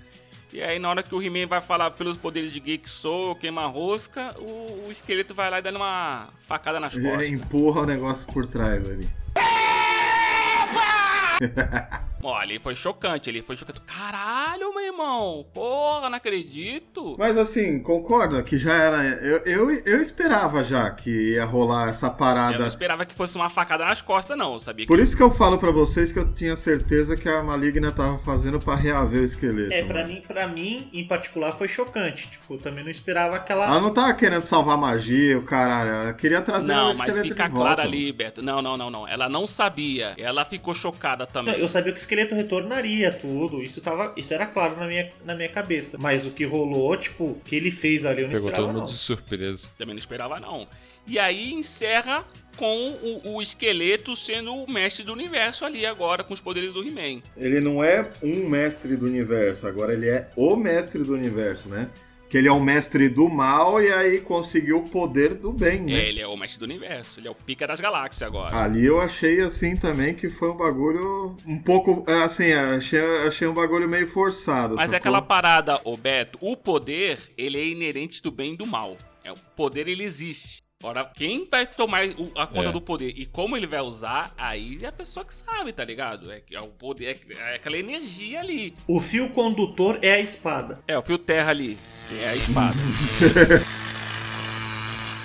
[0.53, 3.35] E aí, na hora que o He-Man vai falar pelos poderes de gay que sou,
[3.35, 7.29] queima rosca, o, o esqueleto vai lá e dando uma facada nas Ele costas.
[7.31, 9.09] empurra o negócio por trás ali.
[12.23, 13.79] Olha, ele foi chocante, ele foi chocante.
[13.81, 14.83] Caralho, meu
[15.17, 15.45] irmão!
[15.53, 17.15] Porra, não acredito!
[17.17, 19.03] Mas assim, concorda que já era.
[19.03, 22.67] Eu, eu, eu esperava já que ia rolar essa Eu não parada.
[22.67, 24.53] esperava que fosse uma facada nas costas, não.
[24.53, 24.87] Eu sabia que.
[24.87, 28.17] Por isso que eu falo pra vocês que eu tinha certeza que a maligna tava
[28.19, 29.73] fazendo pra reaver o esqueleto.
[29.73, 30.13] É, pra mano.
[30.13, 32.29] mim, pra mim, em particular, foi chocante.
[32.29, 33.65] Tipo, eu também não esperava aquela.
[33.65, 35.89] Ela não tava querendo salvar magia, o caralho.
[35.89, 37.75] Ela queria trazer o Não, mas esqueleto fica de volta.
[37.75, 38.41] claro ali, Beto.
[38.41, 39.07] Não, não, não, não.
[39.07, 40.13] Ela não sabia.
[40.17, 41.59] Ela ficou chocada Não, também.
[41.59, 43.61] eu sabia que o esqueleto retornaria, tudo.
[43.61, 45.97] Isso, tava, isso era claro na minha, na minha cabeça.
[45.99, 48.73] Mas o que rolou, tipo, o que ele fez ali, eu não Pegou esperava, todo
[48.73, 48.93] mundo não.
[48.93, 49.71] de surpresa.
[49.77, 50.67] Também não esperava, não.
[51.05, 52.25] E aí encerra
[52.57, 56.83] com o, o esqueleto sendo o mestre do universo ali agora, com os poderes do
[56.83, 57.21] He-Man.
[57.37, 61.87] Ele não é um mestre do universo, agora ele é o mestre do universo, né?
[62.29, 65.93] Que ele é o mestre do mal e aí conseguiu o poder do bem, né?
[65.93, 67.19] É, ele é o mestre do universo.
[67.19, 68.55] Ele é o pica das galáxias agora.
[68.55, 72.03] Ali eu achei assim também que foi um bagulho um pouco.
[72.05, 74.75] é, Assim, achei, achei um bagulho meio forçado.
[74.75, 78.65] Mas é aquela parada, ô Beto, o poder, ele é inerente do bem e do
[78.65, 78.97] mal.
[79.23, 80.61] É, o poder, ele existe.
[80.83, 82.71] Ora, quem vai tomar o- a conta É.
[82.71, 86.31] do poder e como ele vai usar, aí é a pessoa que sabe, tá ligado?
[86.31, 88.75] É, que é o poder, é, é aquela energia ali.
[88.87, 90.79] O fio condutor é a espada.
[90.87, 91.77] É, o fio terra ali,
[92.21, 92.75] é a espada.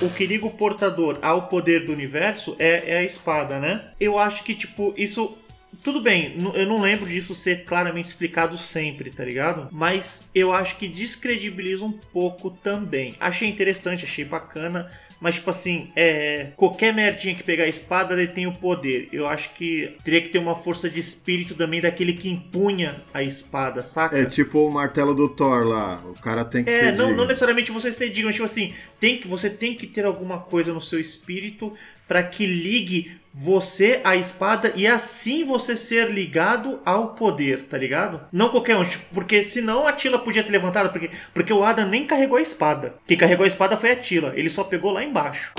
[0.01, 3.93] O que liga o portador ao poder do universo é, é a espada, né?
[4.01, 5.39] Eu acho que, tipo, isso.
[5.85, 9.69] Tudo bem, eu não lembro disso ser claramente explicado sempre, tá ligado?
[9.70, 13.15] Mas eu acho que descredibiliza um pouco também.
[13.20, 14.91] Achei interessante, achei bacana.
[15.23, 19.09] Mas, tipo assim, é, qualquer merdinha que pegar a espada detém o poder.
[19.12, 23.23] Eu acho que teria que ter uma força de espírito também daquele que empunha a
[23.23, 24.19] espada, saca?
[24.19, 26.03] É tipo o martelo do Thor lá.
[26.05, 26.93] O cara tem que É, ser.
[26.93, 27.19] não, digno.
[27.19, 30.73] não necessariamente vocês ter digam, tipo assim, tem que, você tem que ter alguma coisa
[30.74, 31.73] no seu espírito
[32.09, 38.21] para que ligue você à espada e assim você ser ligado ao poder, tá ligado?
[38.31, 41.89] Não qualquer um, tipo, porque senão a Tila podia ter levantado, porque, porque o Adam
[41.89, 42.95] nem carregou a espada.
[43.07, 45.53] Quem carregou a espada foi a Tila, ele só pegou lá embaixo.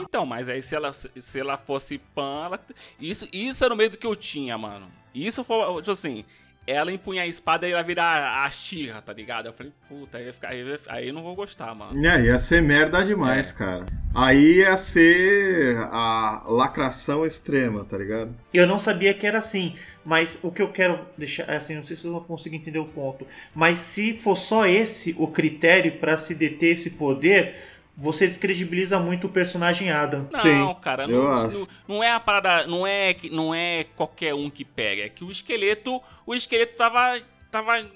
[0.00, 2.60] Então, mas aí se ela, se ela fosse pan, ela...
[2.98, 4.90] isso, isso era o medo que eu tinha, mano.
[5.14, 6.24] Isso foi, tipo assim,
[6.66, 9.46] ela empunhar a espada e ela virar a Xirra, tá ligado?
[9.46, 12.04] Eu falei, puta, aí, ficar, aí, aí eu não vou gostar, mano.
[12.04, 13.58] É, ia ser merda demais, É.
[13.58, 13.86] cara.
[14.14, 18.34] Aí ia ser a lacração extrema, tá ligado?
[18.52, 21.94] Eu não sabia que era assim, mas o que eu quero deixar, assim, não sei
[21.96, 26.16] se vocês vão conseguir entender o ponto, mas se for só esse o critério para
[26.16, 27.54] se deter esse poder,
[27.96, 30.28] você descredibiliza muito o personagem Adam.
[30.44, 34.34] Não, cara, eu não, não, não é a parada, não é, que- não é qualquer
[34.34, 37.18] um que pega, é que o esqueleto, o esqueleto tava,
[37.50, 37.86] tava,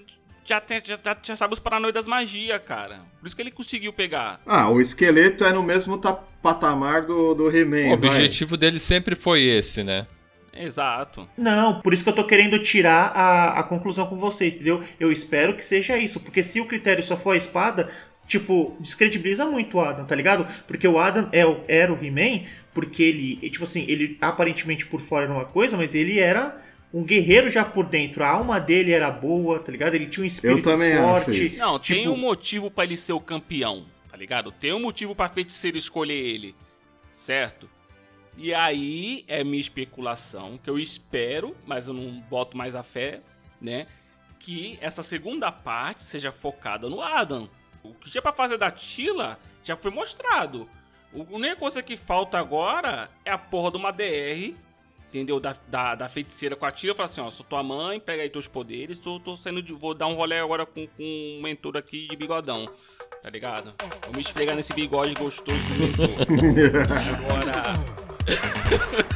[0.45, 3.01] já, tem, já, já, já sabe os paranoias das magias, cara.
[3.21, 4.41] Por isso que ele conseguiu pegar.
[4.47, 7.95] Ah, o esqueleto é no mesmo ta- patamar do, do He-Man.
[7.95, 8.09] O vai.
[8.09, 10.07] objetivo dele sempre foi esse, né?
[10.53, 11.29] Exato.
[11.39, 14.83] Não, por isso que eu tô querendo tirar a, a conclusão com vocês, entendeu?
[14.99, 17.89] Eu espero que seja isso, porque se o critério só for a espada,
[18.31, 20.47] tipo, descredibiliza muito o Adam, tá ligado?
[20.67, 25.01] Porque o Adam é, o- era o He-Man, porque ele, tipo assim, ele aparentemente por
[25.01, 26.57] fora era uma coisa, mas ele era
[26.95, 28.23] um guerreiro já por dentro.
[28.23, 29.95] A alma dele era boa, tá ligado?
[29.97, 31.47] Ele tinha um espírito também acho forte.
[31.47, 31.59] isso.
[31.59, 34.53] Não, tem tipo, um motivo pra ele ser o campeão, tá ligado?
[34.53, 36.55] Tem um motivo pra feiticeiro escolher ele,
[37.13, 37.69] certo?
[38.37, 43.21] E aí é minha especulação, que eu espero, mas eu não boto mais a fé,
[43.61, 43.87] né?
[44.39, 47.49] Que essa segunda parte seja focada no Adam.
[47.83, 50.69] O que tinha pra fazer da Tila já foi mostrado.
[51.13, 54.55] O- A única coisa que falta agora é a porra de uma DR,
[55.09, 55.41] entendeu?
[55.41, 56.95] Da, da, da feiticeira com a Tila.
[56.95, 58.99] Falar assim: ó, sou tua mãe, pega aí teus poderes.
[58.99, 59.73] Tô, tô saindo de.
[59.73, 62.65] Vou dar um rolê agora com, com um mentor aqui de bigodão.
[63.23, 63.75] Tá ligado?
[64.07, 66.09] Vou me esfregar nesse bigode gostoso do mentor.
[67.19, 67.75] agora.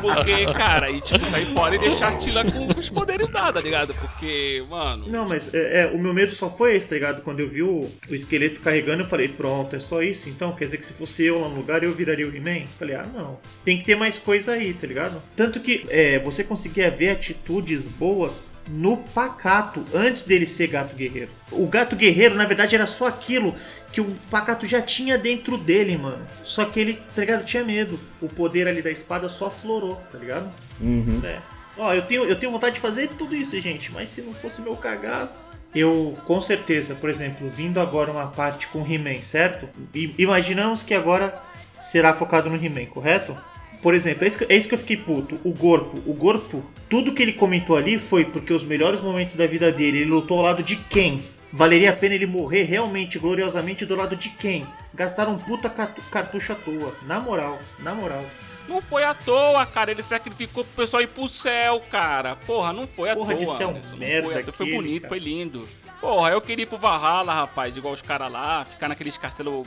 [0.00, 3.60] Porque, cara, e tipo, sair fora e deixar a Tila com os poderes nada, tá
[3.60, 3.94] ligado?
[3.94, 5.08] Porque, mano.
[5.08, 7.22] Não, mas é, é, o meu medo só foi esse, tá ligado?
[7.22, 10.52] Quando eu vi o, o esqueleto carregando, eu falei, pronto, é só isso então?
[10.52, 12.66] Quer dizer que se fosse eu lá no lugar, eu viraria o He-Man?
[12.78, 13.38] Falei, ah, não.
[13.64, 15.22] Tem que ter mais coisa aí, tá ligado?
[15.36, 21.30] Tanto que é, você conseguia ver atitudes boas no pacato, antes dele ser gato guerreiro.
[21.50, 23.54] O gato guerreiro, na verdade, era só aquilo
[23.92, 26.24] que o pacato já tinha dentro dele, mano.
[26.44, 27.44] Só que ele, tá ligado?
[27.44, 27.98] Tinha medo.
[28.20, 30.50] O poder ali da espada só florou, tá ligado?
[30.80, 31.20] Uhum.
[31.24, 31.40] É.
[31.76, 34.60] Ó, eu tenho, eu tenho vontade de fazer tudo isso, gente, mas se não fosse
[34.60, 35.50] meu cagaço.
[35.74, 39.68] Eu, com certeza, por exemplo, vindo agora uma parte com He-Man, certo?
[39.94, 41.40] I imaginamos que agora
[41.78, 43.36] será focado no He-Man, correto?
[43.80, 45.40] Por exemplo, é isso, que, é isso que eu fiquei puto.
[45.42, 46.02] O Corpo.
[46.04, 49.98] O Corpo, tudo que ele comentou ali foi porque os melhores momentos da vida dele,
[49.98, 51.22] ele lutou ao lado de quem?
[51.52, 54.66] Valeria a pena ele morrer realmente, gloriosamente, do lado de quem?
[54.94, 56.94] Gastaram um puta cartucho à toa.
[57.02, 58.24] Na moral, na moral.
[58.68, 59.90] Não foi à toa, cara.
[59.90, 62.36] Ele sacrificou pro pessoal ir pro céu, cara.
[62.36, 63.44] Porra, não foi à Porra toa.
[63.46, 63.96] de céu Anderson.
[63.96, 64.52] Merda foi, toa.
[64.52, 65.08] foi aquele, bonito, cara.
[65.08, 65.68] foi lindo.
[66.00, 69.66] Porra, eu queria ir pro Valhalla, rapaz, igual os caras lá, ficar naqueles castelos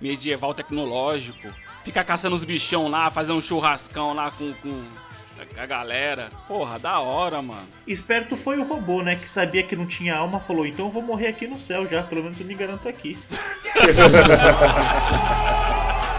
[0.00, 1.48] medieval tecnológico,
[1.84, 4.82] ficar caçando os bichão lá, fazer um churrascão lá com, com
[5.56, 6.30] a galera.
[6.46, 7.66] Porra, da hora, mano.
[7.86, 9.16] Esperto foi o robô, né?
[9.16, 12.02] Que sabia que não tinha alma, falou: então eu vou morrer aqui no céu já,
[12.02, 13.18] pelo menos eu me garanto aqui.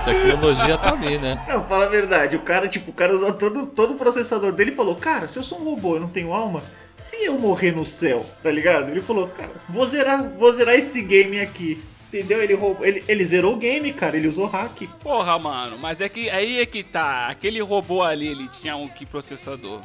[0.06, 1.44] Tecnologia tá ali, né?
[1.48, 2.36] Não, fala a verdade.
[2.36, 5.38] O cara, tipo, o cara usou todo, todo o processador dele e falou: Cara, se
[5.38, 6.64] eu sou um robô, eu não tenho alma.
[6.96, 8.92] Se eu morrer no céu, tá ligado?
[8.92, 11.82] Ele falou: Cara, vou zerar, vou zerar esse game aqui.
[12.16, 12.42] Entendeu?
[12.42, 14.16] Ele, roubou, ele, ele zerou o game, cara.
[14.16, 14.84] Ele usou hack.
[15.04, 17.28] Porra, mano, mas é que aí é que tá.
[17.28, 19.82] Aquele robô ali, ele tinha um que processador?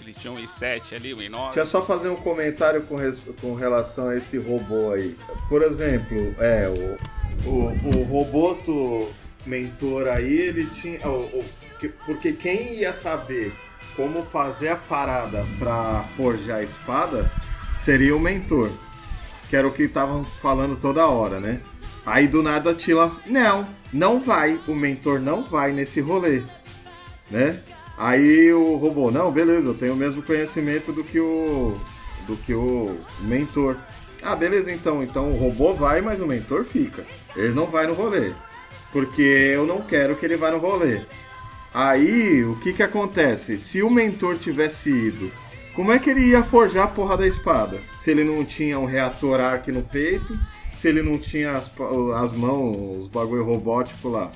[0.00, 1.44] Ele tinha um i7 ali, um i9.
[1.46, 5.14] Deixa eu só fazer um comentário com, res- com relação a esse robô aí.
[5.50, 6.66] Por exemplo, é,
[7.44, 9.10] o, o, o Roboto
[9.44, 11.06] mentor aí, ele tinha.
[11.06, 11.44] o- o-
[11.78, 13.52] que- porque quem ia saber
[13.94, 17.30] como fazer a parada pra forjar a espada
[17.76, 18.70] seria o mentor.
[19.48, 21.60] Que era o que estavam falando toda hora, né?
[22.04, 23.12] Aí do nada a Tila.
[23.26, 24.60] Não, não vai.
[24.66, 26.42] O mentor não vai nesse rolê.
[27.30, 27.60] Né?
[27.96, 31.76] Aí o robô, não, beleza, eu tenho o mesmo conhecimento do que o.
[32.26, 33.76] do que o mentor.
[34.22, 35.02] Ah, beleza então.
[35.02, 37.04] Então o robô vai, mas o mentor fica.
[37.36, 38.32] Ele não vai no rolê.
[38.92, 41.02] Porque eu não quero que ele vá no rolê.
[41.74, 43.60] Aí, o que que acontece?
[43.60, 45.30] Se o mentor tivesse ido,
[45.78, 47.80] como é que ele ia forjar a porra da espada?
[47.94, 50.36] Se ele não tinha um reator arc no peito,
[50.74, 51.70] se ele não tinha as,
[52.16, 54.28] as mãos, os bagulho robótico lá.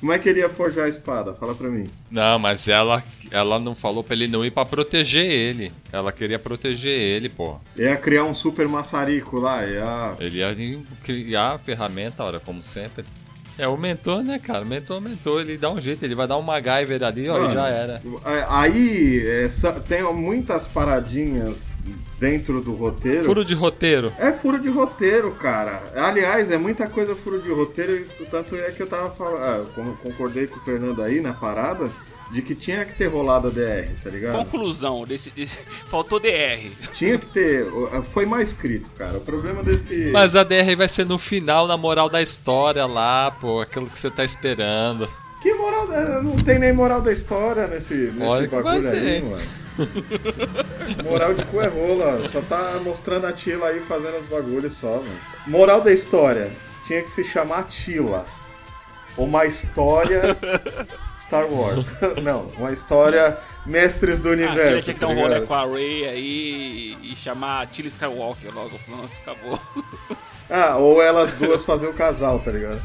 [0.00, 1.32] Como é que ele ia forjar a espada?
[1.32, 1.88] Fala pra mim.
[2.10, 5.72] Não, mas ela, ela não falou pra ele não ir pra proteger ele.
[5.92, 7.60] Ela queria proteger ele, pô.
[7.76, 10.12] Ia criar um super maçarico lá, ia...
[10.18, 10.56] Ele ia
[11.04, 13.04] criar a ferramenta, ora, como sempre.
[13.60, 14.64] É o mentor, né, cara?
[14.64, 17.52] Mentor, mentor, ele dá um jeito, ele vai dar um MacGyver ali, ó, e Mano,
[17.52, 18.02] já era.
[18.24, 19.48] é, Aí é,
[19.86, 21.78] tem muitas paradinhas
[22.18, 23.24] dentro do roteiro.
[23.24, 24.12] Furo de roteiro.
[24.18, 25.82] É furo de roteiro, cara.
[25.94, 29.42] Aliás, é muita coisa furo de roteiro, e tanto é que eu tava falando.
[29.42, 31.90] Ah, eu concordei com o Fernando aí na parada,
[32.30, 34.36] de que tinha que ter rolado a DR, tá ligado?
[34.36, 35.58] Conclusão desse, desse-
[35.90, 36.70] Faltou DR.
[36.92, 37.66] Tinha que ter.
[38.10, 39.18] Foi mal escrito, cara.
[39.18, 40.10] O problema desse.
[40.12, 43.98] Mas a DR vai ser no final, na moral da história lá, pô, aquilo que
[43.98, 45.08] você tá esperando.
[45.42, 45.86] Que moral.
[45.86, 49.42] da- Não tem nem moral da história nesse, nesse Olha que bagulho aí, mano.
[51.04, 52.28] Moral de cu é rola.
[52.28, 55.20] Só tá mostrando a Tila aí fazendo os bagulhos só, mano.
[55.46, 56.50] Moral da história.
[56.84, 58.26] Tinha que se chamar Tila.
[59.16, 60.36] Uma história
[61.18, 61.92] Star Wars.
[62.22, 64.94] Não, uma história Mestres do Ah, tinha Universo.
[64.94, 68.78] que tá dar um rolê com a Ray aí e chamar a Tilly Skywalker logo.
[68.86, 69.58] Pronto, acabou.
[70.52, 72.82] Ah, ou elas duas fazer o casal, tá ligado?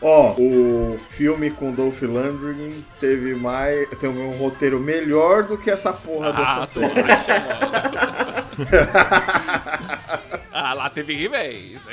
[0.00, 5.92] Ó, o filme com Dolph Lundgren teve mais, teve um roteiro melhor do que essa
[5.92, 7.02] porra dessa Ah, tu série.
[10.58, 11.52] Ah, lá teve He-Man.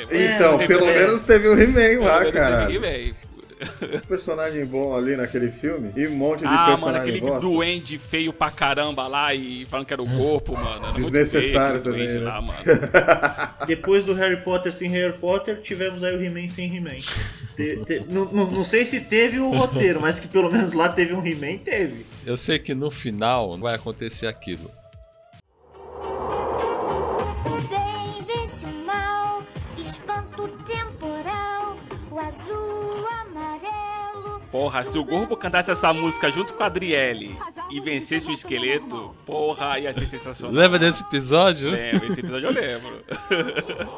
[0.09, 0.99] Então, teve pelo He-Man.
[0.99, 2.67] menos teve o He-Man Pelo lá, cara.
[2.67, 3.13] teve He-Man.
[4.09, 7.39] Personagem bom ali naquele filme e um monte de Ah, mano, personagem aquele bosta.
[7.41, 10.91] duende feio pra caramba lá e falando que era o corpo, mano.
[10.91, 12.19] Desnecessário feio também, né?
[12.19, 12.59] lá, mano.
[13.67, 16.97] Depois do Harry Potter sem Harry Potter, tivemos aí o He-Man sem He-Man.
[18.51, 22.05] Não sei se teve o roteiro, mas que pelo menos lá teve um He-Man, teve.
[22.25, 24.69] Eu sei que no final vai acontecer aquilo.
[34.53, 37.35] Porra, se o Gorbo cantasse essa música junto com a Adriele
[37.71, 40.55] e vencesse o esqueleto, porra, ia ser sensacional.
[40.55, 41.71] Lembra desse episódio?
[41.71, 43.03] Lembro, esse episódio eu lembro.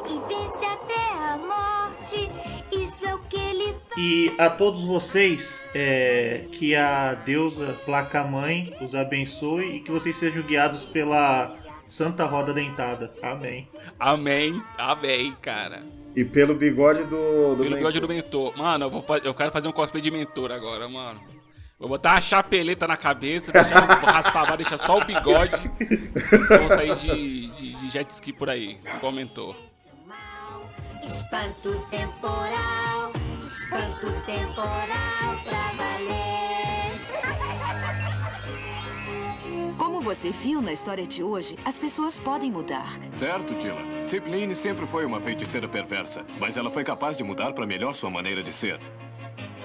[0.08, 2.30] E vence até a morte,
[2.72, 3.98] isso é o que ele faz.
[3.98, 10.16] E a todos vocês, é, que a deusa Placa Mãe os abençoe e que vocês
[10.16, 11.54] sejam guiados pela
[11.86, 13.12] Santa Roda Dentada.
[13.22, 13.68] Amém.
[14.00, 15.82] Amém, amém, cara.
[16.16, 18.00] E pelo bigode do, do Pelo bigode mentor.
[18.00, 18.56] do mentor.
[18.56, 21.20] Mano, eu, vou, eu quero fazer um cosplay de mentor agora, mano.
[21.78, 25.70] Vou botar uma chapeleta na cabeça, deixar raspar a barba, deixar só o bigode.
[26.58, 29.54] Vou sair de, de, de jet ski por aí, igual mentor.
[31.04, 33.12] Espanto temporal,
[33.46, 36.45] espanto temporal pra valer.
[40.06, 42.96] você viu na história de hoje, as pessoas podem mudar.
[43.12, 43.80] Certo, Tila.
[44.04, 48.08] Cipline sempre foi uma feiticeira perversa, mas ela foi capaz de mudar para melhor sua
[48.08, 48.78] maneira de ser.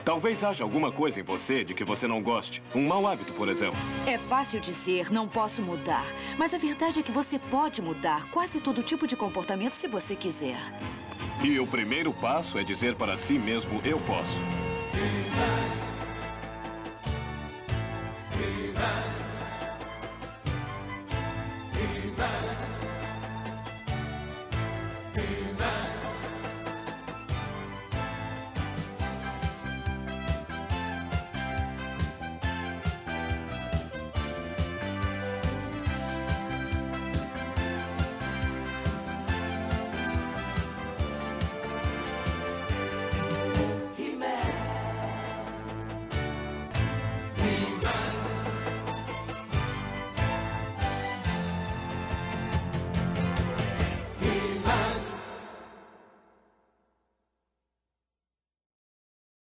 [0.04, 2.64] Talvez haja alguma coisa em você de que você não goste.
[2.74, 3.78] Um mau hábito, por exemplo.
[4.08, 6.08] É fácil dizer, não posso mudar.
[6.40, 10.16] Mas a verdade é que você pode mudar quase todo tipo de comportamento se você
[10.16, 10.58] quiser.
[11.44, 14.42] E o primeiro passo é dizer para si mesmo, eu posso.
[14.92, 15.52] Viva!
[18.32, 19.31] Viva!